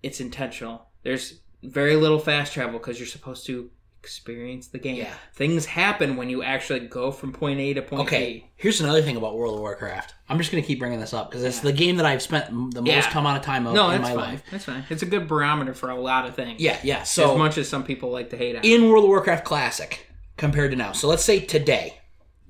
it's 0.02 0.20
intentional. 0.20 0.88
There's 1.02 1.40
very 1.62 1.96
little 1.96 2.18
fast 2.18 2.52
travel 2.52 2.78
because 2.78 2.98
you're 2.98 3.06
supposed 3.08 3.46
to 3.46 3.70
experience 4.06 4.68
the 4.68 4.78
game. 4.78 4.94
Yeah. 4.94 5.12
Things 5.34 5.66
happen 5.66 6.14
when 6.14 6.30
you 6.30 6.44
actually 6.44 6.78
go 6.78 7.10
from 7.10 7.32
point 7.32 7.58
A 7.58 7.74
to 7.74 7.82
point 7.82 8.02
Okay, 8.02 8.48
here's 8.54 8.80
another 8.80 9.02
thing 9.02 9.16
about 9.16 9.36
World 9.36 9.54
of 9.56 9.60
Warcraft. 9.60 10.14
I'm 10.28 10.38
just 10.38 10.52
going 10.52 10.62
to 10.62 10.66
keep 10.66 10.78
bringing 10.78 11.00
this 11.00 11.12
up 11.12 11.28
because 11.28 11.42
it's 11.42 11.58
the 11.58 11.72
game 11.72 11.96
that 11.96 12.06
I've 12.06 12.22
spent 12.22 12.46
the 12.72 12.82
most 12.82 12.86
Yeah. 12.86 13.18
amount 13.18 13.38
of 13.38 13.42
time 13.42 13.66
of 13.66 13.74
No, 13.74 13.90
in 13.90 14.00
my 14.00 14.08
fine. 14.10 14.16
life. 14.16 14.42
That's 14.52 14.64
fine. 14.64 14.84
It's 14.88 15.02
a 15.02 15.06
good 15.06 15.26
barometer 15.26 15.74
for 15.74 15.90
a 15.90 16.00
lot 16.00 16.24
of 16.24 16.36
things. 16.36 16.60
Yeah, 16.60 16.78
yeah. 16.84 17.00
as 17.00 17.10
So 17.10 17.36
much 17.36 17.58
as 17.58 17.68
some 17.68 17.82
people 17.82 18.10
like 18.12 18.30
to 18.30 18.36
hate 18.36 18.54
on. 18.54 18.64
it. 18.64 18.68
in 18.68 18.88
World 18.88 19.02
of 19.04 19.08
Warcraft 19.08 19.44
Classic 19.44 20.06
compared 20.36 20.70
to 20.70 20.76
now. 20.76 20.92
So 20.92 21.08
let's 21.08 21.24
say 21.24 21.40
today. 21.40 21.98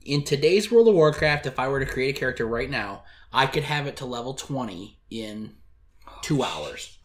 In 0.04 0.22
today's 0.24 0.70
World 0.70 0.88
of 0.88 0.94
Warcraft, 0.94 1.46
if 1.46 1.58
I 1.58 1.68
were 1.68 1.80
to 1.80 1.86
create 1.86 2.16
a 2.16 2.18
character 2.20 2.46
right 2.46 2.68
now, 2.70 3.02
I 3.32 3.46
could 3.46 3.64
have 3.64 3.86
it 3.86 3.96
to 3.96 4.04
level 4.04 4.34
20 4.34 5.00
in 5.10 5.54
two 6.22 6.42
oh, 6.42 6.44
hours. 6.44 6.95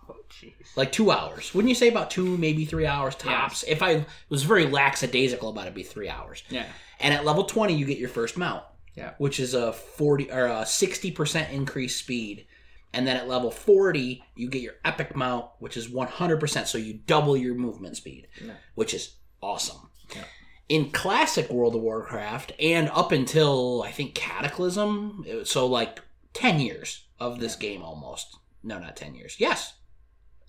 Like 0.75 0.91
two 0.91 1.11
hours. 1.11 1.53
Wouldn't 1.53 1.69
you 1.69 1.75
say 1.75 1.89
about 1.89 2.11
two, 2.11 2.37
maybe 2.37 2.65
three 2.65 2.85
hours 2.85 3.15
tops? 3.15 3.63
If 3.67 3.83
I 3.83 4.05
was 4.29 4.43
very 4.43 4.65
lackadaisical 4.65 5.49
about 5.49 5.61
it, 5.61 5.67
it'd 5.67 5.75
be 5.75 5.83
three 5.83 6.07
hours. 6.09 6.43
Yeah. 6.49 6.65
And 6.99 7.13
at 7.13 7.25
level 7.25 7.43
20, 7.43 7.73
you 7.73 7.85
get 7.85 7.97
your 7.97 8.09
first 8.09 8.37
mount. 8.37 8.63
Yeah. 8.95 9.11
Which 9.17 9.39
is 9.39 9.53
a 9.53 9.73
40 9.73 10.31
or 10.31 10.45
a 10.47 10.61
60% 10.61 11.51
increased 11.51 11.97
speed. 11.99 12.45
And 12.93 13.07
then 13.07 13.15
at 13.17 13.27
level 13.27 13.51
40, 13.51 14.23
you 14.35 14.49
get 14.49 14.61
your 14.61 14.73
epic 14.83 15.15
mount, 15.15 15.45
which 15.59 15.77
is 15.77 15.87
100%. 15.89 16.67
So 16.67 16.77
you 16.77 16.93
double 17.05 17.35
your 17.37 17.55
movement 17.55 17.95
speed, 17.97 18.27
Yeah. 18.43 18.53
which 18.75 18.93
is 18.93 19.15
awesome. 19.41 19.89
Yeah. 20.15 20.23
In 20.69 20.91
classic 20.91 21.49
World 21.49 21.75
of 21.75 21.81
Warcraft, 21.81 22.53
and 22.59 22.89
up 22.89 23.11
until 23.11 23.83
I 23.83 23.91
think 23.91 24.13
Cataclysm, 24.15 25.25
so 25.43 25.67
like 25.67 25.99
10 26.33 26.59
years 26.59 27.05
of 27.19 27.39
this 27.39 27.55
game 27.55 27.81
almost. 27.81 28.37
No, 28.63 28.77
not 28.79 28.95
10 28.95 29.15
years. 29.15 29.35
Yes. 29.39 29.73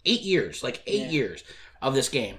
Eight 0.05 0.23
years, 0.23 0.63
like 0.63 0.83
eight 0.87 1.03
Yeah. 1.03 1.11
years 1.11 1.45
of 1.81 1.95
this 1.95 2.09
game. 2.09 2.39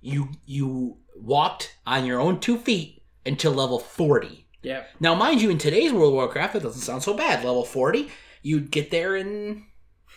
You 0.00 0.30
you 0.46 0.98
walked 1.16 1.76
on 1.86 2.04
your 2.06 2.20
own 2.20 2.40
two 2.40 2.58
feet 2.58 3.02
until 3.24 3.52
level 3.52 3.78
40. 3.78 4.46
Yeah. 4.62 4.84
Now, 5.00 5.14
mind 5.14 5.42
you, 5.42 5.50
in 5.50 5.58
today's 5.58 5.92
World 5.92 6.08
of 6.08 6.14
Warcraft, 6.14 6.54
that 6.54 6.62
doesn't 6.62 6.80
sound 6.82 7.02
so 7.02 7.14
bad. 7.14 7.44
Level 7.44 7.64
40, 7.64 8.10
you'd 8.42 8.70
get 8.70 8.90
there 8.90 9.14
in 9.16 9.64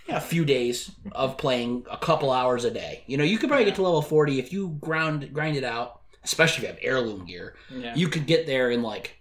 yeah, 0.07 0.17
a 0.17 0.21
few 0.21 0.45
days 0.45 0.91
of 1.11 1.37
playing 1.37 1.85
a 1.91 1.97
couple 1.97 2.31
hours 2.31 2.63
a 2.63 2.71
day. 2.71 3.03
You 3.07 3.17
know, 3.17 3.23
you 3.25 3.37
could 3.37 3.49
probably 3.49 3.65
get 3.65 3.75
to 3.75 3.81
level 3.81 4.01
40 4.01 4.39
if 4.39 4.53
you 4.53 4.77
ground 4.81 5.33
grind 5.33 5.57
it 5.57 5.65
out, 5.65 6.01
especially 6.23 6.63
if 6.65 6.69
you 6.69 6.75
have 6.75 6.79
heirloom 6.81 7.25
gear. 7.25 7.55
Yeah. 7.69 7.93
You 7.95 8.07
could 8.07 8.25
get 8.25 8.45
there 8.45 8.71
in 8.71 8.81
like 8.83 9.17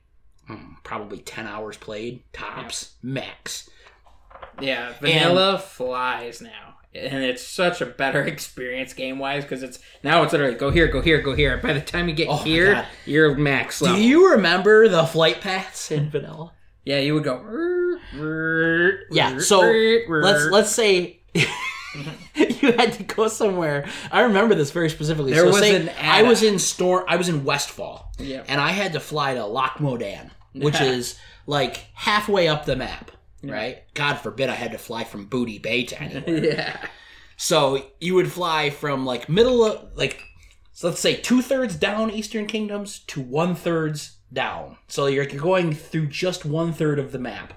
hmm, 0.46 0.74
probably 0.84 1.18
10 1.18 1.46
hours 1.46 1.76
played, 1.76 2.22
tops, 2.32 2.94
max. 3.02 3.68
Yeah, 4.60 4.92
vanilla 5.00 5.58
flies 5.58 6.40
now, 6.40 6.75
and 6.94 7.22
it's 7.24 7.42
such 7.42 7.80
a 7.80 7.86
better 7.86 8.22
experience 8.34 8.92
game 8.94 9.18
wise 9.18 9.42
because 9.44 9.62
it's 9.62 9.78
now 10.02 10.22
it's 10.22 10.32
literally 10.32 10.54
go 10.54 10.70
here, 10.70 10.88
go 10.88 11.00
here, 11.02 11.20
go 11.20 11.34
here. 11.34 11.58
By 11.58 11.72
the 11.72 11.80
time 11.80 12.08
you 12.08 12.14
get 12.14 12.28
Oh 12.28 12.36
here, 12.38 12.86
you're 13.04 13.34
max 13.34 13.80
Do 13.80 14.00
you 14.00 14.32
remember 14.32 14.88
the 14.88 15.04
flight 15.04 15.40
paths 15.40 15.90
in 15.90 16.10
vanilla? 16.10 16.52
yeah, 16.84 16.98
you 16.98 17.14
would 17.14 17.24
go. 17.24 17.42
Yeah, 19.10 19.38
so 19.38 19.60
let's 20.08 20.44
let's 20.46 20.70
say 20.70 21.20
you 21.34 22.72
had 22.72 22.92
to 22.94 23.02
go 23.02 23.28
somewhere. 23.28 23.88
I 24.10 24.20
remember 24.22 24.54
this 24.54 24.70
very 24.70 24.90
specifically. 24.90 25.32
There 25.32 25.42
so 25.42 25.48
was 25.50 25.58
say 25.58 25.76
an 25.76 25.90
I 26.00 26.22
was 26.22 26.42
in 26.42 26.58
store. 26.58 27.04
I 27.08 27.16
was 27.16 27.28
in 27.28 27.44
Westfall, 27.44 28.12
Yeah. 28.18 28.44
and 28.48 28.60
I 28.60 28.70
had 28.70 28.92
to 28.94 29.00
fly 29.00 29.34
to 29.34 29.44
Loch 29.44 29.78
Modan, 29.78 30.30
which 30.54 30.80
is 30.80 31.18
like 31.46 31.86
halfway 31.94 32.48
up 32.48 32.64
the 32.64 32.76
map. 32.76 33.10
Right? 33.42 33.82
God 33.94 34.14
forbid 34.16 34.48
I 34.50 34.54
had 34.54 34.72
to 34.72 34.78
fly 34.78 35.04
from 35.04 35.26
Booty 35.26 35.58
Bay 35.58 35.84
to 35.84 36.02
anywhere. 36.02 36.44
yeah, 36.54 36.86
so 37.36 37.84
you 38.00 38.14
would 38.14 38.30
fly 38.32 38.70
from 38.70 39.04
like 39.06 39.28
middle 39.28 39.64
of 39.64 39.96
like, 39.96 40.22
so 40.72 40.88
let's 40.88 41.00
say 41.00 41.14
two 41.16 41.42
thirds 41.42 41.76
down 41.76 42.10
Eastern 42.10 42.46
Kingdoms 42.46 43.00
to 43.08 43.20
one 43.20 43.54
thirds 43.54 44.16
down. 44.32 44.78
So 44.88 45.06
you're 45.06 45.24
you're 45.28 45.40
going 45.42 45.72
through 45.74 46.06
just 46.06 46.44
one 46.44 46.72
third 46.72 46.98
of 46.98 47.12
the 47.12 47.18
map. 47.18 47.52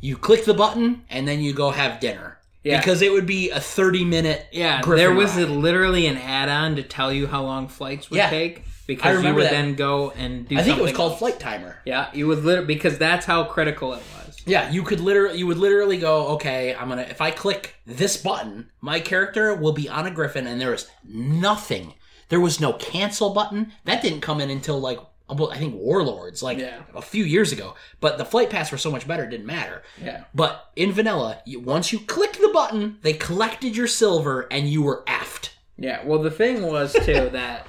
You 0.00 0.16
click 0.16 0.44
the 0.44 0.54
button 0.54 1.02
and 1.10 1.28
then 1.28 1.40
you 1.40 1.52
go 1.52 1.70
have 1.70 2.00
dinner. 2.00 2.38
Yeah. 2.64 2.78
Because 2.78 3.02
it 3.02 3.12
would 3.12 3.26
be 3.26 3.50
a 3.50 3.58
30 3.60 4.04
minute 4.04 4.46
yeah. 4.52 4.80
Griffin 4.82 4.96
there 5.04 5.14
was 5.14 5.36
ride. 5.36 5.48
literally 5.48 6.06
an 6.06 6.16
add-on 6.16 6.76
to 6.76 6.82
tell 6.84 7.12
you 7.12 7.26
how 7.26 7.42
long 7.42 7.66
flights 7.68 8.08
would 8.08 8.16
Yeah. 8.18 8.30
take 8.30 8.64
because 8.86 9.22
you 9.24 9.34
would 9.34 9.44
that. 9.44 9.50
then 9.50 9.74
go 9.74 10.10
and 10.12 10.48
do. 10.48 10.56
I 10.56 10.62
think 10.62 10.78
it 10.78 10.82
was 10.82 10.92
called 10.92 11.12
else. 11.12 11.18
Flight 11.18 11.40
Timer. 11.40 11.78
Yeah, 11.84 12.08
you 12.14 12.26
would 12.28 12.44
literally 12.44 12.66
because 12.66 12.98
that's 12.98 13.26
how 13.26 13.44
critical 13.44 13.92
it 13.94 14.02
was. 14.16 14.21
Yeah, 14.46 14.70
you 14.70 14.82
could 14.82 15.00
literally 15.00 15.38
you 15.38 15.46
would 15.46 15.58
literally 15.58 15.98
go, 15.98 16.28
okay, 16.34 16.74
I'm 16.74 16.88
gonna 16.88 17.02
if 17.02 17.20
I 17.20 17.30
click 17.30 17.74
this 17.86 18.16
button, 18.16 18.70
my 18.80 19.00
character 19.00 19.54
will 19.54 19.72
be 19.72 19.88
on 19.88 20.06
a 20.06 20.10
griffin, 20.10 20.46
and 20.46 20.60
there 20.60 20.74
is 20.74 20.88
nothing. 21.04 21.94
There 22.28 22.40
was 22.40 22.60
no 22.60 22.72
cancel 22.72 23.30
button. 23.34 23.72
That 23.84 24.02
didn't 24.02 24.20
come 24.22 24.40
in 24.40 24.50
until 24.50 24.80
like 24.80 24.98
I 25.30 25.56
think 25.56 25.74
Warlords, 25.76 26.42
like 26.42 26.58
Yeah. 26.58 26.82
a 26.94 27.00
few 27.00 27.24
years 27.24 27.52
ago. 27.52 27.74
But 28.00 28.18
the 28.18 28.24
flight 28.24 28.50
paths 28.50 28.70
were 28.70 28.76
so 28.78 28.90
much 28.90 29.06
better, 29.08 29.24
it 29.24 29.30
didn't 29.30 29.46
matter. 29.46 29.82
Yeah. 30.02 30.24
But 30.34 30.70
in 30.76 30.92
vanilla, 30.92 31.40
you, 31.46 31.58
once 31.60 31.90
you 31.90 32.00
clicked 32.00 32.38
the 32.40 32.50
button, 32.52 32.98
they 33.02 33.14
collected 33.14 33.74
your 33.74 33.86
silver, 33.86 34.46
and 34.50 34.68
you 34.68 34.82
were 34.82 35.02
effed. 35.06 35.50
Yeah, 35.78 36.04
well, 36.04 36.18
the 36.20 36.30
thing 36.30 36.62
was 36.66 36.92
too 36.92 37.30
that 37.32 37.66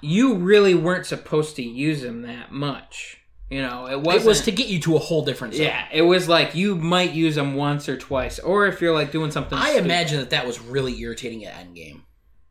you 0.00 0.34
really 0.34 0.74
weren't 0.74 1.06
supposed 1.06 1.54
to 1.56 1.62
use 1.62 2.02
them 2.02 2.22
that 2.22 2.50
much. 2.50 3.19
You 3.50 3.62
know, 3.62 3.88
it 3.88 4.00
wasn't. 4.00 4.24
It 4.24 4.28
was 4.28 4.40
to 4.42 4.52
get 4.52 4.68
you 4.68 4.78
to 4.82 4.94
a 4.96 4.98
whole 5.00 5.24
different 5.24 5.54
zone. 5.54 5.66
yeah, 5.66 5.86
it 5.92 6.02
was 6.02 6.28
like 6.28 6.54
you 6.54 6.76
might 6.76 7.12
use 7.12 7.34
them 7.34 7.54
once 7.54 7.88
or 7.88 7.96
twice, 7.96 8.38
or 8.38 8.66
if 8.68 8.80
you're 8.80 8.94
like 8.94 9.10
doing 9.10 9.30
something. 9.32 9.58
I 9.58 9.70
stupid. 9.70 9.84
imagine 9.86 10.18
that 10.20 10.30
that 10.30 10.46
was 10.46 10.60
really 10.60 10.96
irritating 11.00 11.44
at 11.44 11.54
endgame. 11.54 12.02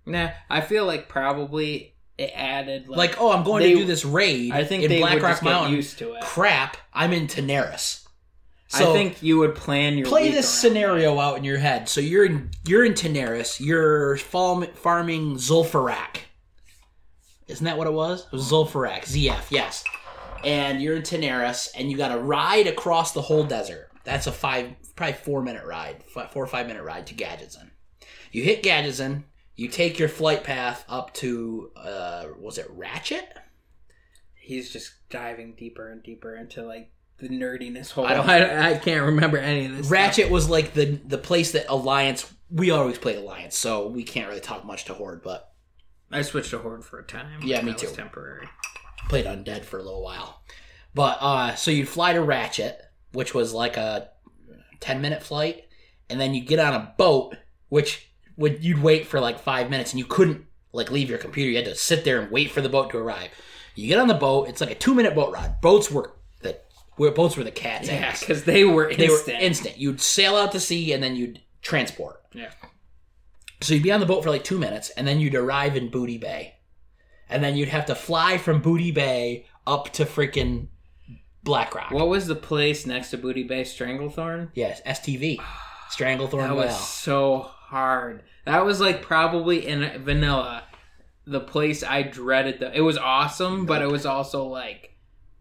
Nah, 0.06 0.32
I 0.50 0.60
feel 0.62 0.86
like 0.86 1.08
probably 1.08 1.96
it 2.18 2.32
added 2.36 2.90
like, 2.90 2.98
Like, 3.12 3.22
oh, 3.22 3.32
I'm 3.32 3.46
going 3.46 3.64
They- 3.64 3.72
to 3.74 3.80
do 3.80 3.86
this 3.86 4.04
raid 4.04 4.52
I 4.52 4.66
think 4.66 4.84
in 4.84 4.90
they 4.90 5.00
Black 5.00 5.14
would 5.14 5.24
Rock 5.24 5.42
Mountain. 5.42 5.74
used 5.74 5.98
to 6.00 6.16
it. 6.16 6.22
Crap, 6.22 6.76
I'm 6.94 7.14
in 7.14 7.28
Tanaris. 7.28 8.06
So 8.68 8.92
I 8.92 8.94
think 8.94 9.24
you 9.24 9.38
would 9.40 9.56
plan 9.56 9.98
your 9.98 10.06
play 10.06 10.30
this 10.30 10.48
scenario 10.50 11.18
out 11.18 11.38
in 11.38 11.44
your 11.46 11.58
head. 11.60 11.88
So 11.90 12.02
you're 12.02 12.26
in 12.26 12.52
you're 12.68 12.84
in 12.86 12.94
Tanaris. 12.94 13.60
You're 13.60 14.18
farm, 14.18 14.68
farming 14.76 15.36
Zul'Farrak. 15.38 16.18
Isn't 17.48 17.66
that 17.66 17.78
what 17.78 17.88
it 17.88 17.94
was? 17.94 18.26
It 18.26 18.32
was 18.34 18.52
Zul'Farrak. 18.52 19.06
ZF, 19.06 19.50
yes. 19.50 19.84
And 20.44 20.82
you're 20.82 20.96
in 20.96 21.02
Tanaris, 21.04 21.70
and 21.76 21.90
you 21.92 21.98
got 21.98 22.10
to 22.10 22.20
ride 22.20 22.68
across 22.68 23.12
the 23.14 23.22
whole 23.22 23.44
desert. 23.44 23.90
That's 24.04 24.28
a 24.28 24.32
five, 24.32 24.72
probably 24.96 25.14
four 25.14 25.42
minute 25.42 25.66
ride, 25.66 26.04
fi- 26.04 26.28
four 26.28 26.44
or 26.44 26.48
five 26.48 26.68
minute 26.68 26.84
ride 26.84 27.08
to 27.08 27.14
Gadgetzan. 27.16 27.70
You 28.32 28.44
hit 28.44 28.64
Gadgetzan. 28.64 29.24
You 29.56 29.68
take 29.68 30.00
your 30.00 30.08
flight 30.10 30.44
path 30.44 30.86
up 30.88 31.14
to, 31.16 31.72
uh, 31.76 32.26
was 32.40 32.58
it 32.58 32.68
Ratchet? 32.70 33.26
He's 34.36 34.72
just 34.72 34.94
diving 35.10 35.56
deeper 35.56 35.92
and 35.92 36.02
deeper 36.02 36.36
into 36.36 36.64
like 36.66 36.92
the 37.20 37.28
nerdiness 37.30 37.92
hole. 37.92 38.06
I 38.06 38.12
I 38.12 38.14
don't- 38.16 38.30
I, 38.60 38.78
can't 38.78 39.06
remember 39.06 39.38
any 39.38 39.66
of 39.66 39.72
this. 39.72 39.80
stuff. 39.88 39.92
Ratchet 39.92 40.30
was 40.32 40.50
like 40.50 40.74
the 40.74 40.86
the 41.06 41.18
place 41.18 41.52
that 41.52 41.66
Alliance. 41.70 42.32
We 42.50 42.72
always 42.72 42.98
played 42.98 43.18
Alliance, 43.18 43.56
so 43.58 43.88
we 43.88 44.04
can't 44.04 44.28
really 44.30 44.40
talk 44.40 44.66
much 44.66 44.86
to 44.86 44.94
Horde, 44.94 45.22
but 45.22 45.52
I 46.12 46.22
switched 46.24 46.50
to 46.52 46.60
Horde 46.60 46.84
for 46.86 46.98
a 47.00 47.04
time. 47.06 47.42
Yeah, 47.44 47.62
me 47.62 47.74
That 47.74 47.82
was 47.82 47.92
too. 47.92 47.96
temporary. 47.98 48.48
Played 49.08 49.26
Undead 49.26 49.64
for 49.66 49.80
a 49.80 49.84
little 49.84 50.04
while. 50.04 50.42
But 50.94 51.18
uh 51.22 51.56
so 51.56 51.72
you'd 51.72 51.88
fly 51.90 52.14
to 52.14 52.22
Ratchet, 52.22 52.80
which 53.14 53.34
was 53.34 53.54
like 53.54 53.78
a 53.78 54.10
10 54.80 55.02
minute 55.02 55.24
flight, 55.24 55.66
and 56.10 56.20
then 56.20 56.34
you 56.34 56.42
get 56.44 56.60
on 56.60 56.74
a 56.74 56.94
boat, 56.98 57.36
which 57.70 58.10
would 58.38 58.64
you'd 58.64 58.82
wait 58.82 59.06
for 59.08 59.20
like 59.20 59.40
5 59.40 59.70
minutes 59.70 59.92
and 59.92 60.00
you 60.00 60.06
couldn't 60.06 60.46
like 60.72 60.92
leave 60.92 61.10
your 61.10 61.18
computer. 61.20 61.50
You 61.50 61.58
had 61.58 61.66
to 61.66 61.76
sit 61.76 62.04
there 62.04 62.22
and 62.22 62.32
wait 62.32 62.52
for 62.52 62.62
the 62.62 62.70
boat 62.70 62.90
to 62.92 62.98
arrive. 62.98 63.30
You 63.76 63.88
get 63.88 64.00
on 64.00 64.08
the 64.08 64.14
boat, 64.14 64.50
it's 64.50 64.62
like 64.62 64.72
a 64.72 64.76
2 64.76 64.94
minute 64.96 65.16
boat 65.16 65.34
ride. 65.34 65.62
Boats 65.62 65.90
were 65.92 66.14
the 66.42 66.60
where 66.96 67.12
boats 67.12 67.38
were 67.38 67.44
the 67.44 67.52
cat's 67.52 67.88
Yeah, 67.88 67.96
ass. 67.96 68.20
because 68.22 68.44
they 68.44 68.64
were 68.66 68.94
They 68.94 69.08
were 69.10 69.22
instant. 69.30 69.78
You'd 69.78 70.02
sail 70.02 70.36
out 70.36 70.52
to 70.54 70.60
sea 70.60 70.92
and 70.94 71.02
then 71.04 71.16
you'd 71.16 71.42
transport. 71.62 72.22
Yeah. 72.34 72.52
So 73.62 73.74
you'd 73.74 73.84
be 73.84 73.92
on 73.92 74.00
the 74.00 74.06
boat 74.06 74.24
for 74.24 74.30
like 74.30 74.44
two 74.46 74.58
minutes, 74.58 74.90
and 74.92 75.06
then 75.06 75.20
you'd 75.20 75.36
arrive 75.36 75.76
in 75.76 75.90
Booty 75.90 76.18
Bay, 76.18 76.56
and 77.30 77.44
then 77.44 77.56
you'd 77.56 77.70
have 77.70 77.86
to 77.88 77.96
fly 77.96 78.38
from 78.38 78.62
Booty 78.62 78.92
Bay 78.92 79.46
up 79.68 79.92
to 79.94 80.06
freaking 80.06 80.68
Black 81.44 81.74
Rock. 81.76 81.92
What 81.92 82.08
was 82.10 82.28
the 82.28 82.36
place 82.36 82.86
next 82.86 83.12
to 83.12 83.18
Booty 83.18 83.44
Bay? 83.44 83.62
Stranglethorn. 83.64 84.50
Yes, 84.54 84.82
STV, 84.86 85.40
Stranglethorn 85.90 86.48
That 86.48 86.56
was 86.56 86.66
Well. 86.68 86.76
so 86.76 87.40
hard. 87.42 88.24
That 88.46 88.66
was 88.66 88.80
like 88.82 89.02
probably 89.02 89.66
in 89.68 90.04
vanilla, 90.04 90.64
the 91.26 91.40
place 91.40 91.84
I 91.84 92.02
dreaded. 92.04 92.60
The 92.60 92.76
it 92.76 92.82
was 92.82 92.98
awesome, 92.98 93.66
but 93.66 93.82
it 93.82 93.90
was 93.92 94.06
also 94.06 94.46
like, 94.46 94.96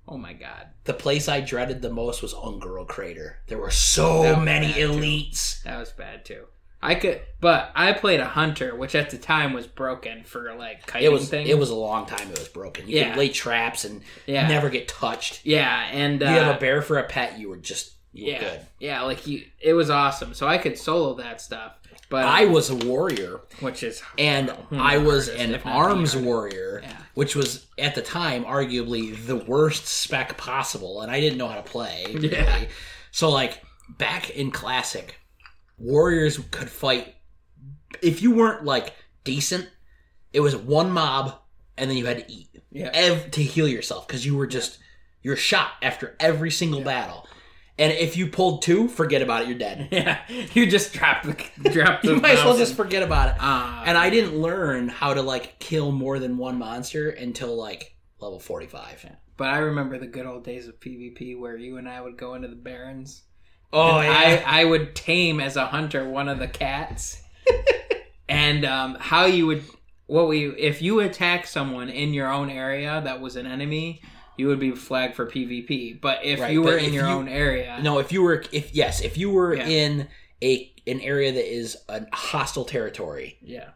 oh 0.06 0.18
my 0.18 0.34
god. 0.34 0.66
The 0.84 0.94
place 0.94 1.28
I 1.28 1.40
dreaded 1.40 1.82
the 1.82 1.90
most 1.90 2.22
was 2.22 2.32
Un'Goro 2.34 2.86
Crater. 2.86 3.38
There 3.46 3.58
were 3.58 3.70
so 3.70 4.36
many 4.36 4.68
bad, 4.68 4.74
too. 4.76 4.88
elites. 4.88 5.62
That 5.64 5.78
was 5.78 5.92
bad 5.92 6.24
too. 6.24 6.44
I 6.80 6.94
could, 6.94 7.20
but 7.40 7.72
I 7.74 7.92
played 7.92 8.20
a 8.20 8.24
hunter, 8.26 8.74
which 8.76 8.94
at 8.94 9.10
the 9.10 9.18
time 9.18 9.52
was 9.52 9.66
broken 9.66 10.22
for 10.24 10.54
like 10.54 10.86
kiting 10.86 11.06
It 11.06 11.12
was 11.12 11.28
things. 11.28 11.48
it 11.50 11.58
was 11.58 11.70
a 11.70 11.74
long 11.74 12.06
time 12.06 12.30
it 12.30 12.38
was 12.38 12.48
broken. 12.48 12.88
You 12.88 12.98
Yeah. 12.98 13.08
could 13.10 13.18
lay 13.18 13.28
traps 13.30 13.84
and 13.84 14.02
yeah, 14.26 14.46
never 14.46 14.70
get 14.70 14.86
touched. 14.88 15.40
yeah, 15.44 15.88
and 15.92 16.22
uh, 16.22 16.26
you 16.26 16.32
have 16.38 16.56
a 16.56 16.60
bear 16.60 16.80
for 16.82 16.98
a 16.98 17.04
pet, 17.04 17.38
you 17.38 17.48
were 17.48 17.56
just 17.56 17.94
you 18.12 18.26
were 18.26 18.30
yeah, 18.32 18.40
good. 18.40 18.60
yeah, 18.78 19.02
like 19.02 19.26
you, 19.26 19.44
it 19.60 19.72
was 19.74 19.90
awesome. 19.90 20.34
So 20.34 20.46
I 20.46 20.56
could 20.58 20.78
solo 20.78 21.14
that 21.14 21.40
stuff. 21.40 21.72
But 22.10 22.24
I 22.24 22.46
was 22.46 22.70
a 22.70 22.74
warrior, 22.74 23.42
which 23.60 23.82
is 23.82 24.02
and 24.16 24.50
I 24.72 24.96
was 24.96 25.28
an 25.28 25.54
if 25.54 25.64
not 25.64 25.72
the 25.72 25.78
arms 25.78 26.16
warrior, 26.16 26.80
Yeah. 26.82 26.96
which 27.14 27.36
was 27.36 27.66
at 27.76 27.94
the 27.96 28.00
time 28.02 28.44
arguably 28.44 29.14
the 29.26 29.36
worst 29.36 29.86
spec 29.86 30.38
possible, 30.38 31.02
and 31.02 31.10
I 31.10 31.20
didn't 31.20 31.36
know 31.38 31.48
how 31.48 31.56
to 31.56 31.62
play. 31.62 32.04
Really. 32.14 32.28
Yeah. 32.30 32.60
So 33.10 33.28
like 33.30 33.62
back 33.90 34.30
in 34.30 34.50
classic, 34.52 35.16
warriors 35.78 36.38
could 36.50 36.68
fight 36.70 37.14
if 38.02 38.22
you 38.22 38.32
weren't 38.34 38.64
like 38.64 38.94
decent. 39.24 39.68
It 40.32 40.40
was 40.40 40.54
one 40.56 40.90
mob, 40.90 41.38
and 41.76 41.88
then 41.90 41.96
you 41.96 42.06
had 42.06 42.18
to 42.26 42.32
eat 42.32 42.48
Yeah. 42.70 42.90
ev- 42.92 43.30
to 43.32 43.42
heal 43.42 43.66
yourself 43.68 44.06
because 44.06 44.24
you 44.26 44.36
were 44.36 44.46
just 44.46 44.78
you're 45.22 45.36
shot 45.36 45.70
after 45.82 46.16
every 46.20 46.50
single 46.50 46.80
battle. 46.82 47.26
And 47.80 47.92
if 47.92 48.16
you 48.16 48.26
pulled 48.26 48.62
two, 48.62 48.88
forget 48.88 49.22
about 49.22 49.42
it. 49.42 49.48
You're 49.48 49.58
dead. 49.58 49.88
Yeah, 49.92 50.18
you 50.52 50.66
just 50.66 50.92
drop 50.92 51.22
the. 51.22 51.36
You 52.02 52.16
might 52.16 52.38
as 52.38 52.44
well 52.44 52.56
just 52.56 52.74
forget 52.74 53.02
about 53.02 53.28
it. 53.30 53.34
Ah, 53.40 53.82
And 53.86 53.96
I 53.96 54.10
didn't 54.10 54.36
learn 54.36 54.88
how 54.88 55.14
to 55.14 55.22
like 55.22 55.58
kill 55.60 55.92
more 55.92 56.18
than 56.18 56.36
one 56.38 56.58
monster 56.58 57.10
until 57.10 57.56
like 57.56 57.96
level 58.20 58.38
45. 58.40 59.06
But 59.36 59.48
I 59.50 59.58
remember 59.58 59.96
the 59.98 60.08
good 60.08 60.26
old 60.26 60.44
days 60.44 60.66
of 60.66 60.80
PvP 60.80 61.38
where 61.38 61.56
you 61.56 61.76
and 61.76 61.88
I 61.88 62.00
would 62.00 62.16
go 62.16 62.34
into 62.34 62.48
the 62.48 62.56
barrens. 62.56 63.22
Oh 63.72 63.98
And 63.98 64.08
I, 64.44 64.60
I 64.60 64.64
would 64.64 64.94
tame 64.94 65.40
as 65.40 65.56
a 65.56 65.66
hunter 65.66 66.08
one 66.08 66.28
of 66.28 66.38
the 66.38 66.48
cats. 66.48 67.22
and 68.28 68.64
um, 68.64 68.96
how 68.98 69.26
you 69.26 69.46
would 69.46 69.64
what 70.06 70.28
we 70.28 70.46
if 70.56 70.80
you 70.82 71.00
attack 71.00 71.46
someone 71.46 71.88
in 71.90 72.14
your 72.14 72.30
own 72.32 72.48
area 72.50 73.00
that 73.04 73.20
was 73.20 73.36
an 73.36 73.46
enemy, 73.46 74.00
you 74.36 74.46
would 74.46 74.60
be 74.60 74.72
flagged 74.72 75.14
for 75.16 75.26
PvP. 75.26 76.00
But 76.00 76.24
if 76.24 76.40
Right, 76.40 76.52
you 76.52 76.62
were 76.62 76.76
in 76.78 76.92
your 76.92 77.06
you- 77.08 77.12
own 77.14 77.28
area, 77.28 77.78
no, 77.82 77.98
if 77.98 78.12
you 78.12 78.22
were 78.22 78.44
if 78.52 78.74
yes, 78.74 79.00
if 79.02 79.18
you 79.18 79.30
were 79.30 79.54
Yeah. 79.54 79.66
in 79.68 80.08
a 80.42 80.72
an 80.86 81.00
area 81.00 81.32
that 81.32 81.52
is 81.54 81.76
a 81.90 82.06
hostile 82.14 82.64
territory, 82.64 83.36
yeah, 83.42 83.70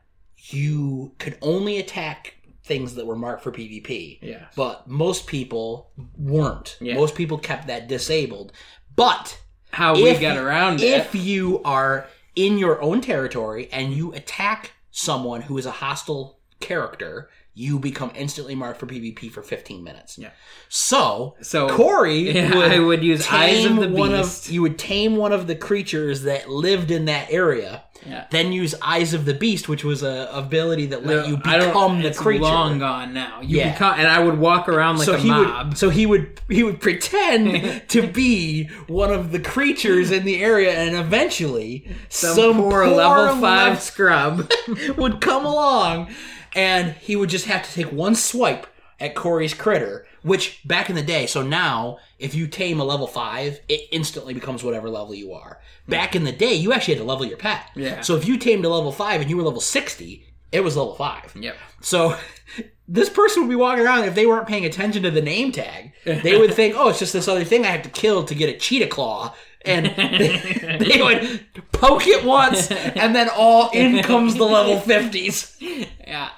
you 0.49 1.12
could 1.18 1.36
only 1.43 1.78
attack 1.78 2.34
things 2.64 2.95
that 2.95 3.05
were 3.07 3.16
marked 3.16 3.43
for 3.43 3.51
PvP. 3.53 4.18
yeah, 4.22 4.47
But 4.57 4.88
most 4.88 5.26
people 5.26 5.90
weren't. 6.16 6.78
Yeah. 6.80 6.95
Most 6.95 7.14
people 7.16 7.36
kept 7.36 7.66
that 7.66 7.88
disabled. 7.88 8.53
But 8.95 9.41
how 9.73 9.95
we 9.95 10.16
get 10.18 10.37
around 10.37 10.81
if 10.81 11.14
it. 11.14 11.18
you 11.20 11.62
are 11.64 12.07
in 12.37 12.59
your 12.59 12.81
own 12.83 13.01
territory 13.01 13.68
and 13.73 13.93
you 13.93 14.12
attack 14.12 14.73
someone 14.91 15.43
who 15.43 15.59
is 15.59 15.66
a 15.66 15.70
hostile 15.70 16.39
character, 16.61 17.29
you 17.55 17.79
become 17.79 18.11
instantly 18.15 18.55
marked 18.55 18.81
for 18.81 18.87
PvP 18.87 19.31
for 19.31 19.43
15 19.43 19.85
minutes. 19.85 20.17
Yeah. 20.17 20.31
So, 20.71 21.35
So 21.43 21.69
Corey 21.69 22.31
yeah, 22.35 22.55
would 22.57 22.73
I 22.73 22.79
would 22.79 23.05
use 23.05 23.27
eyes 23.31 23.65
of 23.67 23.77
the 23.77 23.89
one 23.91 24.11
beast. 24.13 24.47
of 24.47 24.53
you 24.53 24.63
would 24.63 24.79
tame 24.79 25.17
one 25.17 25.33
of 25.33 25.47
the 25.47 25.55
creatures 25.55 26.23
that 26.23 26.49
lived 26.49 26.91
in 26.91 27.05
that 27.07 27.31
area. 27.31 27.85
Yeah. 28.07 28.27
Then 28.31 28.53
use 28.53 28.75
eyes 28.83 29.13
of 29.15 29.27
the 29.27 29.35
beast, 29.35 29.69
which 29.69 29.85
was 29.85 30.03
a 30.03 30.29
ability 30.33 30.87
that 30.87 31.05
let 31.07 31.29
you 31.29 31.37
become 31.37 32.01
the 32.03 32.09
it's 32.09 32.19
creature. 32.19 32.43
long 32.43 32.79
gone 32.81 33.13
now. 33.15 33.41
You 33.43 33.59
Yeah. 33.59 33.73
become, 33.75 33.95
and 33.99 34.09
I 34.09 34.19
would 34.19 34.39
walk 34.39 34.67
around 34.69 34.97
like 34.97 35.05
so 35.07 35.15
a 35.15 35.19
he 35.19 35.29
mob. 35.29 35.69
would 35.69 35.79
so 35.79 35.89
he 35.91 36.07
would 36.07 36.41
he 36.49 36.63
would 36.65 36.81
pretend 36.81 37.83
to 37.91 38.07
be 38.09 38.65
one 38.89 39.13
of 39.13 39.31
the 39.31 39.39
creatures 39.39 40.11
in 40.11 40.25
the 40.25 40.43
area 40.43 40.73
and 40.73 40.97
eventually 40.97 41.87
some, 42.09 42.57
poor, 42.57 42.87
level 42.89 43.41
five 43.41 43.81
scrub. 43.83 44.51
would 44.97 45.21
come 45.21 45.45
along 45.45 46.11
and 46.55 46.93
he 46.95 47.17
would 47.17 47.29
just 47.31 47.47
have 47.47 47.63
to 47.67 47.73
take 47.73 47.93
one 47.93 48.15
swipe 48.15 48.67
at 49.01 49.15
Corey's 49.15 49.55
critter 49.55 50.07
which 50.23 50.61
back 50.65 50.89
in 50.89 50.95
the 50.97 51.03
day 51.03 51.27
so 51.27 51.43
now 51.43 51.99
if 52.19 52.35
you 52.35 52.47
tame 52.47 52.79
a 52.79 52.85
level 52.85 53.07
5 53.07 53.61
it 53.69 53.89
instantly 53.91 54.33
becomes 54.35 54.63
whatever 54.63 54.89
level 54.89 55.15
you 55.15 55.33
are 55.33 55.61
back 55.89 56.15
in 56.15 56.23
the 56.25 56.31
day 56.33 56.55
you 56.55 56.73
actually 56.73 56.95
had 56.95 57.01
to 57.01 57.07
level 57.09 57.27
your 57.27 57.39
pet 57.39 57.71
Yeah. 57.75 58.01
so 58.03 58.15
if 58.17 58.27
you 58.29 58.39
tamed 58.39 58.65
a 58.65 58.69
level 58.69 58.93
5 58.93 59.21
and 59.23 59.29
you 59.31 59.37
were 59.37 59.43
level 59.43 59.61
60 59.61 60.25
it 60.53 60.61
was 60.63 60.77
level 60.77 60.95
5 60.95 61.37
yep. 61.41 61.57
so 61.81 62.17
this 62.89 63.09
person 63.09 63.43
would 63.43 63.49
be 63.49 63.57
walking 63.57 63.85
around 63.85 64.05
if 64.05 64.15
they 64.15 64.27
weren't 64.27 64.47
paying 64.47 64.67
attention 64.67 65.03
to 65.03 65.11
the 65.11 65.23
name 65.23 65.51
tag. 65.51 65.93
They 66.05 66.37
would 66.39 66.53
think, 66.53 66.75
"Oh, 66.77 66.91
it's 66.91 66.99
just 66.99 67.15
this 67.15 67.27
other 67.29 67.45
thing 67.45 67.65
I 67.65 67.69
have 67.69 67.83
to 67.83 67.89
kill 67.89 68.25
to 68.25 68.35
get 68.35 68.51
a 68.55 68.59
cheetah 68.59 68.89
claw." 68.89 69.35
And 69.65 69.87
they, 69.87 70.77
they 70.81 71.01
would 71.01 71.47
poke 71.73 72.07
it 72.07 72.23
once, 72.25 72.71
and 72.71 73.15
then 73.15 73.31
all 73.35 73.71
in 73.71 74.03
comes 74.03 74.35
the 74.35 74.45
level 74.45 74.79
fifties 74.79 75.57
Yeah. 75.61 76.29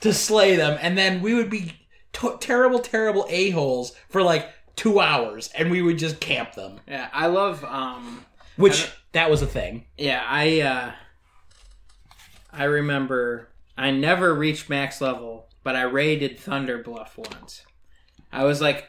To 0.00 0.12
slay 0.12 0.56
them, 0.56 0.78
and 0.80 0.96
then 0.96 1.20
we 1.22 1.34
would 1.34 1.50
be 1.50 1.72
t- 2.12 2.28
terrible, 2.40 2.78
terrible 2.78 3.26
a 3.28 3.50
holes 3.50 3.92
for 4.08 4.22
like 4.22 4.48
two 4.76 5.00
hours, 5.00 5.50
and 5.54 5.70
we 5.70 5.82
would 5.82 5.98
just 5.98 6.20
camp 6.20 6.54
them. 6.54 6.80
Yeah. 6.86 7.08
I 7.12 7.26
love. 7.26 7.64
Um. 7.64 8.24
Which 8.56 8.90
that 9.12 9.30
was 9.30 9.42
a 9.42 9.46
thing. 9.46 9.86
Yeah. 9.96 10.22
I. 10.26 10.60
uh 10.60 10.92
I 12.52 12.64
remember. 12.64 13.48
I 13.76 13.90
never 13.92 14.34
reached 14.34 14.68
max 14.68 15.00
level, 15.00 15.48
but 15.62 15.76
I 15.76 15.82
raided 15.82 16.38
Thunderbluff 16.38 17.16
once. 17.16 17.62
I 18.32 18.42
was 18.44 18.60
like 18.60 18.88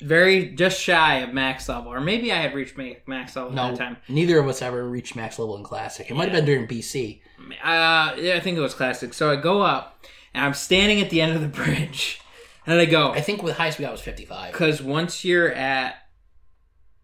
very 0.00 0.50
just 0.50 0.78
shy 0.80 1.16
of 1.20 1.32
max 1.32 1.68
level, 1.68 1.92
or 1.92 2.00
maybe 2.00 2.30
I 2.30 2.36
had 2.36 2.54
reached 2.54 2.76
max 3.06 3.34
level 3.34 3.52
No, 3.52 3.64
at 3.68 3.70
that 3.76 3.78
time. 3.78 3.96
neither 4.08 4.38
of 4.38 4.46
us 4.46 4.60
ever 4.62 4.86
reached 4.88 5.16
max 5.16 5.38
level 5.38 5.56
in 5.56 5.64
classic. 5.64 6.10
It 6.10 6.14
might 6.14 6.28
have 6.28 6.32
been 6.32 6.44
during 6.44 6.66
BC. 6.68 7.20
Uh, 7.64 8.14
yeah, 8.18 8.34
I 8.36 8.40
think 8.40 8.58
it 8.58 8.60
was 8.60 8.74
classic. 8.74 9.14
So 9.14 9.30
I 9.30 9.36
go 9.36 9.62
up, 9.62 10.04
and 10.38 10.46
I'm 10.46 10.54
standing 10.54 11.00
at 11.00 11.10
the 11.10 11.20
end 11.20 11.34
of 11.34 11.42
the 11.42 11.48
bridge, 11.64 12.20
and 12.64 12.78
I 12.80 12.84
go, 12.84 13.10
I 13.10 13.20
think 13.20 13.42
with 13.42 13.56
highest 13.56 13.78
we 13.78 13.84
got 13.84 13.92
was 13.92 14.00
fifty 14.00 14.24
five. 14.24 14.52
because 14.52 14.80
once 14.80 15.24
you're 15.24 15.52
at 15.52 15.96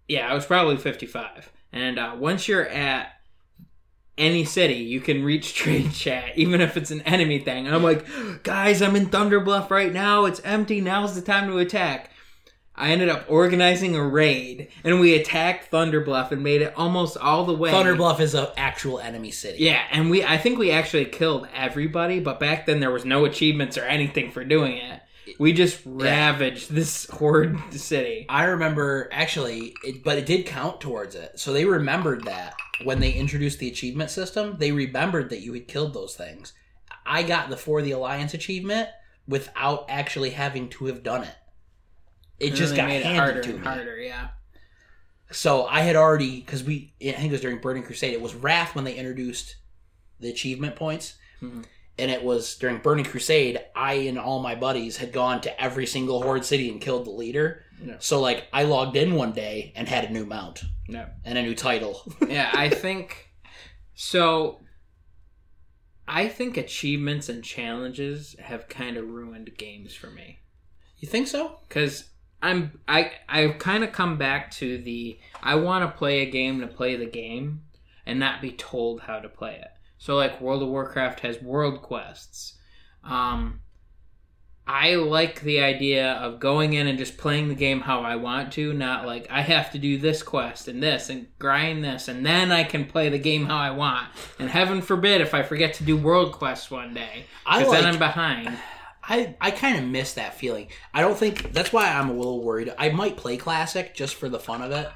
yeah 0.07 0.31
i 0.31 0.35
was 0.35 0.45
probably 0.45 0.77
55 0.77 1.51
and 1.73 1.99
uh, 1.99 2.15
once 2.19 2.47
you're 2.47 2.69
at 2.69 3.13
any 4.19 4.45
city 4.45 4.75
you 4.75 5.01
can 5.01 5.25
reach 5.25 5.55
trade 5.63 5.93
chat 5.93 6.37
even 6.37 6.61
if 6.61 6.77
it's 6.77 6.91
an 6.91 7.01
enemy 7.03 7.39
thing. 7.39 7.67
And 7.67 7.75
i'm 7.75 7.83
like 7.83 8.07
guys 8.43 8.83
i'm 8.83 8.95
in 8.97 9.07
Thunderbluff 9.07 9.71
right 9.71 9.93
now. 9.93 10.27
It's 10.27 10.41
empty. 10.41 10.81
Now's 10.81 11.15
the 11.15 11.23
time 11.23 11.49
to 11.49 11.59
attack 11.59 12.11
i 12.77 12.91
ended 12.91 13.09
up 13.09 13.25
organizing 13.29 13.95
a 13.97 14.07
raid 14.07 14.69
and 14.83 15.01
we 15.01 15.15
attacked 15.15 15.71
Thunderbluff 15.71 16.31
and 16.31 16.43
made 16.43 16.63
it 16.63 16.75
almost 16.77 17.17
all 17.17 17.45
the 17.45 17.55
way 17.55 17.71
Thunderbluff 17.71 18.21
is 18.21 18.35
an 18.35 18.47
actual 18.57 18.99
enemy 18.99 19.31
city. 19.31 19.63
yeah 19.63 19.83
and 19.91 20.11
we 20.11 20.25
i 20.25 20.37
think 20.39 20.59
we 20.59 20.71
actually 20.71 21.05
killed 21.05 21.49
everybody 21.55 22.21
but 22.21 22.41
back 22.41 22.67
then 22.67 22.81
there 22.81 22.91
was 22.91 23.05
no 23.05 23.25
achievements 23.25 23.79
or 23.79 23.85
anything 23.85 24.31
for 24.31 24.45
doing 24.45 24.77
it 24.77 25.01
we 25.39 25.53
just 25.53 25.81
ravaged 25.85 26.71
this 26.71 27.07
horde 27.11 27.59
city 27.73 28.27
I 28.29 28.45
remember 28.45 29.09
actually, 29.13 29.75
it, 29.83 30.05
but 30.05 30.19
it 30.19 30.27
did 30.27 30.47
count 30.47 30.81
towards 30.81 31.15
it. 31.15 31.39
So 31.39 31.53
they 31.53 31.65
remembered 31.65 32.25
that 32.25 32.57
when 32.85 33.01
they 33.01 33.13
introduced 33.13 33.59
the 33.59 33.69
achievement 33.69 34.11
system, 34.11 34.57
they 34.59 34.73
remembered 34.73 35.31
that 35.31 35.41
you 35.41 35.53
had 35.53 35.69
killed 35.69 35.95
those 35.95 36.15
things. 36.15 36.53
I 37.07 37.23
got 37.23 37.51
the 37.51 37.57
For 37.57 37.83
the 37.83 37.93
Alliance 37.93 38.35
achievement 38.35 38.89
without 39.27 39.87
actually 39.89 40.31
having 40.31 40.69
to 40.71 40.87
have 40.87 41.03
done 41.03 41.25
it. 41.25 41.35
It 42.41 42.49
And 42.49 42.57
just 42.57 42.75
got 42.77 42.83
they 42.87 42.89
made 42.89 42.97
it 43.01 43.07
handed 43.07 43.21
harder 43.21 43.43
to 43.43 43.53
me. 43.53 43.59
harder. 43.59 43.99
Yeah, 43.99 44.29
So 45.31 45.67
I 45.67 45.81
had 45.81 45.97
already 45.97 46.41
because 46.41 46.63
we 46.65 46.93
I 47.01 47.13
think 47.13 47.27
it 47.27 47.33
was 47.33 47.41
during 47.41 47.59
Burning 47.61 47.83
Crusade. 47.83 48.13
It 48.13 48.21
was 48.21 48.35
Wrath 48.35 48.75
when 48.75 48.85
they 48.85 48.95
introduced 48.97 49.57
the 50.21 50.31
achievement 50.31 50.77
points, 50.77 51.15
Mhm. 51.43 51.65
and 51.99 52.11
it 52.11 52.23
was 52.25 52.57
during 52.57 52.79
Burning 52.79 53.05
Crusade. 53.05 53.61
I 53.77 53.95
and 53.95 54.19
all 54.19 54.41
my 54.41 54.55
buddies 54.55 54.97
had 54.99 55.13
gone 55.13 55.41
to 55.43 55.61
every 55.63 55.87
single 55.87 56.23
Horde 56.23 56.45
city 56.45 56.69
and 56.71 56.81
killed 56.81 57.07
the 57.07 57.11
leader. 57.11 57.65
So 57.99 58.21
like 58.21 58.47
I 58.53 58.63
logged 58.63 58.97
in 58.97 59.15
one 59.15 59.33
day 59.33 59.73
and 59.77 59.89
had 59.89 60.05
a 60.05 60.11
new 60.13 60.25
mount 60.25 60.63
no, 60.89 61.07
and 61.25 61.37
a 61.37 61.43
new 61.43 61.55
title. 61.55 62.03
yeah. 62.29 62.51
I 62.55 62.69
think 62.69 63.31
so. 63.95 64.61
I 66.07 66.29
think 66.29 66.57
achievements 66.57 67.29
and 67.29 67.43
challenges 67.43 68.37
have 68.39 68.69
kind 68.69 68.97
of 68.97 69.09
ruined 69.09 69.57
games 69.57 69.95
for 69.95 70.11
me 70.11 70.39
you 70.99 71.09
think 71.09 71.27
so? 71.29 71.59
because 71.69 72.05
I'm 72.45 72.79
I 72.87 73.13
I've 73.27 73.59
kind 73.59 73.83
of 73.83 73.93
come 73.93 74.19
back 74.19 74.51
to 74.53 74.77
the 74.77 75.19
I 75.43 75.55
want 75.55 75.83
to 75.91 75.99
play 75.99 76.21
a 76.21 76.31
game 76.31 76.61
to 76.61 76.67
play 76.67 76.95
the 76.95 77.07
game 77.07 77.63
and 78.05 78.21
not 78.21 78.43
be 78.43 78.53
told 78.53 79.01
how 79.01 79.19
to 79.19 79.31
play 79.31 79.55
it. 79.55 79.71
So 79.97 80.17
like 80.17 80.43
World 80.43 80.63
of 80.63 80.69
Warcraft 80.69 81.21
has 81.21 81.41
world 81.41 81.81
quests. 81.81 82.59
Um 83.03 83.61
I 84.67 84.95
like 84.95 85.41
the 85.41 85.61
idea 85.61 86.13
of 86.13 86.41
going 86.41 86.75
in 86.75 86.87
and 86.87 86.99
just 86.99 87.19
playing 87.19 87.49
the 87.49 87.55
game 87.55 87.81
how 87.81 88.01
I 88.01 88.17
want 88.17 88.53
to, 88.55 88.73
not 88.75 89.07
like 89.07 89.27
I 89.31 89.41
have 89.41 89.73
to 89.73 89.79
do 89.79 89.97
this 89.97 90.23
quest 90.23 90.69
and 90.69 90.83
this 90.83 91.09
and 91.09 91.27
grind 91.39 91.83
this 91.83 92.09
and 92.09 92.27
then 92.27 92.53
I 92.53 92.65
can 92.65 92.85
play 92.85 93.09
the 93.09 93.19
game 93.19 93.47
how 93.47 93.57
I 93.57 93.71
want. 93.71 94.09
And 94.39 94.51
heaven 94.51 94.83
forbid 94.83 95.23
if 95.23 95.33
I 95.33 95.43
forget 95.43 95.73
to 95.75 95.85
do 95.85 95.97
world 95.97 96.33
quests 96.33 96.71
one 96.71 96.93
day, 96.93 97.25
I 97.47 97.61
because 97.61 97.73
then 97.73 97.87
I'm 97.87 97.99
behind. 97.99 98.59
I 99.09 99.37
I 99.41 99.51
kind 99.51 99.79
of 99.79 99.85
miss 99.85 100.15
that 100.15 100.35
feeling. 100.35 100.69
I 100.93 101.01
don't 101.01 101.17
think 101.17 101.53
that's 101.53 101.73
why 101.73 101.89
I'm 101.89 102.11
a 102.11 102.15
little 102.15 102.43
worried. 102.43 102.73
I 102.79 102.91
might 102.91 103.17
play 103.17 103.37
classic 103.37 103.95
just 103.95 104.15
for 104.15 104.29
the 104.29 104.39
fun 104.39 104.63
of 104.63 104.71
it, 104.73 104.89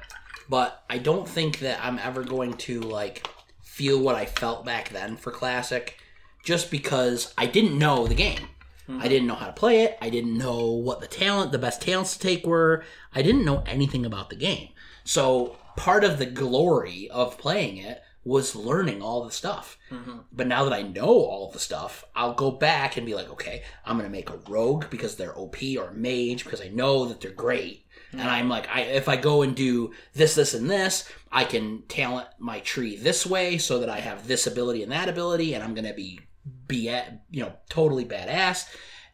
but 0.49 0.83
I 0.89 0.97
don't 0.97 1.27
think 1.27 1.59
that 1.59 1.79
I'm 1.83 1.99
ever 1.99 2.23
going 2.23 2.53
to 2.53 2.81
like 2.81 3.27
feel 3.61 3.99
what 3.99 4.15
I 4.15 4.25
felt 4.25 4.65
back 4.65 4.89
then 4.89 5.15
for 5.15 5.31
classic 5.31 5.97
just 6.43 6.71
because 6.71 7.33
I 7.37 7.45
didn't 7.45 7.77
know 7.77 8.07
the 8.07 8.15
game. 8.15 8.49
Hmm. 8.87 8.99
I 9.01 9.07
didn't 9.07 9.27
know 9.27 9.35
how 9.35 9.45
to 9.47 9.53
play 9.53 9.81
it. 9.81 9.97
I 10.01 10.09
didn't 10.09 10.37
know 10.37 10.65
what 10.65 10.99
the 10.99 11.07
talent, 11.07 11.51
the 11.51 11.59
best 11.59 11.81
talents 11.81 12.17
to 12.17 12.19
take 12.19 12.45
were. 12.45 12.83
I 13.13 13.21
didn't 13.21 13.45
know 13.45 13.63
anything 13.65 14.05
about 14.05 14.29
the 14.29 14.35
game. 14.35 14.69
So 15.03 15.57
part 15.75 16.03
of 16.03 16.17
the 16.17 16.25
glory 16.25 17.09
of 17.09 17.37
playing 17.37 17.77
it 17.77 18.01
was 18.23 18.55
learning 18.55 19.01
all 19.01 19.23
the 19.23 19.31
stuff. 19.31 19.77
Mhm. 19.91 20.25
But 20.31 20.47
now 20.47 20.63
that 20.65 20.73
I 20.73 20.81
know 20.81 21.07
all 21.07 21.49
the 21.51 21.59
stuff, 21.59 22.03
I'll 22.15 22.33
go 22.33 22.51
back 22.51 22.97
and 22.97 23.05
be 23.05 23.15
like, 23.15 23.29
okay, 23.29 23.63
I'm 23.85 23.97
gonna 23.97 24.09
make 24.09 24.29
a 24.29 24.39
rogue 24.47 24.89
because 24.89 25.15
they're 25.15 25.37
OP 25.37 25.77
or 25.77 25.89
a 25.89 25.93
mage 25.93 26.43
because 26.43 26.61
I 26.61 26.67
know 26.67 27.05
that 27.05 27.21
they're 27.21 27.31
great. 27.31 27.85
And 28.11 28.23
I'm 28.23 28.49
like, 28.49 28.67
I 28.69 28.81
if 28.81 29.07
I 29.07 29.17
go 29.17 29.43
and 29.43 29.55
do 29.55 29.93
this, 30.13 30.33
this, 30.35 30.53
and 30.55 30.69
this, 30.69 31.07
I 31.31 31.43
can 31.43 31.83
talent 31.87 32.27
my 32.39 32.59
tree 32.59 32.95
this 32.95 33.25
way 33.25 33.57
so 33.59 33.79
that 33.79 33.89
I 33.89 33.99
have 33.99 34.27
this 34.27 34.47
ability 34.47 34.81
and 34.83 34.91
that 34.91 35.09
ability, 35.09 35.53
and 35.53 35.63
I'm 35.63 35.75
gonna 35.75 35.93
be 35.93 36.19
be 36.67 36.89
at, 36.89 37.21
you 37.29 37.41
know 37.43 37.53
totally 37.69 38.05
badass. 38.05 38.65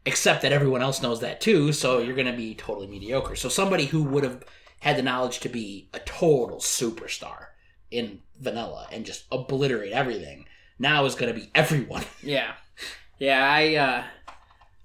Except 0.08 0.44
that 0.44 0.54
everyone 0.54 0.82
else 0.84 1.02
knows 1.02 1.20
that 1.22 1.42
too, 1.42 1.74
so 1.74 1.98
you're 2.00 2.16
gonna 2.16 2.36
be 2.36 2.54
totally 2.56 2.88
mediocre. 2.88 3.36
So 3.36 3.50
somebody 3.50 3.86
who 3.86 4.04
would 4.04 4.24
have 4.24 4.44
had 4.82 4.98
the 4.98 5.02
knowledge 5.04 5.40
to 5.40 5.50
be 5.50 5.90
a 5.94 6.00
total 6.00 6.60
superstar 6.60 7.48
in 7.92 8.22
vanilla 8.40 8.88
and 8.92 9.06
just 9.06 9.26
obliterate 9.32 9.92
everything 9.94 10.46
now 10.80 11.06
is 11.06 11.16
gonna 11.16 11.34
be 11.34 11.50
everyone. 11.56 12.04
Yeah. 12.24 12.54
Yeah, 13.20 13.50
I 13.50 13.76
uh 13.76 14.04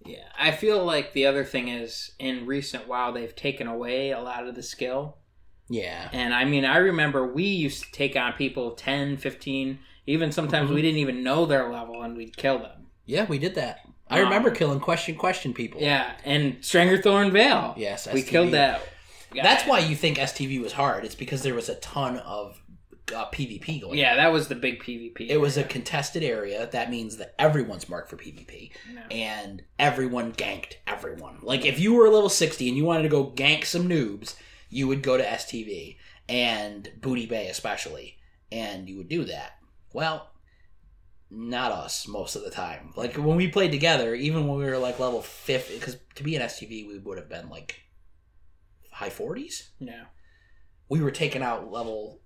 yeah, 0.07 0.25
I 0.39 0.53
feel 0.53 0.85
like 0.85 1.13
the 1.13 1.27
other 1.27 1.45
thing 1.45 1.69
is 1.69 2.13
in 2.19 2.47
recent 2.47 2.87
WoW 2.89 3.11
they've 3.11 3.35
taken 3.35 3.67
away 3.67 4.11
a 4.13 4.21
lot 4.21 4.47
of 4.47 4.55
the 4.55 4.63
skill. 4.63 5.17
Yeah. 5.69 6.09
And 6.13 6.33
I 6.35 6.45
mean, 6.45 6.65
I 6.65 6.77
remember 6.79 7.27
we 7.27 7.45
used 7.45 7.85
to 7.85 7.93
take 7.93 8.17
on 8.17 8.33
people 8.33 8.73
10, 8.73 9.19
15, 9.19 9.79
even 10.07 10.33
sometimes 10.33 10.71
Mhm. 10.71 10.75
we 10.75 10.83
didn't 10.83 10.99
even 10.99 11.23
know 11.23 11.45
their 11.47 11.71
level 11.73 12.03
and 12.03 12.17
we'd 12.17 12.37
kill 12.37 12.59
them. 12.61 12.87
Yeah, 13.05 13.25
we 13.27 13.39
did 13.39 13.55
that. 13.57 13.81
I 14.09 14.19
Um, 14.21 14.25
remember 14.25 14.51
killing 14.51 14.81
question 14.81 15.15
question 15.17 15.53
people. 15.55 15.81
Yeah, 15.81 16.13
and 16.25 16.57
Stranglethorn 16.61 17.31
Vale. 17.31 17.75
Yes, 17.77 18.09
We 18.13 18.23
killed 18.23 18.53
that. 18.53 18.81
guy. 19.35 19.43
That's 19.43 19.65
why 19.67 19.79
you 19.81 19.95
think 19.95 20.19
STV 20.19 20.61
was 20.61 20.73
hard. 20.73 21.05
It's 21.05 21.15
because 21.15 21.43
there 21.43 21.55
was 21.55 21.69
a 21.69 21.77
ton 21.77 22.17
of 22.19 22.61
uh, 23.13 23.31
PvP 23.31 23.81
going. 23.81 23.99
Yeah, 23.99 24.17
that 24.17 24.33
was 24.33 24.49
the 24.49 24.55
big 24.55 24.83
PvP. 24.83 25.29
It 25.29 25.39
was 25.39 25.57
a 25.57 25.65
contested 25.65 26.23
area. 26.23 26.69
That 26.71 26.91
means 26.91 27.17
that 27.19 27.35
everyone's 27.39 27.89
marked 27.89 28.11
for 28.11 28.17
PvP, 28.17 28.71
No. 28.93 29.03
and 29.11 29.63
everyone 29.79 30.33
ganked 30.33 30.75
everyone. 30.87 31.39
Like 31.43 31.65
if 31.65 31.79
you 31.81 31.95
were 31.95 32.07
a 32.07 32.11
level 32.11 32.29
sixty 32.29 32.69
and 32.69 32.77
you 32.77 32.85
wanted 32.85 33.03
to 33.05 33.09
go 33.09 33.27
gank 33.31 33.65
some 33.65 33.89
noobs, 33.89 34.35
you 34.69 34.87
would 34.89 35.03
go 35.03 35.17
to 35.17 35.25
STV 35.25 35.97
and 36.29 36.91
Booty 37.01 37.27
Bay 37.27 37.49
especially, 37.49 38.17
and 38.53 38.89
you 38.89 38.97
would 38.99 39.09
do 39.09 39.25
that. 39.25 39.53
Well, 39.93 40.31
not 41.33 41.73
us 41.73 42.07
most 42.09 42.35
of 42.37 42.43
the 42.45 42.51
time. 42.51 42.93
Like 42.97 43.15
when 43.17 43.37
we 43.37 43.49
played 43.49 43.71
together, 43.73 44.15
even 44.15 44.47
when 44.49 44.59
we 44.59 44.65
were 44.65 44.79
like 44.79 44.99
level 44.99 45.23
fifty, 45.23 45.75
because 45.79 45.97
to 46.17 46.23
be 46.23 46.37
an 46.37 46.43
STV 46.43 46.87
we 46.89 46.99
would 46.99 47.19
have 47.19 47.29
been 47.29 47.49
like 47.49 47.81
high 48.93 49.11
forties. 49.11 49.71
Yeah. 49.79 50.05
We 50.89 51.01
were 51.01 51.13
taking 51.13 51.43
out 51.43 51.71
level 51.71 52.21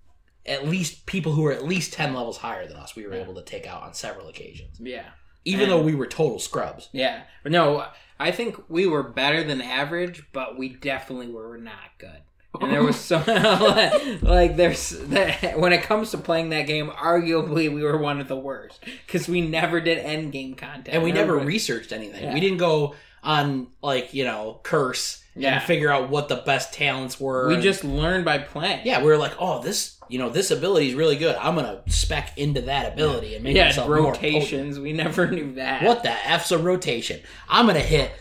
at 0.46 0.66
least 0.68 1.06
people 1.06 1.32
who 1.32 1.42
were 1.42 1.52
at 1.52 1.64
least 1.64 1.92
ten 1.92 2.14
levels 2.14 2.38
higher 2.38 2.66
than 2.66 2.76
us. 2.76 2.94
We 2.96 3.06
were 3.06 3.14
Yeah. 3.14 3.22
able 3.22 3.34
to 3.36 3.42
take 3.42 3.66
out 3.66 3.82
on 3.82 3.94
several 3.94 4.28
occasions, 4.28 4.78
Yeah. 4.80 5.06
even 5.44 5.62
And- 5.64 5.72
though 5.72 5.82
we 5.82 5.94
were 5.94 6.06
total 6.06 6.38
scrubs. 6.38 6.88
Yeah. 6.92 7.22
No, 7.44 7.86
I 8.20 8.30
think 8.30 8.56
we 8.68 8.86
were 8.86 9.02
better 9.02 9.42
than 9.42 9.60
average, 9.60 10.22
but 10.32 10.56
we 10.58 10.68
definitely 10.68 11.28
were 11.28 11.56
not 11.58 11.98
good. 11.98 12.20
And 12.60 12.70
there 12.72 12.84
was 12.84 12.94
so 13.00 13.16
like 14.22 14.56
there's 14.56 14.90
that 15.08 15.58
when 15.58 15.72
it 15.72 15.82
comes 15.82 16.12
to 16.12 16.18
playing 16.18 16.50
that 16.50 16.68
game, 16.68 16.88
arguably 16.88 17.72
we 17.72 17.82
were 17.82 17.98
one 17.98 18.20
of 18.20 18.28
the 18.28 18.36
worst 18.36 18.84
because 19.06 19.28
we 19.28 19.40
never 19.40 19.80
did 19.80 19.98
end 19.98 20.30
game 20.32 20.54
content, 20.54 20.88
and 20.94 21.02
we 21.02 21.10
never 21.10 21.32
Everybody- 21.32 21.46
researched 21.48 21.90
anything. 21.92 22.22
Yeah. 22.22 22.34
We 22.34 22.38
didn't 22.40 22.58
go 22.58 22.94
on 23.24 23.68
like 23.82 24.14
you 24.14 24.22
know 24.24 24.60
curse 24.62 25.23
Yeah. 25.36 25.54
and 25.54 25.62
figure 25.64 25.90
out 25.90 26.10
what 26.10 26.28
the 26.28 26.36
best 26.36 26.72
talents 26.72 27.18
were. 27.20 27.48
we 27.48 27.54
and- 27.54 27.62
just 27.62 27.84
learned 27.84 28.24
by 28.24 28.38
playing. 28.38 28.80
yeah, 28.84 29.00
we 29.00 29.06
were 29.06 29.16
like, 29.16 29.34
oh, 29.38 29.62
this 29.62 29.98
you 30.08 30.18
know 30.18 30.28
this 30.28 30.50
ability 30.50 30.88
is 30.88 30.94
really 30.94 31.16
good. 31.16 31.34
I'm 31.36 31.54
gonna 31.54 31.82
spec 31.88 32.36
into 32.36 32.62
that 32.62 32.92
ability 32.92 33.34
and 33.34 33.42
make 33.42 33.56
yeah, 33.56 33.66
myself 33.66 33.88
rotations. 33.88 34.78
We 34.78 34.92
never 34.92 35.30
knew 35.30 35.54
that. 35.54 35.82
What 35.82 36.02
the 36.02 36.10
f's 36.10 36.52
a 36.52 36.58
rotation? 36.58 37.20
I'm 37.48 37.66
gonna 37.66 37.80
hit, 37.80 38.12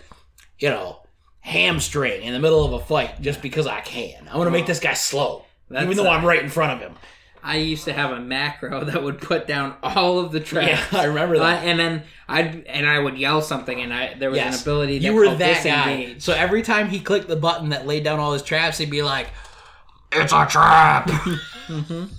you 0.60 0.70
know, 0.70 1.00
hamstring 1.42 2.24
in 2.24 2.34
the 2.34 2.40
middle 2.40 2.64
of 2.64 2.74
a 2.74 2.80
fight 2.86 3.22
just 3.22 3.42
because 3.42 3.68
I 3.68 3.82
can. 3.82 4.28
I'm 4.30 4.38
gonna 4.38 4.50
make 4.52 4.66
this 4.66 4.80
guy 4.80 4.94
slow, 4.94 5.44
That's, 5.70 5.84
even 5.84 5.98
though 5.98 6.10
I'm 6.10 6.26
right 6.26 6.42
in 6.42 6.50
front 6.50 6.72
of 6.72 6.80
him. 6.80 6.96
I 7.44 7.58
used 7.58 7.84
to 7.86 7.94
have 7.94 8.12
a 8.12 8.20
macro 8.22 8.84
that 8.86 9.04
would 9.04 9.20
put 9.20 9.48
down 9.48 9.76
all 9.84 10.20
of 10.20 10.32
the 10.32 10.40
traps. 10.40 10.82
Yeah, 10.94 11.00
I 11.02 11.06
remember 11.06 11.36
Uh, 11.36 11.40
that. 11.40 11.64
and 11.66 11.78
then 11.80 12.04
I'd 12.28 12.66
and 12.66 12.88
I 12.88 13.00
would 13.00 13.18
yell 13.18 13.42
something, 13.42 13.82
and 13.82 13.94
I 13.94 14.14
there 14.14 14.30
was 14.30 14.40
an 14.40 14.54
ability 14.54 15.00
that 15.00 15.06
you 15.06 15.14
were 15.14 15.34
that 15.36 15.64
guy. 15.64 16.16
So 16.20 16.34
every 16.34 16.62
time 16.62 16.90
he 16.90 17.00
clicked 17.00 17.28
the 17.28 17.36
button 17.36 17.70
that 17.70 17.86
laid 17.86 18.04
down 18.04 18.20
all 18.20 18.34
his 18.34 18.44
traps, 18.44 18.78
he'd 18.78 18.90
be 18.90 19.02
like, 19.04 19.28
"It's 20.12 20.32
a 20.34 20.46
trap." 20.46 21.10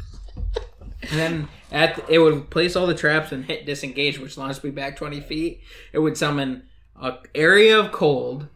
And 1.10 1.18
then 1.20 1.48
at 1.70 2.00
it 2.08 2.18
would 2.18 2.48
place 2.50 2.76
all 2.76 2.86
the 2.86 2.94
traps 2.94 3.30
and 3.32 3.44
hit 3.44 3.66
disengage, 3.66 4.18
which 4.18 4.38
launched 4.38 4.64
me 4.64 4.70
back 4.70 4.96
twenty 4.96 5.20
feet. 5.20 5.60
It 5.92 5.98
would 5.98 6.16
summon 6.16 6.62
a 7.00 7.18
area 7.34 7.78
of 7.78 7.92
cold. 7.92 8.48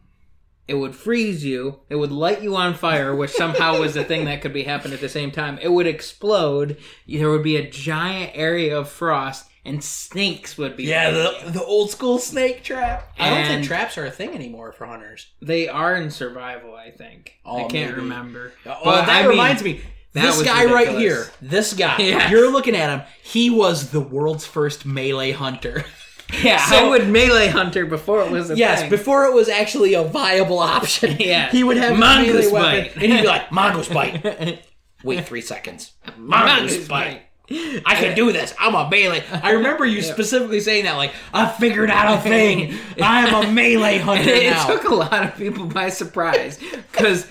It 0.68 0.74
would 0.74 0.94
freeze 0.94 1.44
you. 1.44 1.80
It 1.88 1.96
would 1.96 2.12
light 2.12 2.42
you 2.42 2.54
on 2.54 2.74
fire, 2.74 3.14
which 3.16 3.30
somehow 3.30 3.80
was 3.80 3.96
a 3.96 4.04
thing 4.04 4.26
that 4.26 4.42
could 4.42 4.52
be 4.52 4.64
happening 4.64 4.92
at 4.94 5.00
the 5.00 5.08
same 5.08 5.30
time. 5.30 5.58
It 5.62 5.72
would 5.72 5.86
explode. 5.86 6.76
There 7.08 7.30
would 7.30 7.42
be 7.42 7.56
a 7.56 7.68
giant 7.68 8.32
area 8.34 8.78
of 8.78 8.88
frost, 8.90 9.46
and 9.64 9.82
snakes 9.82 10.58
would 10.58 10.76
be. 10.76 10.84
yeah, 10.84 11.10
the, 11.10 11.50
the 11.52 11.64
old 11.64 11.90
school 11.90 12.18
snake 12.18 12.62
trap. 12.62 13.10
I 13.18 13.30
don't 13.30 13.38
think 13.44 13.50
And- 13.60 13.64
traps 13.64 13.96
are 13.98 14.04
a 14.06 14.10
thing 14.10 14.34
anymore 14.34 14.72
for 14.72 14.86
hunters. 14.86 15.26
They 15.40 15.68
are 15.68 15.94
in 15.96 16.10
survival, 16.10 16.74
I 16.74 16.90
think. 16.90 17.32
Oh, 17.46 17.56
I 17.56 17.62
Oh, 17.64 17.68
can't 17.68 17.90
maybe. 17.90 18.02
remember. 18.02 18.52
Oh, 18.66 18.76
But, 18.84 19.06
that 19.06 19.08
I 19.08 19.20
mean, 19.22 19.30
reminds 19.30 19.62
me. 19.62 19.80
that 20.12 20.22
This 20.22 20.36
was 20.38 20.46
guy 20.46 20.64
right 20.66 20.86
ridiculous. 20.88 21.02
here, 21.02 21.26
this 21.40 21.72
guy, 21.72 21.96
Yes. 21.98 22.30
you're 22.30 22.50
looking 22.52 22.76
at 22.76 22.90
him. 22.98 23.06
He 23.22 23.48
was 23.50 23.90
the 23.90 24.00
world's 24.00 24.46
first 24.46 24.84
melee 24.84 25.32
hunter. 25.32 25.84
Yeah, 26.42 26.58
So- 26.66 26.76
I 26.76 26.88
would 26.90 27.08
melee 27.08 27.48
hunter 27.48 27.86
before 27.86 28.22
it 28.22 28.30
was 28.30 28.50
a 28.50 28.56
yes, 28.56 28.80
thing. 28.82 28.90
before 28.90 29.24
it 29.24 29.32
was 29.34 29.48
actually 29.48 29.94
a 29.94 30.04
viable 30.04 30.58
option. 30.58 31.16
Yeah. 31.18 31.50
he 31.50 31.64
would 31.64 31.76
have 31.78 31.92
his 31.92 31.98
Mongoose 32.00 32.52
melee 32.52 32.52
weapon, 32.52 32.84
bite. 32.84 32.94
and 33.02 33.12
he'd 33.12 33.20
be 33.22 33.26
like, 33.26 33.50
"Mongoose 33.52 33.88
bite." 33.88 34.62
Wait 35.04 35.24
three 35.26 35.40
seconds. 35.40 35.92
Mongoose 36.16 36.86
bite. 36.88 37.22
I 37.50 37.94
can 37.94 38.14
do 38.14 38.30
this. 38.30 38.52
I'm 38.60 38.74
a 38.74 38.90
melee. 38.90 39.24
I 39.32 39.52
remember 39.52 39.86
you 39.86 40.02
specifically 40.02 40.60
saying 40.60 40.84
that, 40.84 40.96
like, 40.98 41.12
I 41.32 41.48
figured 41.48 41.88
out 41.90 42.18
a 42.18 42.20
thing. 42.20 42.74
I 43.00 43.26
am 43.26 43.44
a 43.48 43.50
melee 43.50 43.96
hunter 43.98 44.28
it 44.28 44.50
now. 44.50 44.66
took 44.66 44.84
a 44.84 44.94
lot 44.94 45.24
of 45.24 45.34
people 45.36 45.64
by 45.64 45.88
surprise 45.88 46.58
because 46.92 47.26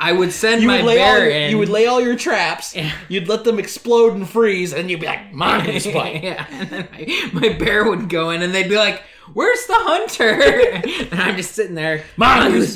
I 0.00 0.12
would 0.12 0.32
send 0.32 0.62
you 0.62 0.68
my 0.68 0.78
would 0.78 0.86
lay 0.86 0.98
all 0.98 1.14
bear 1.14 1.24
your, 1.26 1.34
in. 1.34 1.50
you 1.50 1.58
would 1.58 1.68
lay 1.68 1.86
all 1.86 2.00
your 2.00 2.16
traps. 2.16 2.74
Yeah. 2.80 2.92
You'd 3.08 3.28
let 3.28 3.44
them 3.44 3.58
explode 3.58 4.14
and 4.14 4.26
freeze, 4.26 4.72
and 4.72 4.90
you'd 4.90 5.00
be 5.00 5.06
like, 5.06 5.34
"Mongoose 5.34 5.86
bite." 5.88 6.22
yeah, 6.22 6.46
and 6.50 6.70
then 6.70 6.88
my, 6.92 7.30
my 7.32 7.48
bear 7.50 7.84
would 7.84 8.08
go 8.08 8.30
in, 8.30 8.40
and 8.40 8.54
they'd 8.54 8.68
be 8.68 8.76
like, 8.76 9.02
"Where's 9.34 9.66
the 9.66 9.74
hunter?" 9.74 10.40
and 11.12 11.20
I'm 11.20 11.36
just 11.36 11.54
sitting 11.54 11.74
there, 11.74 12.04
Mongoose 12.16 12.74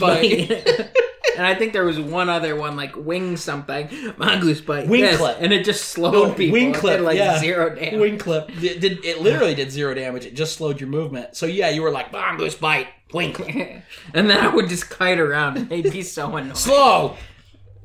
and 1.36 1.46
I 1.46 1.54
think 1.54 1.72
there 1.72 1.84
was 1.84 1.98
one 2.00 2.28
other 2.28 2.56
one, 2.56 2.76
like 2.76 2.94
wing 2.96 3.36
something, 3.36 3.88
mongoose 4.16 4.60
bite, 4.60 4.88
Wing 4.88 5.02
this, 5.02 5.16
clip. 5.16 5.38
and 5.40 5.52
it 5.52 5.64
just 5.64 5.86
slowed 5.90 6.12
No, 6.12 6.32
people. 6.34 6.52
wing 6.52 6.72
clip, 6.72 7.00
like 7.00 7.16
yeah. 7.16 7.38
zero 7.38 7.74
damage. 7.74 8.00
Wing 8.00 8.18
clip. 8.18 8.50
It, 8.62 8.80
did, 8.80 9.04
it 9.04 9.20
literally 9.20 9.54
did 9.54 9.70
zero 9.70 9.94
damage. 9.94 10.24
It 10.26 10.34
just 10.34 10.54
slowed 10.56 10.80
your 10.80 10.88
movement. 10.88 11.36
So 11.36 11.46
yeah, 11.46 11.68
you 11.70 11.82
were 11.82 11.90
like, 11.90 12.12
"Mongoose 12.12 12.54
bite." 12.54 12.88
Wing 13.12 13.32
clip. 13.32 13.48
and 14.14 14.28
then 14.28 14.38
I 14.38 14.48
would 14.54 14.68
just 14.68 14.90
kite 14.90 15.20
around, 15.20 15.56
and 15.56 15.68
they'd 15.68 15.90
be 15.92 16.02
so 16.02 16.34
annoying. 16.36 16.54
Slow. 16.54 17.16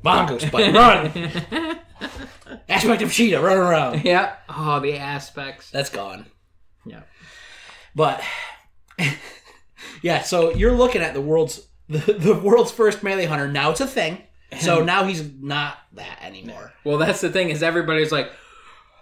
Mongoose 0.02 0.44
bite. 0.46 0.74
Run. 0.74 1.78
Aspect 2.68 3.02
of 3.02 3.12
cheetah. 3.12 3.40
Run 3.40 3.58
around. 3.58 4.04
yeah. 4.04 4.36
Oh, 4.48 4.80
the 4.80 4.96
aspects. 4.96 5.70
That's 5.70 5.90
gone. 5.90 6.26
Yeah. 6.86 7.02
But 7.94 8.22
yeah, 10.02 10.22
so 10.22 10.52
you're 10.54 10.72
looking 10.72 11.02
at 11.02 11.14
the 11.14 11.20
world's 11.20 11.66
the, 11.90 12.12
the 12.12 12.34
world's 12.34 12.70
first 12.70 13.02
melee 13.02 13.26
hunter. 13.26 13.48
Now 13.48 13.70
it's 13.70 13.80
a 13.80 13.86
thing. 13.86 14.22
So 14.58 14.82
now 14.82 15.04
he's 15.04 15.30
not 15.40 15.78
that 15.92 16.18
anymore. 16.22 16.72
Well, 16.84 16.98
that's 16.98 17.20
the 17.20 17.30
thing 17.30 17.50
is 17.50 17.62
everybody's 17.62 18.10
like, 18.10 18.32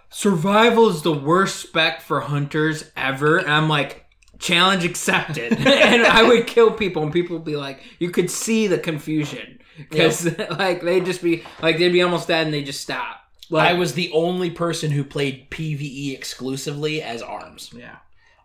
survival 0.09 0.89
is 0.89 1.01
the 1.01 1.13
worst 1.13 1.55
spec 1.57 2.01
for 2.01 2.19
hunters 2.19 2.91
ever. 2.95 3.37
And 3.37 3.49
I'm 3.51 3.67
like, 3.67 4.05
challenge 4.37 4.85
accepted. 4.85 5.53
and 5.57 6.03
I 6.03 6.23
would 6.23 6.47
kill 6.47 6.71
people, 6.71 7.03
and 7.03 7.11
people 7.11 7.35
would 7.37 7.45
be 7.45 7.55
like, 7.55 7.81
you 7.99 8.09
could 8.09 8.29
see 8.29 8.67
the 8.67 8.77
confusion 8.77 9.59
because 9.77 10.37
like 10.51 10.81
they'd 10.81 11.05
just 11.05 11.21
be 11.21 11.43
like 11.61 11.77
they'd 11.77 11.89
be 11.89 12.01
almost 12.01 12.27
dead 12.27 12.45
and 12.45 12.53
they 12.53 12.63
just 12.63 12.81
stop. 12.81 13.17
Like, 13.51 13.69
I 13.69 13.73
was 13.73 13.93
the 13.93 14.11
only 14.11 14.51
person 14.51 14.91
who 14.91 15.03
played 15.03 15.49
PVE 15.49 16.13
exclusively 16.13 17.01
as 17.01 17.23
arms. 17.23 17.71
yeah. 17.75 17.97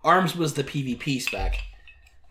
Arms 0.03 0.35
was 0.35 0.55
the 0.55 0.65
PvP 0.65 1.21
spec. 1.21 1.59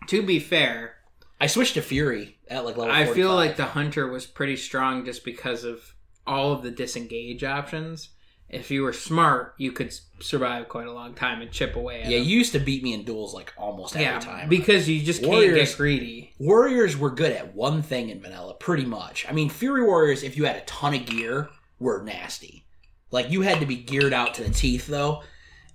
To 0.08 0.22
be 0.22 0.40
fair, 0.40 0.93
I 1.40 1.46
switched 1.46 1.74
to 1.74 1.82
Fury 1.82 2.38
at 2.48 2.64
like 2.64 2.76
level. 2.76 2.94
I 2.94 3.06
feel 3.06 3.34
like 3.34 3.56
the 3.56 3.64
hunter 3.64 4.08
was 4.08 4.26
pretty 4.26 4.56
strong 4.56 5.04
just 5.04 5.24
because 5.24 5.64
of 5.64 5.94
all 6.26 6.52
of 6.52 6.62
the 6.62 6.70
disengage 6.70 7.44
options. 7.44 8.10
If 8.48 8.70
you 8.70 8.82
were 8.82 8.92
smart, 8.92 9.54
you 9.58 9.72
could 9.72 9.92
survive 10.20 10.68
quite 10.68 10.86
a 10.86 10.92
long 10.92 11.14
time 11.14 11.40
and 11.40 11.50
chip 11.50 11.76
away. 11.76 12.02
At 12.02 12.10
yeah, 12.10 12.18
them. 12.18 12.28
you 12.28 12.38
used 12.38 12.52
to 12.52 12.60
beat 12.60 12.82
me 12.82 12.92
in 12.92 13.04
duels 13.04 13.34
like 13.34 13.52
almost 13.56 13.96
every 13.96 14.06
yeah, 14.06 14.20
time. 14.20 14.48
because 14.48 14.88
you 14.88 15.02
just 15.02 15.22
can't 15.22 15.32
Warriors- 15.32 15.70
get 15.70 15.76
greedy. 15.78 16.34
Warriors 16.38 16.96
were 16.96 17.10
good 17.10 17.32
at 17.32 17.54
one 17.54 17.82
thing 17.82 18.10
in 18.10 18.20
vanilla, 18.20 18.54
pretty 18.54 18.84
much. 18.84 19.26
I 19.28 19.32
mean, 19.32 19.48
Fury 19.48 19.82
Warriors, 19.82 20.22
if 20.22 20.36
you 20.36 20.44
had 20.44 20.56
a 20.56 20.60
ton 20.62 20.94
of 20.94 21.06
gear, 21.06 21.48
were 21.78 22.02
nasty. 22.04 22.66
Like 23.10 23.30
you 23.30 23.40
had 23.42 23.60
to 23.60 23.66
be 23.66 23.76
geared 23.76 24.12
out 24.12 24.34
to 24.34 24.44
the 24.44 24.50
teeth 24.50 24.86
though, 24.86 25.22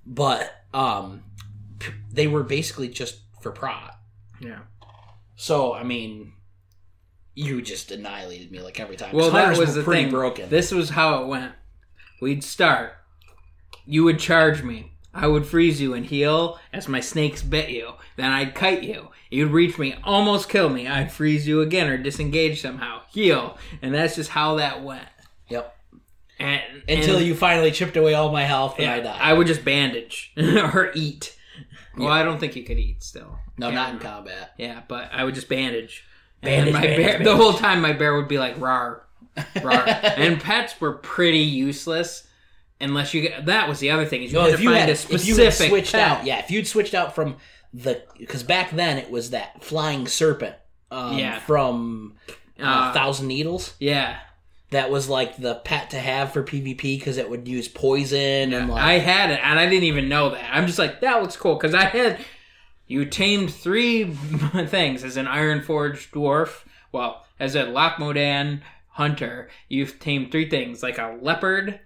but 0.06 0.52
um, 0.74 1.24
they 2.12 2.28
were 2.28 2.44
basically 2.44 2.88
just 2.88 3.22
for 3.42 3.52
prod. 3.52 3.92
Yeah. 4.40 4.60
So 5.40 5.74
I 5.74 5.84
mean, 5.84 6.34
you 7.34 7.62
just 7.62 7.92
annihilated 7.92 8.52
me 8.52 8.60
like 8.62 8.78
every 8.78 8.98
time. 8.98 9.16
Well, 9.16 9.32
that 9.32 9.58
was 9.58 9.74
the 9.74 9.84
pretty 9.84 10.04
thing. 10.04 10.12
broken. 10.12 10.50
This 10.50 10.72
was 10.72 10.90
how 10.90 11.24
it 11.24 11.28
went. 11.28 11.54
We'd 12.22 12.44
start. 12.44 12.92
You 13.86 14.04
would 14.04 14.20
charge 14.20 14.62
me. 14.64 14.92
I 15.14 15.28
would 15.28 15.46
freeze 15.46 15.80
you 15.80 15.94
and 15.94 16.06
heal 16.06 16.60
as 16.74 16.90
my 16.90 17.00
snakes 17.00 17.42
bit 17.42 17.70
you. 17.70 17.94
Then 18.18 18.32
I'd 18.32 18.54
kite 18.54 18.84
you. 18.84 19.08
You'd 19.32 19.52
reach 19.52 19.80
me, 19.80 19.96
almost 20.04 20.50
kill 20.50 20.68
me. 20.70 20.88
I'd 20.88 21.12
freeze 21.12 21.48
you 21.48 21.62
again 21.62 21.88
or 21.88 21.98
disengage 21.98 22.62
somehow. 22.62 23.02
Heal. 23.12 23.58
And 23.82 23.94
that's 23.96 24.16
just 24.16 24.32
how 24.32 24.56
that 24.56 24.84
went. 24.84 25.08
yep. 25.48 25.76
And, 26.38 26.62
Until 26.88 27.18
and- 27.18 27.26
you 27.26 27.34
finally 27.34 27.72
chipped 27.72 27.96
away 27.98 28.14
all 28.14 28.32
my 28.32 28.44
health 28.44 28.76
and 28.76 28.84
yeah, 28.86 28.94
I 28.96 29.00
died. 29.00 29.20
I 29.22 29.34
would 29.34 29.48
just 29.48 29.64
bandage 29.66 30.34
or 30.38 30.92
eat. 30.94 31.36
Well, 31.98 32.10
I 32.10 32.24
don't 32.24 32.40
think 32.40 32.56
you 32.56 32.64
could 32.64 32.78
eat 32.78 33.02
still. 33.02 33.39
No, 33.60 33.70
Can't 33.72 33.96
in 33.96 34.00
combat. 34.00 34.54
Yeah, 34.58 34.82
but 34.88 35.10
I 35.14 35.24
would 35.24 35.36
just 35.36 35.50
bandage. 35.50 36.06
Bandage, 36.42 36.68
and 36.68 36.74
my 36.74 36.82
bandage, 36.82 36.98
bear, 36.98 37.08
bandage. 37.14 37.26
the 37.28 37.36
whole 37.36 37.54
time 37.54 37.82
my 37.82 37.94
bear 37.94 38.16
would 38.16 38.28
be 38.30 38.38
like 38.40 38.60
rar, 38.60 39.04
rar. 39.62 39.84
and 39.88 40.40
pets 40.42 40.80
were 40.80 40.94
pretty 40.94 41.40
useless 41.40 42.26
unless 42.80 43.14
you 43.14 43.22
get. 43.24 43.46
That 43.48 43.68
was 43.68 43.80
the 43.80 43.92
other 43.92 44.06
thing 44.06 44.24
is 44.24 44.32
you 44.32 44.38
No, 44.40 44.46
had 44.46 44.56
to 44.58 44.64
you 44.64 44.70
find 44.70 44.80
had 44.80 44.90
a 44.90 44.94
if 44.94 45.12
you 45.12 45.18
specific 45.20 45.70
switched 45.70 45.92
pet. 45.92 46.20
out, 46.20 46.26
yeah, 46.26 46.40
if 46.40 46.50
you'd 46.50 46.68
switched 46.68 46.94
out 46.94 47.14
from 47.14 47.36
the 47.74 48.02
because 48.18 48.42
back 48.44 48.72
then 48.72 48.98
it 48.98 49.12
was 49.12 49.32
that 49.32 49.64
flying 49.64 50.08
serpent, 50.08 50.56
um, 50.92 51.18
Yeah. 51.18 51.40
from 51.40 52.16
uh, 52.60 52.64
Uh, 52.64 52.94
Thousand 52.94 53.28
Needles. 53.28 53.74
Yeah, 53.80 54.18
That 54.72 54.90
was 54.90 55.10
like 55.10 55.38
the 55.38 55.56
pet 55.56 55.90
to 55.90 56.00
have 56.00 56.32
for 56.32 56.42
PvP 56.44 56.98
because 57.00 57.18
it 57.18 57.30
would 57.30 57.48
use 57.48 57.68
poison 57.68 58.54
and 58.54 58.70
like 58.70 58.82
I 58.82 58.94
had 59.00 59.30
it, 59.32 59.40
and 59.44 59.60
I 59.60 59.68
didn't 59.68 59.84
even 59.84 60.08
know 60.10 60.30
that. 60.30 60.50
I'm 60.56 60.68
just 60.68 60.80
like 60.80 61.02
that 61.02 61.22
looks 61.22 61.36
cool 61.36 61.56
because 61.56 61.74
I 61.76 61.84
had 61.86 62.20
you 62.90 63.06
tamed 63.06 63.54
three 63.54 64.04
things 64.68 65.06
as 65.06 65.16
an 65.16 65.28
Iron 65.28 65.62
Forge 65.62 66.12
dwarf. 66.12 66.64
Well, 66.92 67.26
as 67.40 67.56
a 67.56 67.64
Lochmodan 67.64 68.60
hunter, 68.90 69.50
you've 69.70 70.00
tamed 70.00 70.32
three 70.32 70.50
things 70.50 70.84
like 70.84 70.98
a 70.98 71.18
leopard, 71.22 71.80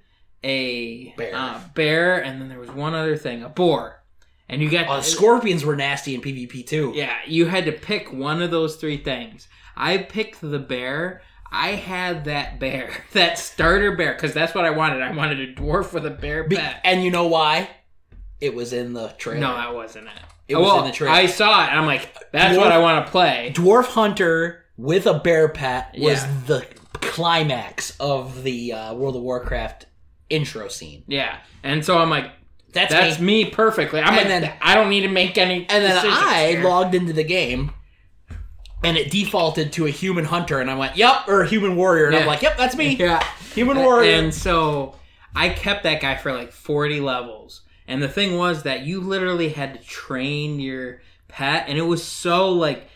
a 0.44 1.10
Bear. 1.16 1.36
uh, 1.36 1.60
bear, 1.76 2.24
and 2.24 2.42
then 2.42 2.50
there 2.50 2.58
was 2.60 2.72
one 2.72 2.96
other 2.96 3.16
thing, 3.18 3.44
a 3.44 3.50
boar. 3.50 4.02
And 4.50 4.62
you 4.62 4.70
got 4.70 4.88
Oh, 4.88 4.98
the 4.98 5.04
scorpions 5.04 5.64
were 5.64 5.76
nasty 5.76 6.16
in 6.16 6.22
PvP 6.22 6.66
too. 6.68 6.92
Yeah, 6.96 7.14
you 7.28 7.46
had 7.46 7.66
to 7.66 7.72
pick 7.72 8.12
one 8.12 8.42
of 8.42 8.52
those 8.52 8.76
three 8.78 8.98
things. 8.98 9.48
I 9.76 9.98
picked 10.00 10.42
the 10.42 10.60
bear. 10.60 11.22
I 11.52 11.70
had 11.70 12.26
that 12.26 12.60
bear, 12.60 12.92
that 13.14 13.38
starter 13.38 13.96
bear, 13.96 14.14
because 14.14 14.34
that's 14.34 14.56
what 14.56 14.66
I 14.66 14.72
wanted. 14.72 15.02
I 15.02 15.12
wanted 15.14 15.40
a 15.40 15.54
dwarf 15.54 15.94
with 15.94 16.06
a 16.06 16.10
bear 16.12 16.44
Be- 16.46 16.58
and 16.84 17.04
you 17.04 17.12
know 17.12 17.28
why? 17.28 17.70
It 18.44 18.54
was 18.54 18.74
in 18.74 18.94
the 18.94 19.08
trailer. 19.18 19.40
No, 19.40 19.56
that 19.56 19.74
wasn't 19.74 20.08
it. 20.08 20.14
It 20.50 20.56
was 20.58 20.66
well, 20.66 20.80
in 20.80 20.86
the 20.86 20.92
trailer. 20.92 21.16
I 21.16 21.26
saw 21.28 21.64
it, 21.66 21.70
and 21.70 21.80
I'm 21.80 21.86
like, 21.86 22.14
that's 22.32 22.56
Dwarf- 22.56 22.60
what 22.60 22.72
I 22.74 22.78
want 22.80 23.06
to 23.06 23.12
play. 23.12 23.54
Dwarf 23.56 23.86
Hunter 23.86 24.66
with 24.78 25.06
a 25.08 25.14
bear 25.20 25.48
pet 25.50 25.94
was 25.98 26.22
Yeah. 26.24 26.34
the 26.48 26.66
climax 27.00 27.96
of 28.00 28.44
the 28.44 28.74
uh, 28.74 28.94
World 28.96 29.16
of 29.16 29.22
Warcraft 29.22 29.86
intro 30.30 30.68
scene. 30.68 31.04
Yeah, 31.08 31.38
and 31.64 31.86
so 31.86 31.98
I'm 31.98 32.10
like, 32.10 32.32
That's, 32.74 32.92
that's 32.92 33.20
me. 33.20 33.46
me 33.46 33.50
perfectly. 33.52 34.02
I'm 34.02 34.08
And 34.10 34.18
like, 34.18 34.28
then- 34.28 34.54
I 34.62 34.76
don't 34.76 34.90
need 34.90 35.02
to 35.02 35.08
make 35.08 35.38
any. 35.38 35.60
And 35.70 35.84
then 35.86 35.98
I 36.06 36.48
here. 36.52 36.64
logged 36.64 36.96
into 36.96 37.14
the 37.14 37.24
game, 37.24 37.72
and 38.84 38.98
it 38.98 39.10
defaulted 39.12 39.72
to 39.74 39.86
a 39.86 39.90
human 39.90 40.26
hunter, 40.26 40.60
and 40.60 40.70
I 40.70 40.76
went, 40.76 40.98
"Yep," 40.98 41.28
or 41.30 41.44
a 41.44 41.48
human 41.48 41.76
warrior, 41.78 42.08
and 42.08 42.16
I'm 42.18 42.26
like, 42.28 42.42
"Yep, 42.42 42.58
that's 42.58 42.76
me, 42.76 42.96
yeah. 43.00 43.24
human 43.54 43.78
warrior." 43.78 44.12
And 44.16 44.34
so 44.34 44.96
I 45.36 45.50
kept 45.50 45.84
that 45.84 46.02
guy 46.02 46.16
for 46.18 46.34
like 46.34 46.52
40 46.52 47.00
levels. 47.00 47.62
And 47.88 48.02
the 48.02 48.08
thing 48.08 48.38
was 48.38 48.64
that 48.64 48.84
you 48.86 49.02
literally 49.02 49.50
had 49.50 49.74
to 49.74 49.88
train 49.88 50.60
your 50.60 51.02
pet, 51.28 51.66
and 51.68 51.78
it 51.78 51.82
was 51.84 52.04
so 52.04 52.50
like 52.50 52.88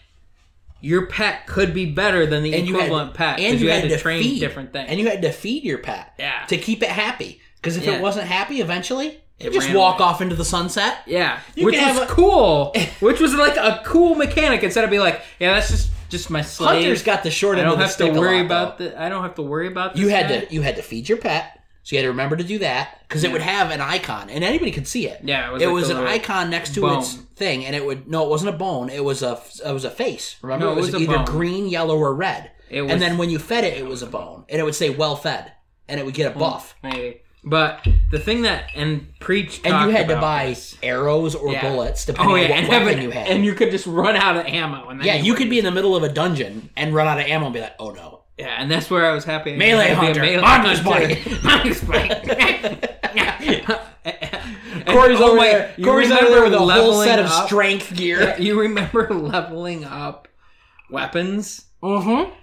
your 0.79 1.07
pet 1.07 1.47
could 1.47 1.73
be 1.73 1.85
better 1.85 2.25
than 2.25 2.43
the 2.43 2.53
And 2.53 2.67
you 2.67 2.75
had- 2.75 2.83
equivalent 2.85 3.13
pet 3.15 3.39
and 3.39 3.59
because 3.59 3.61
you, 3.61 3.69
had, 3.71 3.81
to, 3.83 3.89
to 3.89 3.97
train 3.97 4.21
feed. 4.21 4.39
different 4.39 4.71
things. 4.73 4.85
and 4.89 4.99
you 4.99 5.07
had 5.09 5.21
to 5.23 5.31
feed 5.31 5.63
your 5.63 5.79
pet 5.79 6.13
yeah, 6.19 6.45
to 6.47 6.57
keep 6.57 6.83
it 6.83 6.89
happy. 6.89 7.41
Because 7.55 7.77
if 7.77 7.85
Yeah. 7.85 7.93
it 7.95 8.01
wasn't 8.01 8.27
happy, 8.27 8.61
eventually 8.61 9.19
It 9.39 9.51
just 9.53 9.73
walk 9.73 9.99
away. 9.99 10.07
off 10.07 10.21
into 10.21 10.35
the 10.35 10.45
sunset. 10.45 10.99
yeah, 11.07 11.39
You 11.55 11.65
which 11.65 11.75
was 11.77 11.97
a- 11.97 12.05
cool. 12.05 12.73
which 12.99 13.19
was 13.19 13.33
like 13.33 13.57
a 13.57 13.81
cool 13.85 14.13
mechanic 14.15 14.61
instead 14.63 14.83
of 14.83 14.89
being 14.91 15.01
like, 15.01 15.21
yeah, 15.39 15.53
that's 15.55 15.69
just 15.71 15.89
just 16.09 16.29
my 16.29 16.41
slave. 16.41 16.83
Hunters 16.83 17.03
got 17.03 17.23
the 17.23 17.31
short 17.31 17.57
I 17.57 17.61
end 17.61 17.65
don't 17.65 17.73
of 17.73 17.79
the 17.97 18.05
have 18.05 18.13
to 18.13 18.17
worry 18.19 18.37
lot, 18.37 18.45
about 18.45 18.77
though. 18.77 18.87
the. 18.89 19.01
I 19.01 19.09
don't 19.09 19.23
have 19.23 19.35
to 19.35 19.41
worry 19.41 19.67
about. 19.67 19.93
This 19.93 20.01
You 20.03 20.07
had 20.09 20.29
guy. 20.29 20.39
to 20.45 20.53
you 20.53 20.61
had 20.61 20.75
to 20.77 20.81
feed 20.83 21.09
your 21.09 21.17
pet, 21.17 21.56
so 21.87 21.95
you 21.95 21.99
had 22.01 22.03
to 22.03 22.09
remember 22.09 22.35
to 22.35 22.43
do 22.43 22.59
that 22.59 22.99
because 23.07 23.23
it 23.23 23.31
would 23.31 23.39
have 23.41 23.71
an 23.71 23.79
icon 23.79 24.29
and 24.29 24.43
anybody 24.43 24.71
could 24.71 24.87
see 24.89 25.07
it. 25.07 25.21
Yeah, 25.23 25.49
it 25.49 25.53
was. 25.53 25.61
It 25.61 25.65
like 25.67 25.73
was 25.73 25.89
an 25.89 25.97
icon 25.99 26.49
next 26.49 26.73
to 26.73 26.81
bone. 26.81 26.99
its 26.99 27.13
thing, 27.13 27.63
and 27.65 27.73
it 27.77 27.85
would 27.85 28.09
no, 28.09 28.25
it 28.25 28.29
wasn't 28.29 28.53
a 28.53 28.57
bone. 28.57 28.89
It 28.89 29.05
was 29.05 29.23
a 29.23 29.41
it 29.65 29.71
was 29.71 29.85
a 29.85 29.89
face. 29.89 30.35
Remember, 30.41 30.65
No, 30.65 30.71
it 30.71 30.73
it 30.73 30.81
was, 30.81 30.85
was 30.91 30.95
a 30.95 31.03
either 31.05 31.15
bone. 31.17 31.25
green, 31.25 31.67
yellow, 31.69 31.97
or 31.97 32.13
red. 32.13 32.51
It 32.69 32.81
was, 32.81 32.91
and 32.91 33.01
then 33.01 33.17
when 33.17 33.29
you 33.29 33.39
fed 33.39 33.63
it, 33.63 33.77
it 33.77 33.85
was 33.85 34.01
a 34.01 34.07
bone, 34.07 34.43
and 34.49 34.59
it 34.59 34.63
would 34.63 34.75
say 34.75 34.89
"well 34.89 35.15
fed," 35.15 35.53
and 35.87 35.97
it 35.97 36.05
would 36.05 36.13
get 36.15 36.27
a 36.29 36.33
hmm, 36.33 36.39
buff. 36.39 36.75
maybe. 36.83 37.21
But 37.43 37.87
the 38.11 38.19
thing 38.19 38.41
that 38.41 38.71
and 38.75 39.07
preach 39.21 39.61
And 39.63 39.89
you 39.89 39.95
had 39.95 40.09
to 40.09 40.17
buy 40.19 40.47
this. 40.49 40.75
arrows 40.83 41.33
or 41.33 41.53
Yeah. 41.53 41.61
bullets 41.69 42.03
oh, 42.03 42.11
depending 42.11 42.33
Oh 42.33 42.35
yeah, 42.35 42.43
on 42.43 42.49
what 42.49 42.57
and, 42.59 42.67
weapon 42.67 42.93
have 42.95 43.03
you 43.03 43.11
had. 43.11 43.27
and 43.29 43.45
you 43.45 43.53
could 43.53 43.71
just 43.71 43.87
run 43.87 44.17
out 44.17 44.35
of 44.35 44.45
ammo. 44.47 44.89
And 44.89 44.99
then 44.99 45.07
yeah, 45.07 45.15
you 45.15 45.33
could 45.33 45.49
be 45.49 45.57
in 45.57 45.63
the 45.63 45.71
middle 45.71 45.95
of 45.95 46.03
a 46.03 46.09
dungeon 46.09 46.69
and 46.75 46.93
run 46.93 47.07
out 47.07 47.19
of 47.21 47.25
ammo 47.25 47.45
and 47.45 47.53
be 47.53 47.61
like, 47.61 47.75
"Oh 47.79 47.91
no!" 47.91 48.23
Yeah, 48.37 48.55
and 48.61 48.69
that's 48.69 48.89
where 48.89 49.09
I 49.09 49.13
was 49.13 49.23
happy. 49.25 49.55
Melee 49.55 49.91
I'd 49.91 50.13
be 50.13 50.35
a 50.37 50.41
hunter. 50.41 51.43
Mongoose 51.43 51.83
Mongoose 51.83 51.83
Corey's 54.85 55.19
over 55.19 55.37
there. 55.37 55.73
Corey's 55.83 56.11
over 56.11 56.29
there 56.29 56.43
with 56.43 56.53
a 56.53 56.59
whole 56.59 57.03
set 57.03 57.19
of 57.19 57.25
up? 57.27 57.47
strength 57.47 57.95
gear. 57.95 58.35
You 58.39 58.59
remember 58.61 59.09
leveling 59.13 59.85
up 59.85 60.27
weapons? 60.89 61.65
Mm-hmm. 61.83 62.33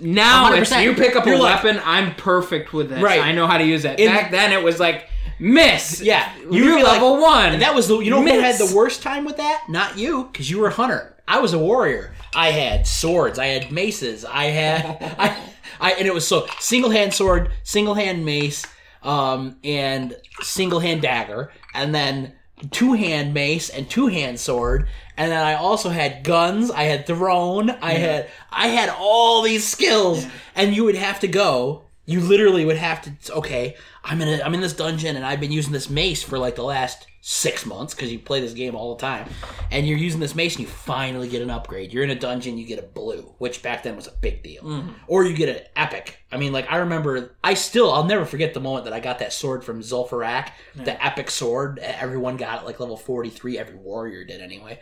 Now, 0.00 0.52
100%. 0.52 0.82
you 0.84 0.94
pick 0.94 1.16
up 1.16 1.26
a 1.26 1.30
You're 1.30 1.38
like- 1.38 1.62
weapon, 1.64 1.80
I'm 1.84 2.14
perfect 2.14 2.72
with 2.72 2.90
this. 2.90 3.02
Right. 3.02 3.20
I 3.20 3.32
know 3.32 3.46
how 3.46 3.58
to 3.58 3.64
use 3.64 3.84
it. 3.84 3.98
In- 3.98 4.06
Back 4.08 4.30
then, 4.30 4.52
it 4.52 4.62
was 4.62 4.78
like 4.78 5.08
miss. 5.40 6.00
Yeah, 6.00 6.30
you're 6.50 6.52
you'd 6.52 6.74
like- 6.84 6.92
level 6.92 7.20
one. 7.20 7.52
And 7.54 7.62
that 7.62 7.74
was 7.74 7.88
the 7.88 7.98
you 7.98 8.10
know 8.10 8.22
who 8.22 8.28
had 8.28 8.58
the 8.58 8.72
worst 8.76 9.02
time 9.02 9.24
with 9.24 9.38
that? 9.38 9.64
Not 9.68 9.98
you, 9.98 10.28
because 10.30 10.48
you 10.50 10.60
were 10.60 10.68
a 10.68 10.72
hunter. 10.72 11.16
I 11.28 11.40
was 11.40 11.52
a 11.52 11.58
warrior. 11.58 12.14
I 12.34 12.50
had 12.50 12.86
swords. 12.86 13.38
I 13.38 13.46
had 13.46 13.70
maces. 13.70 14.24
I 14.24 14.46
had 14.46 14.84
I, 15.18 15.36
I 15.78 15.92
and 15.92 16.08
it 16.08 16.14
was 16.14 16.26
so 16.26 16.46
single 16.58 16.90
hand 16.90 17.12
sword, 17.12 17.50
single 17.62 17.94
hand 17.94 18.24
mace, 18.24 18.66
um, 19.02 19.58
and 19.62 20.16
single 20.40 20.80
hand 20.80 21.02
dagger, 21.02 21.52
and 21.74 21.94
then 21.94 22.32
two 22.70 22.94
hand 22.94 23.34
mace 23.34 23.68
and 23.68 23.88
two 23.88 24.08
hand 24.08 24.40
sword. 24.40 24.88
And 25.16 25.30
then 25.30 25.44
I 25.44 25.54
also 25.54 25.90
had 25.90 26.24
guns. 26.24 26.70
I 26.70 26.84
had 26.84 27.06
thrown. 27.06 27.70
I 27.70 27.92
had 27.92 28.30
I 28.50 28.68
had 28.68 28.88
all 28.98 29.42
these 29.42 29.66
skills, 29.66 30.26
and 30.56 30.74
you 30.74 30.84
would 30.84 30.96
have 30.96 31.20
to 31.20 31.28
go. 31.28 31.84
You 32.06 32.20
literally 32.20 32.64
would 32.64 32.78
have 32.78 33.02
to. 33.02 33.34
Okay, 33.34 33.76
I'm 34.08 34.22
in 34.22 34.40
a, 34.40 34.42
I'm 34.42 34.54
in 34.54 34.60
this 34.60 34.72
dungeon, 34.72 35.16
and 35.16 35.24
I've 35.24 35.40
been 35.40 35.52
using 35.52 35.72
this 35.72 35.90
mace 35.90 36.22
for 36.22 36.38
like 36.38 36.56
the 36.56 36.64
last 36.64 37.06
six 37.20 37.66
months 37.66 37.94
because 37.94 38.10
you 38.10 38.18
play 38.18 38.40
this 38.40 38.54
game 38.54 38.74
all 38.74 38.94
the 38.94 39.00
time, 39.00 39.28
and 39.70 39.86
you're 39.86 39.98
using 39.98 40.18
this 40.18 40.34
mace, 40.34 40.54
and 40.54 40.62
you 40.62 40.66
finally 40.66 41.28
get 41.28 41.42
an 41.42 41.50
upgrade. 41.50 41.92
You're 41.92 42.04
in 42.04 42.10
a 42.10 42.18
dungeon, 42.18 42.56
you 42.56 42.66
get 42.66 42.78
a 42.78 42.86
blue, 42.86 43.34
which 43.36 43.62
back 43.62 43.82
then 43.82 43.96
was 43.96 44.06
a 44.06 44.12
big 44.12 44.42
deal, 44.42 44.62
mm-hmm. 44.62 44.92
or 45.06 45.24
you 45.24 45.36
get 45.36 45.50
an 45.50 45.62
epic. 45.76 46.18
I 46.32 46.38
mean, 46.38 46.52
like 46.52 46.70
I 46.72 46.78
remember, 46.78 47.36
I 47.44 47.52
still 47.54 47.92
I'll 47.92 48.04
never 48.04 48.24
forget 48.24 48.54
the 48.54 48.60
moment 48.60 48.84
that 48.84 48.94
I 48.94 49.00
got 49.00 49.18
that 49.18 49.32
sword 49.32 49.62
from 49.62 49.80
Zul'Farrak, 49.80 50.50
the 50.74 51.04
epic 51.04 51.30
sword. 51.30 51.78
Everyone 51.78 52.38
got 52.38 52.62
it 52.62 52.66
like 52.66 52.80
level 52.80 52.96
43. 52.96 53.58
Every 53.58 53.76
warrior 53.76 54.24
did 54.24 54.40
anyway. 54.40 54.80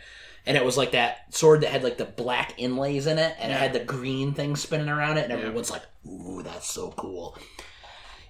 And 0.48 0.56
it 0.56 0.64
was 0.64 0.76
like 0.76 0.92
that 0.92 1.34
sword 1.34 1.62
that 1.62 1.72
had 1.72 1.82
like 1.82 1.98
the 1.98 2.04
black 2.04 2.54
inlays 2.58 3.08
in 3.08 3.18
it, 3.18 3.34
and 3.40 3.50
it 3.50 3.56
had 3.56 3.72
the 3.72 3.80
green 3.80 4.34
thing 4.34 4.54
spinning 4.54 4.88
around 4.88 5.18
it, 5.18 5.24
and 5.24 5.32
everyone's 5.32 5.72
like, 5.72 5.82
"Ooh, 6.06 6.44
that's 6.44 6.70
so 6.70 6.92
cool." 6.92 7.36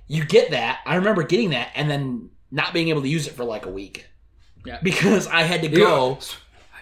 You 0.08 0.24
get 0.24 0.50
that. 0.52 0.80
I 0.86 0.96
remember 0.96 1.22
getting 1.24 1.50
that, 1.50 1.70
and 1.74 1.90
then 1.90 2.30
not 2.50 2.72
being 2.72 2.88
able 2.88 3.02
to 3.02 3.08
use 3.08 3.26
it 3.26 3.32
for 3.34 3.44
like 3.44 3.66
a 3.66 3.70
week 3.70 4.06
Yeah. 4.64 4.78
because 4.82 5.26
I 5.26 5.42
had 5.42 5.62
to 5.62 5.68
go. 5.68 6.18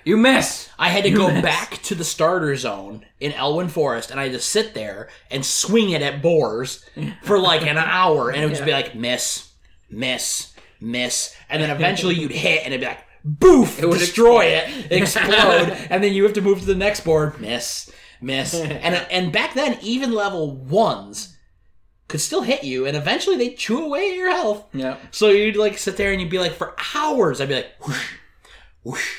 you 0.05 0.17
miss. 0.19 0.69
I 0.79 0.89
had 0.91 1.05
to 1.05 1.11
You 1.11 1.17
go 1.17 1.31
miss. 1.33 1.43
back 1.43 1.81
to 1.85 1.95
the 1.95 2.05
starter 2.05 2.55
zone 2.57 3.07
in 3.21 3.33
Elwynn 3.33 3.71
Forest, 3.71 4.11
and 4.11 4.21
I 4.21 4.25
had 4.25 4.33
to 4.33 4.41
sit 4.41 4.75
there 4.75 5.09
and 5.31 5.45
swing 5.45 5.91
it 5.91 6.03
at 6.03 6.21
boars 6.21 6.85
for 7.23 7.39
like 7.39 7.63
an 7.67 7.79
hour, 7.79 8.31
and 8.31 8.43
it 8.43 8.45
would 8.45 8.55
just 8.55 8.65
be 8.67 8.73
like 8.73 8.95
miss, 8.95 9.49
miss, 9.89 10.53
miss, 10.81 11.35
and 11.49 11.63
then 11.63 11.71
eventually 11.75 12.15
you'd 12.17 12.31
hit, 12.31 12.65
and 12.65 12.75
it'd 12.75 12.81
be 12.83 12.87
like 12.87 13.05
boof, 13.25 13.83
it 13.83 13.89
would 13.89 13.99
destroy 13.99 14.45
it, 14.45 14.93
explode, 14.93 15.71
and 15.91 16.05
then 16.05 16.13
you 16.13 16.25
have 16.25 16.35
to 16.35 16.43
move 16.43 16.61
to 16.61 16.67
the 16.67 16.75
next 16.75 17.01
board, 17.07 17.41
miss, 17.41 17.91
miss, 18.21 18.53
and 18.61 18.95
and 19.11 19.33
back 19.33 19.55
then 19.55 19.79
even 19.81 20.13
level 20.13 20.55
ones 20.57 21.34
could 22.09 22.21
still 22.21 22.43
hit 22.43 22.65
you, 22.65 22.87
and 22.87 22.97
eventually 22.97 23.37
they 23.37 23.51
chew 23.55 23.85
away 23.85 24.11
at 24.11 24.17
your 24.17 24.31
health. 24.31 24.67
Yeah. 24.73 24.97
So 25.11 25.29
you'd 25.31 25.57
like 25.57 25.79
sit 25.79 25.97
there 25.97 26.13
and 26.13 26.21
you'd 26.21 26.31
be 26.31 26.39
like 26.39 26.53
for 26.53 26.75
hours. 26.95 27.41
I'd 27.41 27.49
be 27.49 27.55
like 27.57 27.73
whoosh, 27.87 28.13
whoosh, 28.83 29.11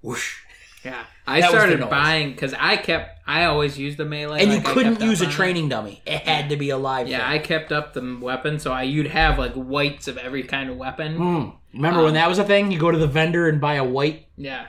whoosh. 0.00 0.36
Yeah, 0.84 1.04
I 1.26 1.40
That 1.40 1.50
was 1.50 1.58
started 1.60 1.80
noise. 1.80 1.90
buying 1.90 2.30
because 2.30 2.54
I 2.54 2.76
kept. 2.76 3.18
I 3.26 3.44
always 3.46 3.76
used 3.78 3.98
the 3.98 4.04
melee, 4.04 4.40
And 4.42 4.50
like, 4.50 4.66
you 4.66 4.72
couldn't 4.72 4.92
kept 4.94 5.02
up 5.02 5.08
use 5.08 5.20
a 5.20 5.24
on 5.24 5.30
it. 5.30 5.34
training 5.34 5.68
dummy. 5.68 6.00
It 6.06 6.20
had 6.20 6.48
to 6.50 6.56
be 6.56 6.70
a 6.70 6.78
live 6.78 7.08
Yeah, 7.08 7.18
thing. 7.18 7.26
I 7.26 7.38
kept 7.40 7.72
up 7.72 7.92
the 7.94 8.18
weapon, 8.22 8.58
so 8.58 8.72
I 8.72 8.84
you'd 8.84 9.08
have 9.08 9.38
like 9.38 9.52
whites 9.54 10.06
of 10.08 10.16
every 10.18 10.44
kind 10.44 10.70
of 10.70 10.76
weapon. 10.76 11.18
Mm. 11.18 11.54
Remember 11.74 11.98
Um, 11.98 12.04
when 12.06 12.14
that 12.14 12.28
was 12.28 12.38
a 12.38 12.44
thing? 12.44 12.70
You 12.70 12.78
go 12.78 12.90
to 12.90 12.96
the 12.96 13.08
vendor 13.08 13.48
and 13.48 13.60
buy 13.60 13.74
a 13.74 13.84
white. 13.84 14.28
Yeah. 14.36 14.66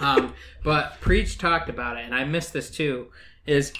um, 0.00 0.34
but 0.64 1.00
Preach 1.00 1.38
talked 1.38 1.68
about 1.70 1.96
it, 1.96 2.04
and 2.04 2.14
I 2.14 2.24
missed 2.24 2.52
this 2.52 2.68
too. 2.70 3.06
Is 3.46 3.72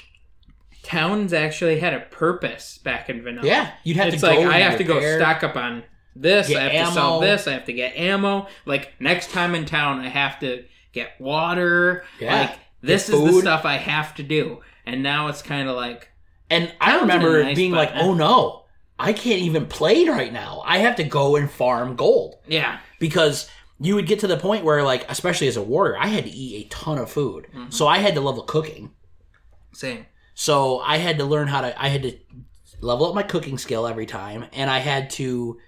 towns 0.84 1.32
actually 1.32 1.80
had 1.80 1.94
a 1.94 2.00
purpose 2.00 2.78
back 2.78 3.08
in 3.10 3.22
vanilla? 3.22 3.46
Yeah, 3.46 3.72
you'd 3.82 3.96
have 3.96 4.08
it's 4.12 4.20
to 4.22 4.30
It's 4.30 4.38
like. 4.38 4.46
I 4.46 4.58
have 4.60 4.78
to 4.78 4.84
go 4.84 5.00
stock 5.18 5.42
up 5.42 5.56
on 5.56 5.82
this. 6.14 6.48
Get 6.48 6.58
I 6.62 6.68
have 6.74 6.88
to 6.88 6.94
sell 6.94 7.20
this. 7.20 7.46
I 7.48 7.52
have 7.52 7.64
to 7.66 7.72
get 7.72 7.96
ammo. 7.96 8.46
Like 8.66 8.92
next 9.00 9.30
time 9.30 9.54
in 9.54 9.64
town, 9.64 10.00
I 10.00 10.08
have 10.08 10.38
to 10.40 10.64
get 10.92 11.20
water. 11.20 12.04
Yeah. 12.20 12.40
Like 12.42 12.58
this 12.82 13.08
is 13.08 13.18
the 13.20 13.40
stuff 13.40 13.64
I 13.64 13.76
have 13.78 14.14
to 14.16 14.22
do. 14.22 14.60
And 14.86 15.02
now 15.02 15.28
it's 15.28 15.42
kind 15.42 15.68
of 15.68 15.74
like 15.76 16.10
And 16.50 16.72
I 16.80 17.00
remember 17.00 17.42
nice, 17.42 17.56
being 17.56 17.70
but- 17.72 17.92
like, 17.94 18.02
"Oh 18.02 18.14
no, 18.14 18.64
I 18.98 19.12
can't 19.12 19.40
even 19.40 19.66
play 19.66 20.04
right 20.08 20.32
now. 20.32 20.62
I 20.64 20.78
have 20.78 20.96
to 20.96 21.04
go 21.04 21.36
and 21.36 21.50
farm 21.50 21.96
gold." 21.96 22.36
yeah, 22.46 22.78
because 23.00 23.48
you 23.80 23.96
would 23.96 24.06
get 24.06 24.20
to 24.20 24.28
the 24.28 24.36
point 24.36 24.64
where 24.64 24.82
like 24.84 25.04
especially 25.10 25.48
as 25.48 25.56
a 25.56 25.62
warrior 25.62 25.98
i 25.98 26.06
had 26.06 26.22
to 26.24 26.30
eat 26.30 26.64
a 26.64 26.68
ton 26.68 26.96
of 26.96 27.10
food 27.10 27.48
Mm-hmm. 27.52 27.70
so 27.70 27.88
i 27.88 27.98
had 27.98 28.14
to 28.14 28.20
level 28.20 28.44
cooking 28.44 28.92
same. 29.72 30.06
So 30.34 30.80
i 30.80 30.96
had 30.98 31.18
to 31.18 31.24
learn 31.24 31.48
how 31.48 31.60
to 31.62 31.82
i 31.82 31.88
had 31.88 32.02
to 32.02 32.12
level 32.80 33.06
up 33.06 33.14
my 33.14 33.22
cooking 33.22 33.56
skill 33.58 33.86
every 33.86 34.06
time 34.06 34.44
and 34.52 34.68
i 34.68 34.78
had 34.78 35.08
to 35.10 35.58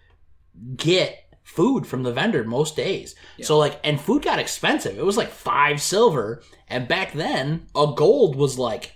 get 0.77 1.23
food 1.43 1.87
from 1.87 2.03
the 2.03 2.13
vendor 2.13 2.43
most 2.43 2.75
days. 2.77 3.15
So 3.41 3.57
like 3.57 3.79
and 3.85 4.01
food 4.01 4.25
got 4.25 4.41
expensive. 4.41 4.99
It 4.99 5.05
was 5.05 5.17
like 5.17 5.29
five 5.31 5.81
silver 5.81 6.43
and 6.69 6.89
back 6.89 7.13
then 7.13 7.69
a 7.75 7.93
gold 7.97 8.35
was 8.35 8.59
like 8.59 8.93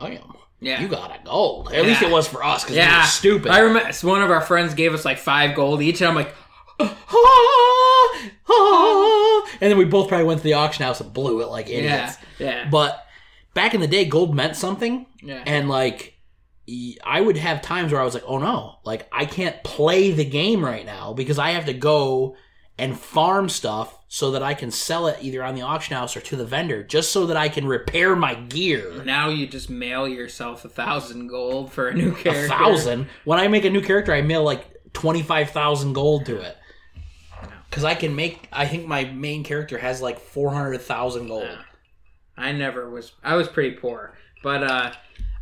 damn 0.00 0.32
Yeah. 0.60 0.80
you 0.80 0.88
got 0.88 1.10
a 1.14 1.22
gold. 1.24 1.72
At 1.74 1.84
least 1.84 2.00
it 2.00 2.10
was 2.10 2.26
for 2.26 2.42
us 2.42 2.62
because 2.64 2.76
we 2.76 2.80
Yeah, 2.82 3.02
were 3.02 3.06
stupid. 3.06 3.50
I 3.52 3.58
remember 3.58 3.92
one 4.02 4.22
of 4.22 4.30
our 4.30 4.40
friends 4.40 4.72
gave 4.74 4.94
us 4.94 5.04
like 5.04 5.18
five 5.18 5.54
gold 5.54 5.82
each, 5.82 6.00
and 6.00 6.08
I'm 6.08 6.14
like, 6.14 6.34
Ah, 6.80 8.30
ah. 8.48 9.46
and 9.60 9.70
then 9.70 9.76
we 9.78 9.84
both 9.84 10.08
probably 10.08 10.24
went 10.26 10.38
to 10.40 10.44
the 10.44 10.54
auction 10.54 10.84
house 10.84 11.00
and 11.00 11.12
blew 11.12 11.42
it 11.42 11.48
like 11.48 11.68
idiots. 11.68 12.16
yeah, 12.38 12.46
yeah, 12.46 12.68
But 12.70 13.04
back 13.54 13.74
in 13.74 13.80
the 13.80 13.88
day, 13.88 14.04
gold 14.04 14.34
meant 14.34 14.56
something, 14.56 15.06
yeah. 15.22 15.42
and 15.46 15.68
like 15.68 16.20
I 17.04 17.20
would 17.20 17.36
have 17.36 17.62
times 17.62 17.92
where 17.92 18.00
I 18.00 18.04
was 18.04 18.14
like, 18.14 18.24
"Oh 18.26 18.38
no, 18.38 18.76
like 18.84 19.08
I 19.12 19.24
can't 19.24 19.62
play 19.64 20.10
the 20.10 20.24
game 20.24 20.64
right 20.64 20.86
now 20.86 21.12
because 21.12 21.38
I 21.38 21.50
have 21.50 21.66
to 21.66 21.72
go 21.72 22.36
and 22.78 22.98
farm 22.98 23.48
stuff 23.48 23.98
so 24.08 24.30
that 24.32 24.42
I 24.42 24.54
can 24.54 24.70
sell 24.70 25.06
it 25.06 25.18
either 25.20 25.42
on 25.42 25.54
the 25.54 25.62
auction 25.62 25.96
house 25.96 26.16
or 26.16 26.20
to 26.20 26.36
the 26.36 26.44
vendor, 26.44 26.82
just 26.82 27.12
so 27.12 27.26
that 27.26 27.36
I 27.36 27.48
can 27.48 27.66
repair 27.66 28.14
my 28.14 28.34
gear." 28.34 29.02
Now 29.04 29.28
you 29.28 29.46
just 29.46 29.68
mail 29.68 30.06
yourself 30.06 30.64
a 30.64 30.68
thousand 30.68 31.28
gold 31.28 31.72
for 31.72 31.88
a 31.88 31.94
new 31.94 32.14
character. 32.14 32.46
A 32.46 32.48
thousand. 32.48 33.08
When 33.24 33.38
I 33.38 33.48
make 33.48 33.64
a 33.64 33.70
new 33.70 33.82
character, 33.82 34.12
I 34.12 34.22
mail 34.22 34.44
like 34.44 34.64
twenty 34.92 35.22
five 35.22 35.50
thousand 35.50 35.94
gold 35.94 36.26
to 36.26 36.40
it. 36.40 36.56
Because 37.68 37.84
I 37.84 37.94
can 37.94 38.14
make. 38.14 38.48
I 38.52 38.66
think 38.66 38.86
my 38.86 39.04
main 39.04 39.44
character 39.44 39.78
has 39.78 40.00
like 40.00 40.20
four 40.20 40.52
hundred 40.52 40.80
thousand 40.82 41.28
gold. 41.28 41.44
Yeah. 41.44 41.62
I 42.40 42.52
never 42.52 42.88
was. 42.88 43.12
I 43.22 43.34
was 43.36 43.48
pretty 43.48 43.76
poor, 43.76 44.16
but 44.42 44.62
uh, 44.62 44.92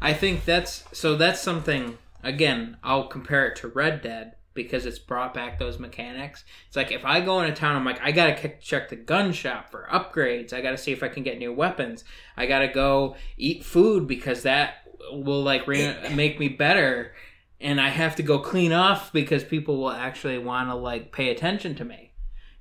I 0.00 0.12
think 0.12 0.44
that's 0.44 0.84
so. 0.92 1.16
That's 1.16 1.40
something. 1.40 1.98
Again, 2.22 2.76
I'll 2.82 3.06
compare 3.06 3.46
it 3.46 3.56
to 3.56 3.68
Red 3.68 4.02
Dead 4.02 4.34
because 4.58 4.86
it's 4.86 4.98
brought 4.98 5.32
back 5.32 5.58
those 5.58 5.78
mechanics. 5.78 6.44
It's 6.66 6.74
like 6.74 6.90
if 6.90 7.04
I 7.04 7.20
go 7.20 7.40
into 7.40 7.54
town, 7.54 7.76
I'm 7.76 7.84
like, 7.84 8.00
I 8.02 8.10
gotta 8.10 8.52
check 8.60 8.88
the 8.88 8.96
gun 8.96 9.32
shop 9.32 9.70
for 9.70 9.86
upgrades. 9.90 10.52
I 10.52 10.60
gotta 10.60 10.76
see 10.76 10.90
if 10.90 11.02
I 11.02 11.08
can 11.08 11.22
get 11.22 11.38
new 11.38 11.52
weapons. 11.52 12.02
I 12.36 12.46
gotta 12.46 12.66
go 12.66 13.14
eat 13.36 13.64
food 13.64 14.08
because 14.08 14.42
that 14.42 14.78
will 15.12 15.42
like 15.42 15.68
re- 15.68 15.94
make 16.12 16.40
me 16.40 16.48
better. 16.48 17.14
And 17.60 17.80
I 17.80 17.88
have 17.88 18.16
to 18.16 18.22
go 18.24 18.40
clean 18.40 18.72
off 18.72 19.12
because 19.12 19.44
people 19.44 19.78
will 19.78 19.90
actually 19.92 20.38
want 20.38 20.70
to 20.70 20.74
like 20.74 21.12
pay 21.12 21.30
attention 21.30 21.76
to 21.76 21.84
me. 21.84 22.12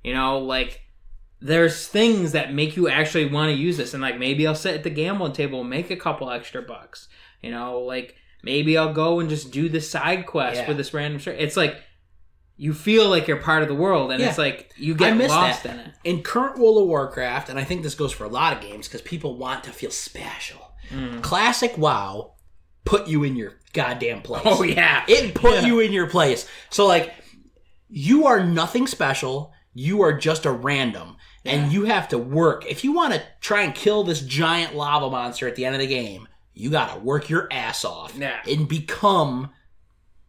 You 0.04 0.14
know, 0.14 0.38
like 0.38 0.82
there's 1.40 1.86
things 1.86 2.32
that 2.32 2.52
make 2.52 2.76
you 2.76 2.88
actually 2.88 3.26
want 3.26 3.48
to 3.50 3.54
use 3.56 3.76
this 3.76 3.94
and 3.94 4.02
like 4.02 4.18
maybe 4.18 4.46
i'll 4.46 4.54
sit 4.54 4.74
at 4.74 4.82
the 4.82 4.90
gambling 4.90 5.32
table 5.32 5.60
and 5.60 5.70
make 5.70 5.90
a 5.90 5.96
couple 5.96 6.30
extra 6.30 6.60
bucks 6.62 7.08
you 7.42 7.50
know 7.50 7.78
like 7.80 8.16
maybe 8.42 8.76
i'll 8.76 8.92
go 8.92 9.20
and 9.20 9.28
just 9.28 9.52
do 9.52 9.68
the 9.68 9.80
side 9.80 10.26
quest 10.26 10.56
Yeah. 10.56 10.68
with 10.68 10.76
this 10.76 10.92
random 10.92 11.20
str- 11.20 11.30
it's 11.30 11.56
like 11.56 11.76
you 12.56 12.74
feel 12.74 13.08
like 13.08 13.28
you're 13.28 13.36
part 13.36 13.62
of 13.62 13.68
the 13.68 13.74
world 13.76 14.10
and 14.10 14.20
Yeah. 14.20 14.30
it's 14.30 14.38
like 14.38 14.72
you 14.76 14.96
get 14.96 15.16
lost 15.16 15.62
that. 15.62 15.74
in 15.74 15.78
it 15.80 15.94
In 16.02 16.22
current 16.24 16.58
World 16.58 16.82
of 16.82 16.88
Warcraft, 16.88 17.50
and 17.50 17.56
I 17.58 17.62
think 17.62 17.84
this 17.84 17.94
goes 17.94 18.10
for 18.12 18.24
a 18.24 18.28
lot 18.28 18.52
of 18.52 18.60
games 18.60 18.88
because 18.88 19.00
people 19.02 19.38
want 19.38 19.62
to 19.64 19.70
feel 19.70 19.92
special. 19.92 20.72
Mm. 20.90 21.22
Classic 21.22 21.78
WoW 21.78 22.34
put 22.84 23.06
you 23.06 23.22
in 23.22 23.36
your 23.36 23.52
goddamn 23.74 24.22
place. 24.22 24.42
oh 24.44 24.64
yeah 24.64 25.04
It 25.06 25.34
put 25.36 25.54
Yeah. 25.54 25.66
you 25.66 25.78
in 25.78 25.92
your 25.92 26.08
place. 26.08 26.48
So 26.70 26.84
like 26.84 27.14
you 27.88 28.26
are 28.26 28.42
nothing 28.44 28.88
special. 28.88 29.52
You 29.72 30.02
are 30.02 30.12
just 30.18 30.44
a 30.44 30.50
random. 30.50 31.16
And 31.44 31.72
you 31.72 31.84
have 31.84 32.08
to 32.08 32.18
work. 32.18 32.66
If 32.66 32.84
you 32.84 32.92
want 32.92 33.14
to 33.14 33.22
try 33.40 33.62
and 33.62 33.74
kill 33.74 34.04
this 34.04 34.20
giant 34.20 34.74
lava 34.74 35.08
monster 35.08 35.48
at 35.48 35.56
the 35.56 35.64
end 35.64 35.74
of 35.74 35.80
the 35.80 35.86
game, 35.86 36.28
you 36.52 36.68
got 36.70 36.92
to 36.94 37.00
work 37.00 37.28
your 37.30 37.48
ass 37.50 37.84
off 37.84 38.14
Yeah. 38.16 38.38
and 38.46 38.68
become 38.68 39.50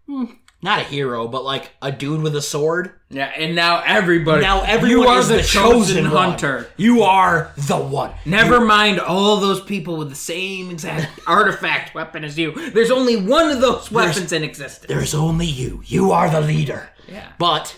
hmm, 0.05 0.25
not 0.61 0.79
a 0.79 0.83
hero, 0.83 1.27
but 1.27 1.43
like 1.43 1.71
a 1.81 1.91
dude 1.91 2.21
with 2.21 2.35
a 2.35 2.41
sword. 2.41 2.91
yeah 3.09 3.31
and 3.35 3.55
now 3.55 3.81
everybody 3.85 4.41
Now 4.41 4.61
everyone 4.61 5.03
you 5.03 5.09
are 5.09 5.19
is 5.19 5.27
the, 5.29 5.41
chosen, 5.41 6.05
one. 6.11 6.29
hunter 6.31 6.67
You 6.77 7.01
are 7.03 7.51
the 7.57 7.77
one. 7.77 8.11
Never 8.25 8.61
mind 8.61 8.99
all 8.99 9.37
those 9.37 9.61
people 9.61 9.97
with 9.97 10.09
the 10.09 10.15
same 10.15 10.69
exact 10.69 11.19
artifact 11.27 11.95
weapon 11.95 12.23
as 12.23 12.37
you. 12.37 12.69
There's 12.71 12.91
only 12.91 13.17
one 13.17 13.49
of 13.49 13.59
those 13.61 13.91
weapons 13.91 14.31
in 14.31 14.43
existence. 14.43 14.87
There's 14.87 15.15
only 15.15 15.47
you. 15.47 15.81
You 15.85 16.11
are 16.11 16.29
the 16.29 16.41
leader. 16.41 16.89
Yeah. 17.07 17.27
But 17.39 17.75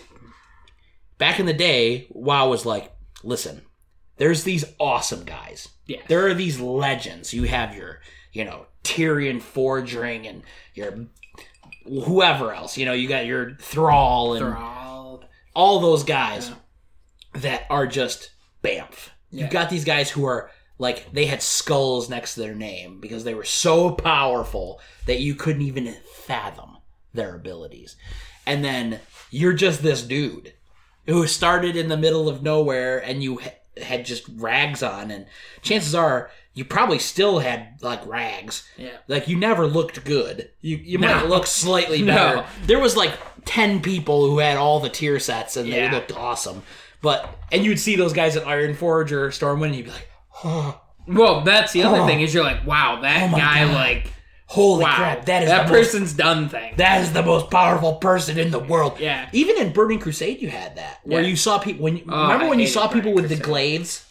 back 1.18 1.40
in 1.40 1.46
the 1.46 1.52
day, 1.54 2.06
WoW 2.10 2.48
was 2.48 2.66
like, 2.66 2.91
listen, 3.22 3.62
there's 4.16 4.44
these 4.44 4.64
awesome 4.78 5.24
guys. 5.24 5.68
Yeah. 5.86 6.02
There 6.08 6.26
are 6.26 6.34
these 6.34 6.60
legends. 6.60 7.32
You 7.32 7.44
have 7.44 7.74
your, 7.74 8.00
you 8.32 8.44
know, 8.44 8.66
Tirion 8.84 9.40
Fordring 9.40 10.28
and 10.28 10.42
your 10.74 11.06
whoever 11.84 12.52
else. 12.52 12.76
You 12.76 12.86
know, 12.86 12.92
you 12.92 13.08
got 13.08 13.26
your 13.26 13.56
Thrall 13.56 14.34
and 14.34 14.46
They're 14.46 14.56
all 15.54 15.80
those 15.80 16.04
guys 16.04 16.50
that 17.34 17.64
are 17.68 17.86
just 17.86 18.30
bamf. 18.62 19.10
Yeah. 19.30 19.42
You've 19.42 19.50
got 19.50 19.70
these 19.70 19.84
guys 19.84 20.10
who 20.10 20.24
are 20.24 20.50
like 20.78 21.12
they 21.12 21.26
had 21.26 21.42
skulls 21.42 22.08
next 22.08 22.34
to 22.34 22.40
their 22.40 22.54
name 22.54 23.00
because 23.00 23.24
they 23.24 23.34
were 23.34 23.44
so 23.44 23.92
powerful 23.92 24.80
that 25.06 25.20
you 25.20 25.34
couldn't 25.34 25.62
even 25.62 25.94
fathom 26.14 26.78
their 27.12 27.34
abilities. 27.34 27.96
And 28.46 28.64
then 28.64 29.00
you're 29.30 29.52
just 29.52 29.82
this 29.82 30.02
dude 30.02 30.54
who 31.06 31.26
started 31.26 31.76
in 31.76 31.88
the 31.88 31.96
middle 31.96 32.28
of 32.28 32.42
nowhere 32.42 32.98
and 32.98 33.22
you 33.22 33.38
ha- 33.38 33.54
had 33.82 34.04
just 34.04 34.24
rags 34.36 34.82
on 34.82 35.10
and 35.10 35.26
chances 35.62 35.94
are 35.94 36.30
you 36.54 36.64
probably 36.64 36.98
still 36.98 37.38
had 37.38 37.78
like 37.80 38.04
rags. 38.06 38.68
Yeah. 38.76 38.90
Like 39.08 39.26
you 39.26 39.36
never 39.38 39.66
looked 39.66 40.04
good. 40.04 40.50
You 40.60 40.76
you 40.76 40.98
No. 40.98 41.08
might 41.14 41.26
look 41.26 41.46
slightly 41.46 42.02
better. 42.06 42.36
No. 42.36 42.46
There 42.66 42.78
was 42.78 42.96
like 42.96 43.12
10 43.46 43.80
people 43.80 44.28
who 44.28 44.38
had 44.38 44.58
all 44.58 44.78
the 44.80 44.90
tier 44.90 45.18
sets 45.18 45.56
and 45.56 45.72
they 45.72 45.90
looked 45.90 46.12
awesome. 46.16 46.62
But 47.00 47.28
and 47.50 47.64
you'd 47.64 47.80
see 47.80 47.96
those 47.96 48.12
guys 48.12 48.36
at 48.36 48.46
Iron 48.46 48.74
Forge 48.74 49.12
or 49.12 49.28
Stormwind 49.30 49.66
and 49.68 49.74
you'd 49.76 49.84
be 49.86 49.90
like, 49.92 50.08
"Oh, 50.44 50.80
Well, 51.08 51.40
that's 51.40 51.72
the 51.72 51.82
other 51.82 52.02
Oh. 52.02 52.06
thing 52.06 52.20
is 52.20 52.32
you're 52.32 52.44
like, 52.44 52.64
wow, 52.66 53.00
that 53.02 53.32
Oh 53.32 53.36
guy 53.36 53.64
God. 53.64 53.74
like 53.74 54.12
holy 54.52 54.84
wow, 54.84 54.96
crap, 54.96 55.24
that 55.26 55.42
is 55.42 55.48
that 55.48 55.66
the 55.66 55.72
most 55.72 55.78
person's 55.92 56.12
done 56.12 56.48
thing. 56.48 56.74
that 56.76 57.00
is 57.02 57.12
the 57.12 57.22
most 57.22 57.50
powerful 57.50 57.94
person 57.94 58.38
in 58.38 58.50
the 58.50 58.58
world. 58.58 58.98
Yeah. 59.00 59.28
Even 59.32 59.56
in 59.56 59.72
Burning 59.72 59.98
Crusade, 59.98 60.40
you 60.42 60.48
had 60.48 60.76
that 60.76 61.00
where 61.04 61.22
Yeah. 61.22 61.28
you 61.28 61.36
saw 61.36 61.58
people. 61.58 61.82
When 61.84 61.96
you, 61.96 62.04
Oh, 62.08 62.22
remember 62.22 62.44
I 62.46 62.48
when 62.48 62.58
you 62.60 62.66
saw 62.66 62.86
people 62.86 63.12
Burning 63.12 63.14
with 63.16 63.28
the 63.30 63.36
Crusade. 63.36 63.44
glaives? 63.44 64.08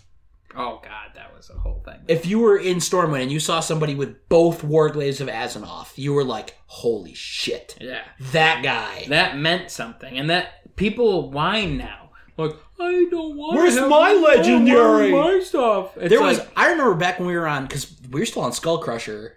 oh 0.56 0.82
god, 0.84 1.12
that 1.16 1.34
was 1.36 1.50
a 1.50 1.58
whole 1.60 1.82
thing. 1.86 2.00
If 2.08 2.26
you 2.26 2.40
were 2.40 2.58
in 2.58 2.78
Stormwind 2.78 3.22
and 3.24 3.32
you 3.32 3.40
saw 3.40 3.60
somebody 3.62 3.96
with 3.96 4.28
both 4.30 4.64
war 4.64 4.90
glaives 4.90 5.22
of 5.22 5.28
Azeroth, 5.30 5.98
you 5.98 6.14
were 6.14 6.24
like, 6.26 6.56
"Holy 6.66 7.14
shit, 7.14 7.78
yeah. 7.80 8.02
that 8.34 8.62
guy!" 8.64 9.06
That 9.10 9.38
meant 9.38 9.72
something. 9.72 10.18
And 10.18 10.30
that 10.30 10.76
people 10.76 11.32
whine 11.32 11.78
now. 11.78 12.10
Like, 12.38 12.56
I 12.80 13.06
don't 13.12 13.38
want 13.38 13.56
Where's 13.58 13.80
my 13.80 14.14
legendary? 14.14 15.12
my 15.12 15.40
stuff. 15.42 15.96
It's 15.98 16.10
there 16.10 16.20
like, 16.20 16.38
was. 16.40 16.48
I 16.58 16.72
remember 16.72 16.96
back 16.96 17.20
when 17.20 17.28
we 17.28 17.36
were 17.38 17.48
on 17.48 17.68
because 17.68 17.96
we 18.10 18.20
were 18.22 18.26
still 18.26 18.42
on 18.42 18.52
Skullcrusher 18.52 19.34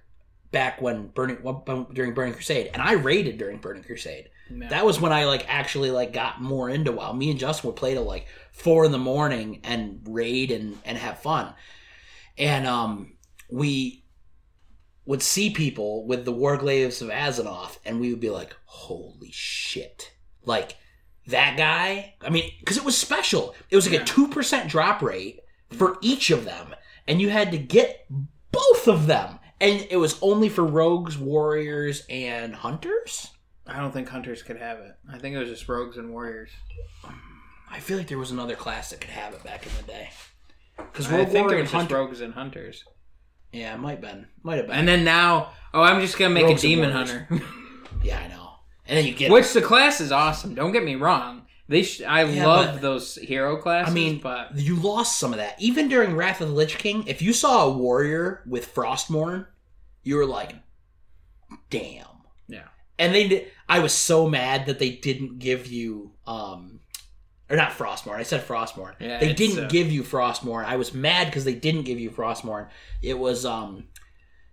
back 0.55 0.81
when 0.81 1.09
Burning 1.09 1.37
when- 1.43 1.87
during 1.93 2.15
Burning 2.15 2.33
Crusade, 2.33 2.71
and 2.73 2.81
I 2.81 2.93
raided 2.93 3.37
during 3.37 3.59
Burning 3.59 3.83
Crusade. 3.85 4.31
That 4.51 4.85
was 4.87 5.01
when 5.01 5.13
I 5.13 5.25
like 5.25 5.45
actually 5.49 5.91
like 5.91 6.13
got 6.13 6.41
more 6.41 6.71
into 6.71 6.93
WoW. 6.93 7.13
Me 7.13 7.31
and 7.31 7.39
Justin 7.41 7.69
would 7.69 7.77
play 7.77 7.93
till 7.95 8.05
like 8.05 8.27
four 8.53 8.85
in 8.85 8.93
the 8.93 8.99
morning 8.99 9.61
and 9.65 10.01
raid 10.07 10.51
and 10.51 10.79
and 10.85 10.97
have 10.97 11.19
fun. 11.19 11.53
And 12.39 12.67
um, 12.67 13.15
we 13.51 14.05
would 15.07 15.23
see 15.23 15.51
people 15.51 16.07
with 16.07 16.25
the 16.25 16.33
War 16.33 16.57
Warglaives 16.59 17.03
of 17.03 17.09
Azeroth, 17.09 17.79
and 17.85 18.01
we 18.01 18.11
would 18.11 18.21
be 18.21 18.31
like, 18.31 18.55
"Holy 18.67 19.31
shit!" 19.33 20.13
Like 20.45 20.77
that 21.27 21.57
guy. 21.57 22.15
I 22.23 22.31
mean, 22.31 22.51
because 22.61 22.77
it 22.77 22.85
was 22.85 22.97
special. 22.97 23.55
It 23.71 23.77
was 23.77 23.87
like 23.87 23.95
Yeah. 23.95 24.03
a 24.03 24.07
two 24.07 24.29
percent 24.29 24.69
drop 24.71 25.03
rate 25.03 25.41
for 25.71 25.97
each 26.03 26.31
of 26.31 26.45
them, 26.45 26.75
and 27.09 27.21
you 27.21 27.31
had 27.31 27.51
to 27.53 27.59
get 27.59 28.07
both 28.53 28.87
of 28.89 29.07
them, 29.07 29.39
and 29.65 29.87
it 29.91 29.97
was 29.97 30.19
only 30.23 30.49
for 30.49 30.65
rogues, 30.65 31.19
warriors, 31.19 32.05
and 32.09 32.55
hunters. 32.55 33.29
I 33.67 33.81
don't 33.81 33.93
think 33.93 34.09
hunters 34.09 34.43
could 34.43 34.59
have 34.59 34.79
it. 34.79 34.95
I 35.11 35.19
think 35.19 35.35
it 35.35 35.39
was 35.39 35.49
just 35.49 35.69
rogues 35.69 35.97
and 35.97 36.11
warriors. 36.11 36.51
I 37.71 37.81
feel 37.81 37.97
like 37.99 38.09
there 38.09 38.19
was 38.19 38.31
another 38.31 38.55
class 38.55 38.91
that 38.91 39.01
could 39.01 39.11
have 39.11 39.35
it 39.35 39.43
back 39.43 39.67
in 39.67 39.73
the 39.79 39.83
day. 39.91 40.11
Because 40.77 41.11
I 41.11 41.25
think 41.25 41.51
it 41.51 41.55
was 41.57 41.63
just 41.63 41.73
hunter. 41.73 41.97
rogues 41.97 42.21
and 42.21 42.35
hunters. 42.35 42.85
Yeah, 43.53 43.75
it 43.75 43.79
might 43.79 44.01
been, 44.01 44.27
might 44.43 44.57
have 44.57 44.67
been. 44.67 44.77
And 44.77 44.89
then 44.89 45.05
now, 45.05 45.53
oh, 45.73 45.81
I'm 45.83 46.01
just 46.01 46.19
gonna 46.19 46.35
make 46.35 46.45
Rogues 46.45 46.65
a 46.65 46.69
demon 46.69 46.91
hunter. 46.91 47.29
yeah, 48.03 48.21
I 48.21 48.29
know. 48.29 48.51
And 48.87 48.99
then 48.99 49.07
you 49.07 49.15
get 49.15 49.31
Which 49.31 49.53
the 49.53 49.63
class 49.63 50.01
is 50.01 50.13
awesome. 50.13 50.55
Don't 50.55 50.73
get 50.73 50.85
me 50.85 50.97
wrong. 50.97 51.43
They 51.69 51.83
sh- 51.83 52.03
I 52.03 52.25
Yeah, 52.25 52.47
love 52.47 52.81
those 52.81 53.15
hero 53.15 53.57
classes. 53.57 53.91
I 53.91 53.95
mean, 53.95 54.19
but 54.19 54.57
you 54.57 54.77
lost 54.77 55.19
some 55.19 55.33
of 55.33 55.39
that. 55.39 55.61
Even 55.61 55.89
during 55.89 56.15
Wrath 56.15 56.41
of 56.43 56.49
the 56.49 56.55
Lich 56.55 56.77
King, 56.77 57.07
if 57.07 57.23
you 57.23 57.33
saw 57.33 57.67
a 57.67 57.73
warrior 57.73 58.43
with 58.47 58.75
Frostmourne, 58.75 59.47
you 60.05 60.17
were 60.17 60.27
like, 60.27 60.55
damn. 61.71 62.05
yeah, 62.49 62.69
And 62.99 63.15
they, 63.15 63.49
I 63.69 63.81
was 63.81 63.93
so 63.93 64.29
mad 64.29 64.67
that 64.67 64.79
they 64.79 64.91
didn't 64.91 65.39
give 65.39 65.67
you 65.67 66.13
um 66.27 66.81
or 67.51 67.57
not 67.57 67.73
Frostmourne. 67.73 68.17
I 68.17 68.23
said 68.23 68.47
Frostmourne. 68.47 68.95
Yeah, 68.99 69.19
they 69.21 69.33
didn't 69.35 69.65
uh, 69.65 69.69
give 69.69 69.91
you 69.93 70.03
Frostmourne. 70.03 70.65
I 70.65 70.77
was 70.77 70.95
mad 70.95 71.27
because 71.27 71.45
they 71.45 71.55
didn't 71.55 71.83
give 71.83 72.01
you 72.01 72.11
Frostmourne. 72.11 72.69
It 73.03 73.19
was 73.19 73.45
um 73.45 73.85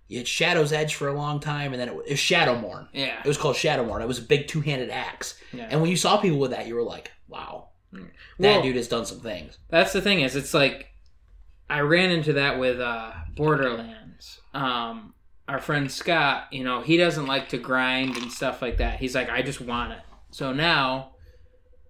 you 0.08 0.18
had 0.18 0.28
Shadow's 0.28 0.74
Edge 0.74 0.96
for 0.96 1.08
a 1.08 1.14
long 1.14 1.40
time 1.40 1.72
and 1.72 1.80
then 1.82 1.88
it 1.88 1.96
was, 1.96 2.06
it 2.06 2.12
was 2.12 2.20
Shadowmourne. 2.20 2.90
yeah, 2.92 3.20
It 3.24 3.28
was 3.28 3.38
called 3.38 3.56
Shadowmourne. 3.56 4.02
It 4.02 4.08
was 4.10 4.20
a 4.20 4.24
big 4.24 4.48
two-handed 4.50 4.90
axe. 4.90 5.40
yeah. 5.54 5.68
And 5.70 5.80
when 5.82 5.90
you 5.90 5.96
saw 5.96 6.18
people 6.18 6.38
with 6.40 6.52
that, 6.52 6.68
you 6.68 6.76
were 6.76 6.84
like, 6.84 7.12
wow. 7.30 7.70
That 7.94 8.04
Well- 8.40 8.62
dude 8.62 8.76
has 8.76 8.90
done 8.90 9.06
some 9.06 9.22
things. 9.22 9.58
That's 9.70 9.94
the 9.94 10.02
thing 10.02 10.20
is, 10.22 10.36
it's 10.36 10.54
like 10.54 10.88
I 11.70 11.80
ran 11.80 12.12
into 12.12 12.34
that 12.34 12.60
with 12.60 12.82
uh, 12.82 13.14
Borderlands. 13.38 14.42
Um, 14.54 15.14
our 15.48 15.60
friend 15.60 15.92
Scott, 15.92 16.48
you 16.52 16.64
know, 16.64 16.82
he 16.82 16.98
doesn't 16.98 17.26
like 17.26 17.50
to 17.50 17.58
grind 17.58 18.18
and 18.18 18.32
stuff 18.32 18.62
like 18.62 18.78
that. 18.78 19.00
He's 19.00 19.16
like, 19.16 19.30
I 19.30 19.42
just 19.42 19.60
want 19.62 19.92
it. 19.94 20.00
So 20.32 20.54
now 20.54 21.12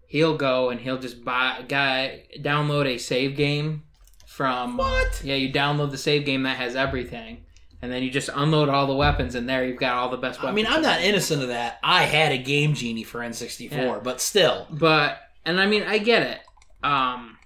he'll 0.08 0.36
go 0.38 0.70
and 0.70 0.80
he'll 0.80 0.98
just 1.00 1.24
buy, 1.24 1.64
guy, 1.68 2.24
download 2.40 2.86
a 2.88 2.98
save 2.98 3.36
game 3.36 3.84
from. 4.26 4.78
What? 4.78 5.22
Yeah, 5.24 5.36
you 5.36 5.52
download 5.54 5.92
the 5.92 5.98
save 5.98 6.26
game 6.26 6.44
that 6.44 6.58
has 6.58 6.76
everything, 6.76 7.44
and 7.82 7.92
then 7.92 8.02
you 8.04 8.10
just 8.10 8.30
unload 8.34 8.70
all 8.70 8.88
the 8.88 8.96
weapons, 8.96 9.36
and 9.36 9.48
there 9.48 9.64
you've 9.66 9.80
got 9.80 9.96
all 9.96 10.10
the 10.10 10.18
best 10.18 10.44
I 10.44 10.52
mean, 10.52 10.66
I'm 10.68 10.82
not 10.82 11.02
innocent 11.02 11.42
of 11.44 11.50
that. 11.50 11.80
I 11.84 12.04
had 12.04 12.32
a 12.32 12.38
Game 12.38 12.74
Genie 12.74 13.04
for 13.04 13.20
N64, 13.20 13.72
Yeah. 13.72 14.00
but 14.04 14.22
still. 14.22 14.68
But 14.72 15.20
and 15.46 15.60
I 15.60 15.68
mean 15.68 15.84
I 15.84 15.98
get 15.98 16.24
it. 16.24 16.40
Um 16.84 17.38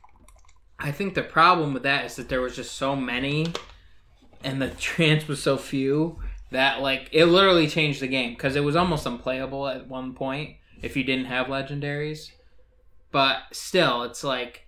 I 0.80 0.92
think 0.92 1.14
the 1.16 1.24
problem 1.24 1.74
with 1.74 1.84
that 1.84 2.06
is 2.06 2.16
that 2.18 2.28
there 2.30 2.42
was 2.42 2.56
just 2.56 2.76
so 2.76 2.96
many 2.96 3.48
and 4.46 4.62
the 4.62 4.70
chance 4.70 5.28
was 5.28 5.42
so 5.44 5.58
few 5.58 6.20
that 6.52 6.82
like 6.82 7.10
it 7.12 7.26
literally 7.26 7.68
changed 7.68 8.00
the 8.02 8.08
game 8.08 8.32
because 8.34 8.56
it 8.56 8.64
was 8.64 8.76
almost 8.76 9.06
unplayable 9.06 9.68
at 9.68 9.88
one 9.88 10.14
point 10.14 10.56
if 10.82 10.96
you 10.96 11.04
didn't 11.04 11.26
have 11.26 11.48
legendaries. 11.48 12.32
But 13.12 13.38
still, 13.52 14.04
it's 14.04 14.24
like 14.24 14.68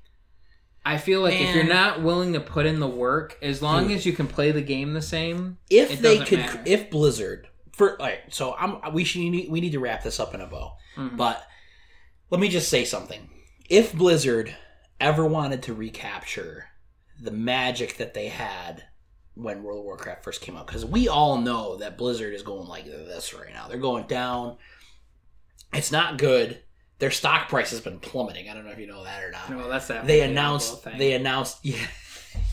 I 0.85 0.97
feel 0.97 1.21
like 1.21 1.33
if 1.39 1.53
you're 1.55 1.63
not 1.65 2.01
willing 2.01 2.33
to 2.33 2.39
put 2.39 2.65
in 2.65 2.79
the 2.79 2.87
work, 2.87 3.37
as 3.41 3.61
long 3.61 3.87
Dude. 3.89 3.97
as 3.97 4.05
you 4.05 4.13
can 4.13 4.27
play 4.27 4.51
the 4.51 4.61
game 4.61 4.93
the 4.93 5.01
same, 5.01 5.57
if 5.69 5.91
It 5.91 6.01
they 6.01 6.19
could 6.19 6.39
matter. 6.39 6.63
if 6.65 6.89
blizzard 6.89 7.47
for 7.73 8.01
all 8.01 8.07
right 8.07 8.21
so 8.29 8.55
i'm 8.57 8.91
we 8.91 9.03
should 9.03 9.21
need, 9.21 9.51
we 9.51 9.61
need 9.61 9.73
to 9.73 9.79
wrap 9.79 10.01
this 10.01 10.19
up 10.19 10.33
in 10.33 10.41
a 10.41 10.47
bow 10.47 10.71
Mhm. 10.97 11.15
but 11.15 11.45
let 12.31 12.41
me 12.41 12.47
just 12.49 12.69
say 12.69 12.83
something 12.85 13.29
if 13.69 13.93
blizzard 13.93 14.55
ever 14.99 15.23
wanted 15.27 15.61
to 15.61 15.75
recapture 15.75 16.69
the 17.21 17.29
magic 17.29 17.97
that 17.97 18.15
they 18.15 18.29
had 18.29 18.83
when 19.37 19.63
world 19.63 19.79
of 19.79 19.85
warcraft 19.85 20.23
first 20.23 20.41
came 20.41 20.57
out 20.57 20.67
because 20.67 20.85
we 20.85 21.07
all 21.07 21.37
know 21.37 21.77
that 21.77 21.97
blizzard 21.97 22.33
is 22.33 22.43
going 22.43 22.67
like 22.67 22.85
this 22.85 23.33
right 23.33 23.53
now 23.53 23.67
they're 23.67 23.77
going 23.77 24.05
down 24.07 24.57
it's 25.73 25.91
not 25.91 26.17
good 26.17 26.61
their 26.99 27.11
stock 27.11 27.49
price 27.49 27.71
has 27.71 27.81
been 27.81 27.99
plummeting 27.99 28.49
i 28.49 28.53
don't 28.53 28.65
know 28.65 28.71
if 28.71 28.79
you 28.79 28.87
know 28.87 29.03
that 29.03 29.23
or 29.23 29.31
not 29.31 29.49
no, 29.49 29.69
that's 29.69 29.87
that. 29.87 30.07
they 30.07 30.21
announced 30.21 30.83
thing. 30.83 30.97
they 30.97 31.13
announced 31.13 31.59
yeah 31.63 31.77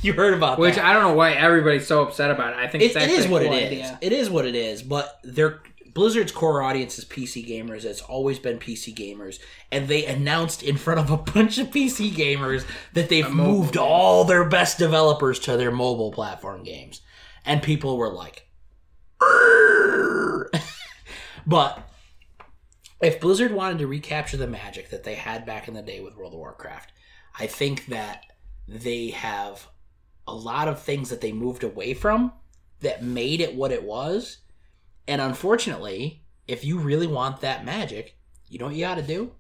you 0.03 0.12
heard 0.12 0.35
about 0.35 0.59
which 0.59 0.76
that 0.76 0.85
I 0.85 0.93
don't 0.93 1.03
know 1.03 1.14
why 1.14 1.32
everybody's 1.32 1.87
so 1.87 2.03
upset 2.03 2.30
about 2.30 2.53
it. 2.53 2.59
I 2.59 2.68
think 2.68 2.85
it, 2.85 2.87
it's 2.87 2.97
it 2.97 3.11
is 3.11 3.26
what 3.26 3.43
it 3.43 3.53
is. 3.53 3.66
idea. 3.66 3.99
It 4.01 4.12
is 4.12 4.30
what 4.30 4.47
it 4.47 4.55
is. 4.55 4.82
But 4.82 5.18
their 5.24 5.62
Blizzard's 5.95 6.32
core 6.32 6.61
audience 6.62 6.99
is 6.99 7.05
PC 7.05 7.49
gamers. 7.49 7.84
It's 7.84 8.03
always 8.03 8.38
been 8.38 8.59
PC 8.59 8.95
gamers, 8.95 9.38
and 9.70 9.88
they 9.88 10.05
announced 10.05 10.62
in 10.62 10.76
front 10.76 11.01
of 11.01 11.11
a 11.11 11.16
bunch 11.16 11.59
of 11.59 11.68
PC 11.68 12.11
gamers 12.11 12.66
that 12.92 13.09
they've 13.09 13.30
moved 13.30 13.74
game. 13.74 13.82
all 13.82 14.24
their 14.24 14.45
best 14.45 14.76
developers 14.78 15.38
to 15.40 15.57
their 15.57 15.70
mobile 15.70 16.12
platform 16.12 16.64
games, 16.64 17.01
and 17.45 17.62
people 17.62 17.97
were 17.97 18.12
like, 18.12 18.49
but. 21.47 21.90
If 23.01 23.20
Blizzard 23.20 23.53
wanted 23.53 23.80
to 23.80 23.86
recapture 23.86 24.38
the 24.38 24.47
magic 24.47 24.88
that 24.88 25.05
they 25.05 25.14
had 25.14 25.45
back 25.45 25.68
in 25.68 25.74
the 25.74 25.82
day 25.82 26.01
with 26.01 26.16
World 26.16 26.32
of 26.32 26.38
Warcraft, 26.38 26.90
I 27.38 27.47
think 27.47 27.86
that 27.86 28.24
they 28.66 29.11
have 29.11 29.68
a 30.26 30.34
lot 30.34 30.68
of 30.68 30.80
things 30.80 31.11
that 31.11 31.20
they 31.20 31.32
moved 31.32 31.64
away 31.64 31.92
from 31.92 32.32
that 32.80 33.03
made 33.03 33.40
it 33.40 33.55
what 33.55 33.72
it 33.72 33.82
was. 33.84 34.38
And 35.07 35.20
unfortunately, 35.20 36.24
if 36.46 36.64
you 36.64 36.78
really 36.78 37.07
want 37.07 37.40
that 37.40 37.64
magic, 37.64 38.16
you 38.48 38.59
know 38.59 38.66
what 38.66 38.74
you 38.74 38.84
got 38.84 38.96
to 38.96 39.02
do? 39.02 39.32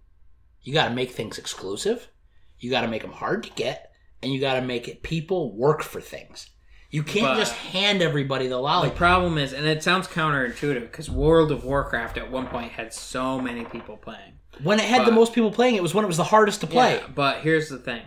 You 0.62 0.72
got 0.72 0.88
to 0.88 0.94
make 0.94 1.10
things 1.10 1.38
exclusive. 1.38 2.08
You 2.58 2.70
got 2.70 2.82
to 2.82 2.88
make 2.88 3.02
them 3.02 3.12
hard 3.12 3.44
to 3.44 3.50
get, 3.50 3.92
and 4.22 4.32
you 4.32 4.40
got 4.40 4.54
to 4.54 4.62
make 4.62 4.88
it 4.88 5.02
people 5.02 5.54
work 5.56 5.82
for 5.82 6.00
things. 6.00 6.48
You 6.90 7.02
can't 7.02 7.26
But- 7.26 7.38
just 7.38 7.54
hand 7.54 8.02
everybody 8.02 8.46
the 8.46 8.58
lollipop. 8.58 8.94
The 8.94 8.98
problem 8.98 9.36
is, 9.36 9.52
and 9.52 9.66
it 9.66 9.82
sounds 9.82 10.06
counterintuitive, 10.06 10.82
because 10.82 11.10
World 11.10 11.50
of 11.50 11.64
Warcraft 11.64 12.16
at 12.18 12.30
one 12.30 12.46
point 12.46 12.72
had 12.72 12.94
so 12.94 13.40
many 13.40 13.64
people 13.64 13.96
playing. 13.96 14.38
When 14.62 14.78
it 14.78 14.84
had 14.84 15.04
the 15.04 15.10
most 15.10 15.32
people 15.32 15.50
playing, 15.50 15.74
it 15.74 15.82
was 15.82 15.92
when 15.92 16.04
it 16.04 16.08
was 16.08 16.16
the 16.18 16.24
hardest 16.24 16.60
to 16.60 16.66
play. 16.68 16.96
Yeah, 16.98 17.06
but 17.12 17.40
here's 17.40 17.68
the 17.68 17.78
thing. 17.78 18.02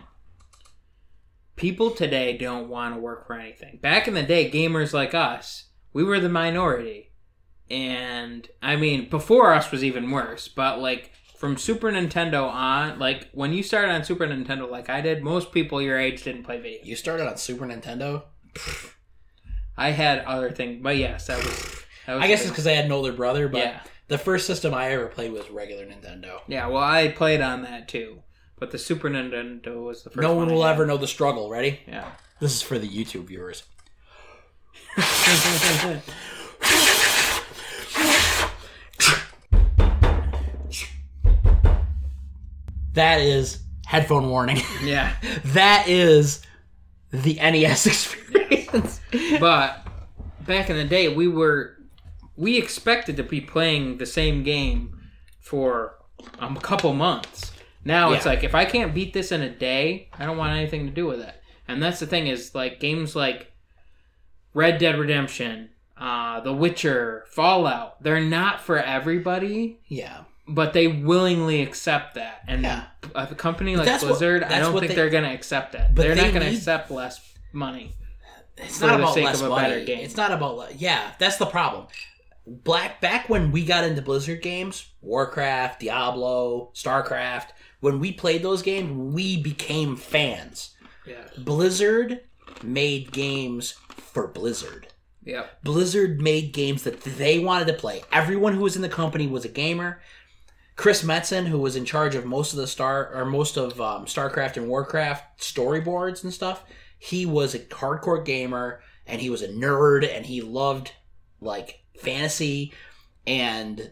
People 1.57 1.91
today 1.91 2.37
don't 2.37 2.69
want 2.69 2.95
to 2.95 3.01
work 3.01 3.27
for 3.27 3.33
anything. 3.33 3.79
Back 3.81 4.07
in 4.07 4.13
the 4.13 4.23
day, 4.23 4.49
gamers 4.49 4.93
like 4.93 5.13
us, 5.13 5.65
we 5.91 6.03
were 6.03 6.19
the 6.19 6.29
minority. 6.29 7.11
And 7.69 8.47
I 8.61 8.75
mean, 8.77 9.09
before 9.09 9.53
us 9.53 9.71
was 9.71 9.83
even 9.83 10.09
worse, 10.11 10.47
but 10.47 10.79
like 10.79 11.11
from 11.37 11.57
Super 11.57 11.91
Nintendo 11.91 12.49
on, 12.49 12.97
like 12.99 13.29
when 13.33 13.53
you 13.53 13.61
started 13.61 13.91
on 13.91 14.03
Super 14.03 14.25
Nintendo 14.25 14.69
like 14.69 14.89
I 14.89 15.01
did, 15.01 15.23
most 15.23 15.51
people 15.51 15.81
your 15.81 15.99
age 15.99 16.23
didn't 16.23 16.43
play 16.43 16.59
video. 16.59 16.79
You 16.83 16.95
started 16.95 17.27
on 17.27 17.37
Super 17.37 17.65
Nintendo. 17.65 18.23
I 19.77 19.91
had 19.91 20.19
other 20.25 20.49
things, 20.51 20.81
but 20.81 20.97
yes, 20.97 21.27
that 21.27 21.37
was 21.37 21.83
that 22.05 22.15
was 22.15 22.23
I 22.23 22.27
guess 22.27 22.41
it's 22.41 22.49
because 22.49 22.65
I 22.67 22.71
had 22.71 22.85
an 22.85 22.91
older 22.91 23.11
brother, 23.13 23.47
but 23.47 23.59
Yeah. 23.59 23.79
the 24.07 24.17
first 24.17 24.47
system 24.47 24.73
I 24.73 24.91
ever 24.93 25.07
played 25.07 25.31
was 25.33 25.49
regular 25.51 25.85
Nintendo. 25.85 26.39
Yeah, 26.47 26.67
well, 26.67 26.81
I 26.83 27.09
played 27.09 27.41
on 27.41 27.61
that 27.63 27.87
too, 27.87 28.23
but 28.57 28.71
the 28.71 28.79
Super 28.79 29.09
Nintendo 29.09 29.83
was 29.85 30.03
the 30.03 30.09
first. 30.09 30.21
no 30.21 30.33
one 30.33 30.49
I 30.49 30.53
will 30.53 30.65
ever 30.65 30.85
know 30.85 30.97
the 30.97 31.05
struggle. 31.07 31.49
Ready? 31.49 31.81
Yeah. 31.87 32.11
This 32.39 32.55
is 32.55 32.61
for 32.61 32.79
the 32.79 32.87
YouTube 32.89 33.27
viewers. 33.27 33.63
That 42.97 43.21
is 43.21 43.59
headphone 43.85 44.29
warning. 44.29 44.57
yeah, 44.83 45.15
that 45.45 45.85
is 45.87 46.41
the 47.11 47.35
NES 47.35 47.85
experience. 47.93 48.99
but 49.39 49.87
back 50.45 50.69
in 50.69 50.75
the 50.75 50.83
day, 50.85 51.07
we 51.07 51.27
were 51.27 51.77
we 52.35 52.57
expected 52.57 53.17
to 53.17 53.23
be 53.23 53.41
playing 53.41 53.97
the 53.97 54.05
same 54.05 54.43
game 54.43 54.99
for 55.39 55.95
um, 56.39 56.55
a 56.57 56.59
couple 56.61 56.93
months. 56.93 57.51
Now 57.85 58.11
it's 58.11 58.25
Yeah. 58.25 58.33
like 58.33 58.43
if 58.43 58.53
I 58.53 58.65
can't 58.65 58.93
beat 58.93 59.13
this 59.13 59.31
in 59.31 59.41
a 59.41 59.49
day, 59.49 60.09
I 60.13 60.25
don't 60.25 60.37
want 60.37 60.55
anything 60.57 60.85
to 60.85 60.91
do 60.91 61.07
with 61.07 61.21
it. 61.21 61.33
And 61.67 61.81
that's 61.81 61.99
the 61.99 62.05
thing 62.07 62.27
is 62.27 62.53
like 62.53 62.79
games 62.79 63.15
like 63.15 63.51
Red 64.53 64.77
Dead 64.79 64.97
Redemption, 64.99 65.69
uh, 65.97 66.41
The 66.41 66.53
Witcher, 66.53 67.25
Fallout. 67.29 68.01
They're 68.03 68.21
not 68.21 68.59
for 68.61 68.77
everybody. 68.77 69.79
yeah. 69.87 70.23
But 70.47 70.73
they 70.73 70.87
willingly 70.87 71.61
accept 71.61 72.15
that. 72.15 72.41
And 72.47 72.63
Yeah. 72.63 72.85
a 73.15 73.27
company 73.35 73.75
like 73.75 73.85
that's 73.85 74.03
what- 74.03 74.09
Blizzard, 74.09 74.43
I 74.43 74.59
don't 74.59 74.79
think 74.79 74.93
they- 74.95 75.01
are 75.01 75.09
going 75.09 75.23
to 75.23 75.31
accept 75.33 75.73
that. 75.73 75.95
They're 75.95 76.15
they 76.15 76.21
not 76.23 76.33
going 76.33 76.45
to 76.49 76.55
accept 76.55 76.89
less 76.91 77.19
money. 77.51 77.93
It's 78.57 78.81
not 78.81 78.99
about 78.99 79.15
less 79.15 79.41
money. 79.41 79.73
It's 79.83 80.17
not 80.17 80.31
about 80.31 80.79
yeah. 80.79 81.11
That's 81.19 81.37
the 81.37 81.45
problem. 81.45 81.87
Black 82.47 83.01
back 83.01 83.27
when 83.29 83.51
we 83.51 83.65
got 83.65 83.83
into 83.83 84.01
Blizzard 84.01 84.41
games, 84.41 84.87
Warcraft, 85.01 85.81
Diablo, 85.81 86.71
Starcraft. 86.73 87.47
When 87.81 87.99
we 87.99 88.11
played 88.13 88.41
those 88.41 88.61
games, 88.61 89.13
we 89.13 89.41
became 89.41 89.95
fans. 89.95 90.71
Yeah. 91.05 91.15
Blizzard 91.37 92.21
made 92.63 93.11
games 93.11 93.75
for 93.89 94.27
Blizzard. 94.27 94.87
Yep. 95.25 95.63
Blizzard 95.63 96.21
made 96.21 96.53
games 96.53 96.83
that 96.83 97.01
they 97.01 97.37
wanted 97.37 97.67
to 97.67 97.73
play. 97.73 98.01
Everyone 98.13 98.53
who 98.53 98.61
was 98.61 98.77
in 98.77 98.81
the 98.81 98.89
company 98.89 99.27
was 99.27 99.43
a 99.43 99.49
gamer. 99.49 100.01
Chris 100.77 101.03
Metzen, 101.03 101.47
who 101.47 101.59
was 101.59 101.75
in 101.75 101.85
charge 101.85 102.15
of 102.15 102.23
most 102.25 102.53
of 102.53 102.57
the 102.59 102.67
Star 102.67 103.13
or 103.13 103.25
most 103.25 103.57
of 103.57 103.81
um, 103.81 104.05
Starcraft 104.05 104.57
and 104.57 104.69
Warcraft 104.69 105.41
storyboards 105.41 106.23
and 106.23 106.31
stuff, 106.33 106.63
he 106.99 107.25
was 107.25 107.53
a 107.55 107.59
hardcore 107.59 108.23
gamer 108.23 108.79
and 109.05 109.19
he 109.19 109.29
was 109.29 109.41
a 109.41 109.47
nerd 109.49 110.07
and 110.07 110.25
he 110.25 110.41
loved 110.41 110.91
like 111.41 111.79
fantasy 111.99 112.73
and 113.25 113.91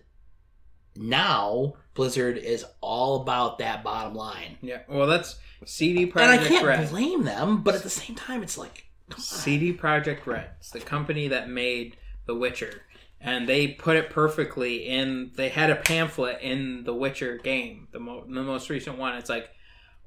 now 0.95 1.73
Blizzard 1.95 2.37
is 2.37 2.65
all 2.81 3.21
about 3.21 3.57
that 3.57 3.83
bottom 3.83 4.13
line. 4.13 4.57
Yeah. 4.61 4.81
Well, 4.87 5.07
that's 5.07 5.37
CD 5.65 6.05
Projekt 6.05 6.21
and 6.21 6.31
I 6.31 6.37
can't 6.47 6.65
Red. 6.65 6.89
blame 6.89 7.23
them, 7.23 7.63
but 7.63 7.75
at 7.75 7.83
the 7.83 7.89
same 7.89 8.15
time 8.15 8.43
it's 8.43 8.57
like 8.57 8.85
come 9.09 9.17
on. 9.17 9.21
CD 9.23 9.73
Projekt 9.73 10.25
Red. 10.27 10.51
It's 10.59 10.69
the 10.71 10.79
company 10.79 11.29
that 11.29 11.49
made 11.49 11.97
The 12.27 12.35
Witcher, 12.35 12.81
and 13.25 13.49
they 13.49 13.67
put 13.67 13.97
it 13.97 14.09
perfectly 14.09 14.87
in. 14.87 15.31
They 15.35 15.49
had 15.49 15.69
a 15.69 15.75
pamphlet 15.75 16.39
in 16.41 16.83
The 16.83 16.93
Witcher 16.93 17.37
game, 17.37 17.87
the, 17.91 17.99
mo- 17.99 18.23
the 18.27 18.43
most 18.43 18.69
recent 18.69 18.97
one. 18.97 19.15
It's 19.15 19.29
like 19.29 19.49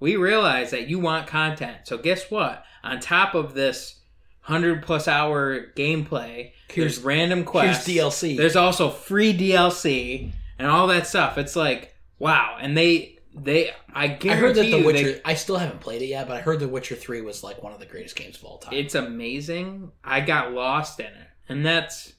we 0.01 0.17
realize 0.17 0.71
that 0.71 0.89
you 0.89 0.99
want 0.99 1.27
content, 1.27 1.79
so 1.85 1.99
guess 1.99 2.31
what? 2.31 2.65
On 2.85 3.01
top 3.01 3.35
of 3.35 3.55
this 3.55 3.97
hundred 4.43 4.83
plus 4.83 5.07
hour 5.09 5.67
gameplay, 5.77 6.53
Here's- 6.71 6.95
there's 6.95 6.99
random 7.01 7.41
Here's 7.41 7.49
quests. 7.51 7.89
DLC. 7.89 8.37
There's 8.37 8.57
also 8.57 8.89
free 8.91 9.37
DLC 9.37 10.31
and 10.59 10.69
all 10.69 10.87
that 10.87 11.07
stuff. 11.07 11.37
It's 11.39 11.57
like 11.57 11.95
wow, 12.19 12.57
and 12.61 12.77
they 12.77 13.19
they 13.35 13.71
I 13.93 14.05
I 14.05 14.07
guarantee 14.09 14.41
heard 14.41 14.55
that 14.57 14.63
The 14.63 14.79
you 14.79 14.87
Witcher 14.87 15.13
they, 15.13 15.21
I 15.25 15.35
still 15.35 15.57
haven't 15.59 15.81
played 15.81 16.03
it 16.03 16.07
yet, 16.07 16.27
but 16.29 16.37
I 16.37 16.41
heard 16.41 16.61
The 16.61 16.69
Witcher 16.69 16.95
3 16.97 17.21
was 17.21 17.45
like 17.45 17.63
one 17.63 17.73
of 17.73 17.79
the 17.81 17.87
greatest 17.87 18.17
games 18.17 18.37
of 18.39 18.45
all 18.45 18.59
time. 18.59 18.75
it's 18.75 18.95
amazing. 18.95 19.93
I 20.03 20.21
got 20.21 20.53
lost 20.53 20.99
in 21.01 21.07
it, 21.07 21.29
and 21.49 21.65
that's 21.67 22.13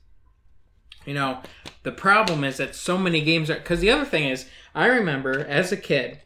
you 1.06 1.14
know 1.14 1.42
the 1.84 1.92
problem 1.92 2.44
is 2.44 2.58
that 2.58 2.76
so 2.76 2.98
many 2.98 3.22
games 3.22 3.50
are 3.50 3.56
because 3.56 3.80
the 3.80 3.90
other 3.90 4.06
thing 4.06 4.26
is 4.26 4.46
I 4.76 4.88
remember 4.88 5.40
as 5.46 5.72
a 5.72 5.78
kid, 5.78 6.20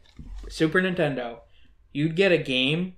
Super 0.48 0.80
Nintendo, 0.80 1.40
you'd 1.92 2.16
get 2.16 2.32
a 2.32 2.38
game. 2.38 2.94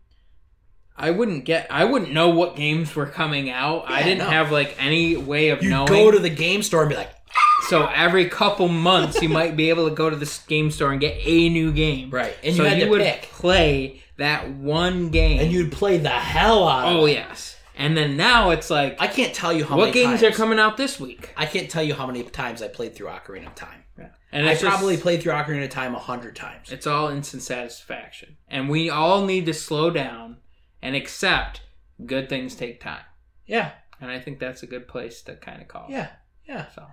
I 0.97 1.11
wouldn't 1.11 1.45
get. 1.45 1.66
I 1.70 1.85
wouldn't 1.85 2.12
know 2.12 2.31
what 2.31 2.57
games 2.57 2.95
were 2.97 3.07
coming 3.07 3.51
out. 3.51 3.85
I 3.87 4.03
didn't 4.03 4.24
no. 4.24 4.31
have 4.31 4.51
like 4.51 4.74
any 4.79 5.16
way 5.16 5.51
of 5.51 5.61
knowing. 5.61 5.64
you 5.64 5.70
knowing. 5.70 5.89
go 5.89 6.11
to 6.11 6.18
the 6.18 6.31
game 6.31 6.62
store 6.62 6.83
and 6.83 6.91
be 6.91 6.97
like, 6.97 7.12
ah! 7.31 7.66
so 7.68 7.87
every 7.87 8.29
couple 8.29 8.68
months, 8.68 9.20
you 9.20 9.29
might 9.29 9.57
be 9.57 9.68
able 9.68 9.89
to 9.89 9.95
go 9.95 10.09
to 10.09 10.16
the 10.16 10.41
game 10.47 10.70
store 10.70 10.93
and 10.93 11.01
get 11.01 11.18
a 11.20 11.49
new 11.51 11.70
game. 11.70 12.11
right, 12.11 12.37
and 12.43 12.57
so 12.57 12.62
you 12.62 12.68
had 12.68 12.81
to 12.81 12.89
would 12.89 13.03
pick, 13.03 13.22
play 13.24 14.03
that 14.16 14.51
one 14.51 15.11
game. 15.11 15.41
and 15.41 15.53
you'd 15.53 15.70
play 15.70 15.99
the 15.99 16.09
hell 16.09 16.66
out 16.66 16.89
of 16.89 16.97
oh, 16.97 16.99
it. 17.01 17.03
Oh 17.03 17.07
yes. 17.07 17.55
And 17.77 17.97
then 17.97 18.16
now 18.16 18.51
it's 18.51 18.70
like, 18.70 18.97
I 19.01 19.07
can't 19.07 19.35
tell 19.35 19.53
you 19.53 19.64
how 19.64 19.77
what 19.77 19.91
many 19.91 19.93
games 19.93 20.20
times, 20.20 20.35
are 20.35 20.37
coming 20.37 20.59
out 20.59 20.77
this 20.79 20.99
week? 20.99 21.33
I 21.37 21.45
can't 21.47 21.70
tell 21.70 21.83
you 21.83 21.95
how 21.95 22.07
many 22.07 22.22
times 22.22 22.62
I 22.62 22.68
played 22.68 22.95
through 22.95 23.09
Ocarina 23.09 23.49
of 23.49 23.55
Time. 23.55 23.85
Yeah. 23.99 24.09
And 24.33 24.47
I 24.49 24.53
just- 24.53 24.64
probably 24.64 24.97
played 24.97 25.22
through 25.22 25.33
Ocarina 25.33 25.64
of 25.64 25.70
Time 25.70 25.95
a 25.95 25.99
hundred 25.99 26.37
times. 26.37 26.72
it's 26.72 26.87
all 26.87 27.09
instant 27.09 27.43
satisfaction, 27.43 28.37
and 28.49 28.68
we 28.70 28.89
all 28.91 29.24
need 29.27 29.47
to 29.47 29.55
slow 29.55 29.91
down 29.91 30.39
and 30.83 30.97
accept 30.97 31.62
good 32.05 32.29
things 32.29 32.55
take 32.55 32.81
time. 32.81 33.05
Yeah, 33.47 33.72
And 34.01 34.11
I 34.11 34.20
think 34.20 34.39
that's 34.39 34.62
a 34.62 34.66
good 34.66 34.89
place 34.89 35.22
to 35.22 35.37
kind 35.37 35.61
of 35.62 35.68
call. 35.68 35.87
it. 35.89 35.93
yeah, 35.93 36.09
yeah. 36.49 36.66
So 36.74 36.87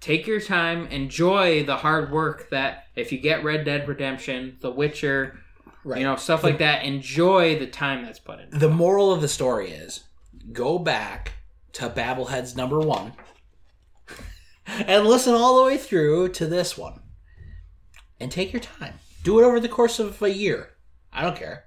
take 0.00 0.26
your 0.26 0.40
time, 0.40 0.86
enjoy 0.88 1.64
the 1.64 1.76
hard 1.76 2.10
work 2.12 2.50
that 2.50 2.84
if 2.96 3.12
you 3.12 3.18
get 3.18 3.42
Red 3.44 3.64
Dead 3.64 3.88
Redemption, 3.88 4.56
The 4.60 4.70
Witcher, 4.70 5.38
Right. 5.84 6.00
you 6.00 6.04
know 6.04 6.16
stuff 6.16 6.42
like 6.42 6.58
that, 6.58 6.84
enjoy 6.84 7.58
the 7.60 7.66
time 7.68 8.04
that's 8.04 8.18
put 8.18 8.40
in. 8.40 8.50
the 8.58 8.68
moral 8.68 9.12
of 9.12 9.20
the 9.20 9.28
story 9.28 9.70
is 9.70 10.02
go 10.52 10.78
back 10.78 11.32
to 11.72 11.88
Babbleheads 11.88 12.56
number 12.56 12.78
one 12.78 13.12
and 14.66 15.06
listen 15.06 15.34
all 15.34 15.58
the 15.58 15.64
way 15.66 15.76
through 15.78 16.30
to 16.30 16.46
this 16.46 16.76
one. 16.76 17.00
And 18.18 18.32
take 18.32 18.52
your 18.52 18.60
time. 18.60 18.94
Do 19.22 19.38
it 19.40 19.44
over 19.44 19.60
the 19.60 19.68
course 19.68 19.98
of 19.98 20.22
a 20.22 20.32
year. 20.32 20.70
I 21.12 21.22
don't 21.22 21.36
care. 21.36 21.64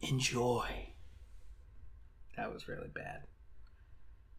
Enjoy. 0.00 0.66
That 2.36 2.52
was 2.52 2.66
really 2.66 2.88
bad. 2.92 3.22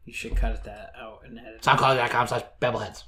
You 0.05 0.13
should 0.13 0.35
cut 0.35 0.63
that 0.65 0.93
out 0.99 1.21
and 1.25 1.39
edit. 1.39 1.55
it. 1.55 1.61
Soundcloud.com 1.61 2.27
slash 2.27 2.43
Babbleheads. 2.61 3.03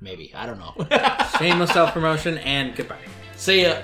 Maybe. 0.00 0.32
I 0.34 0.44
don't 0.44 0.58
know. 0.58 0.74
Shameless 1.38 1.72
self 1.72 1.92
promotion 1.92 2.36
and 2.38 2.76
goodbye. 2.76 2.98
See 3.36 3.62
ya. 3.62 3.82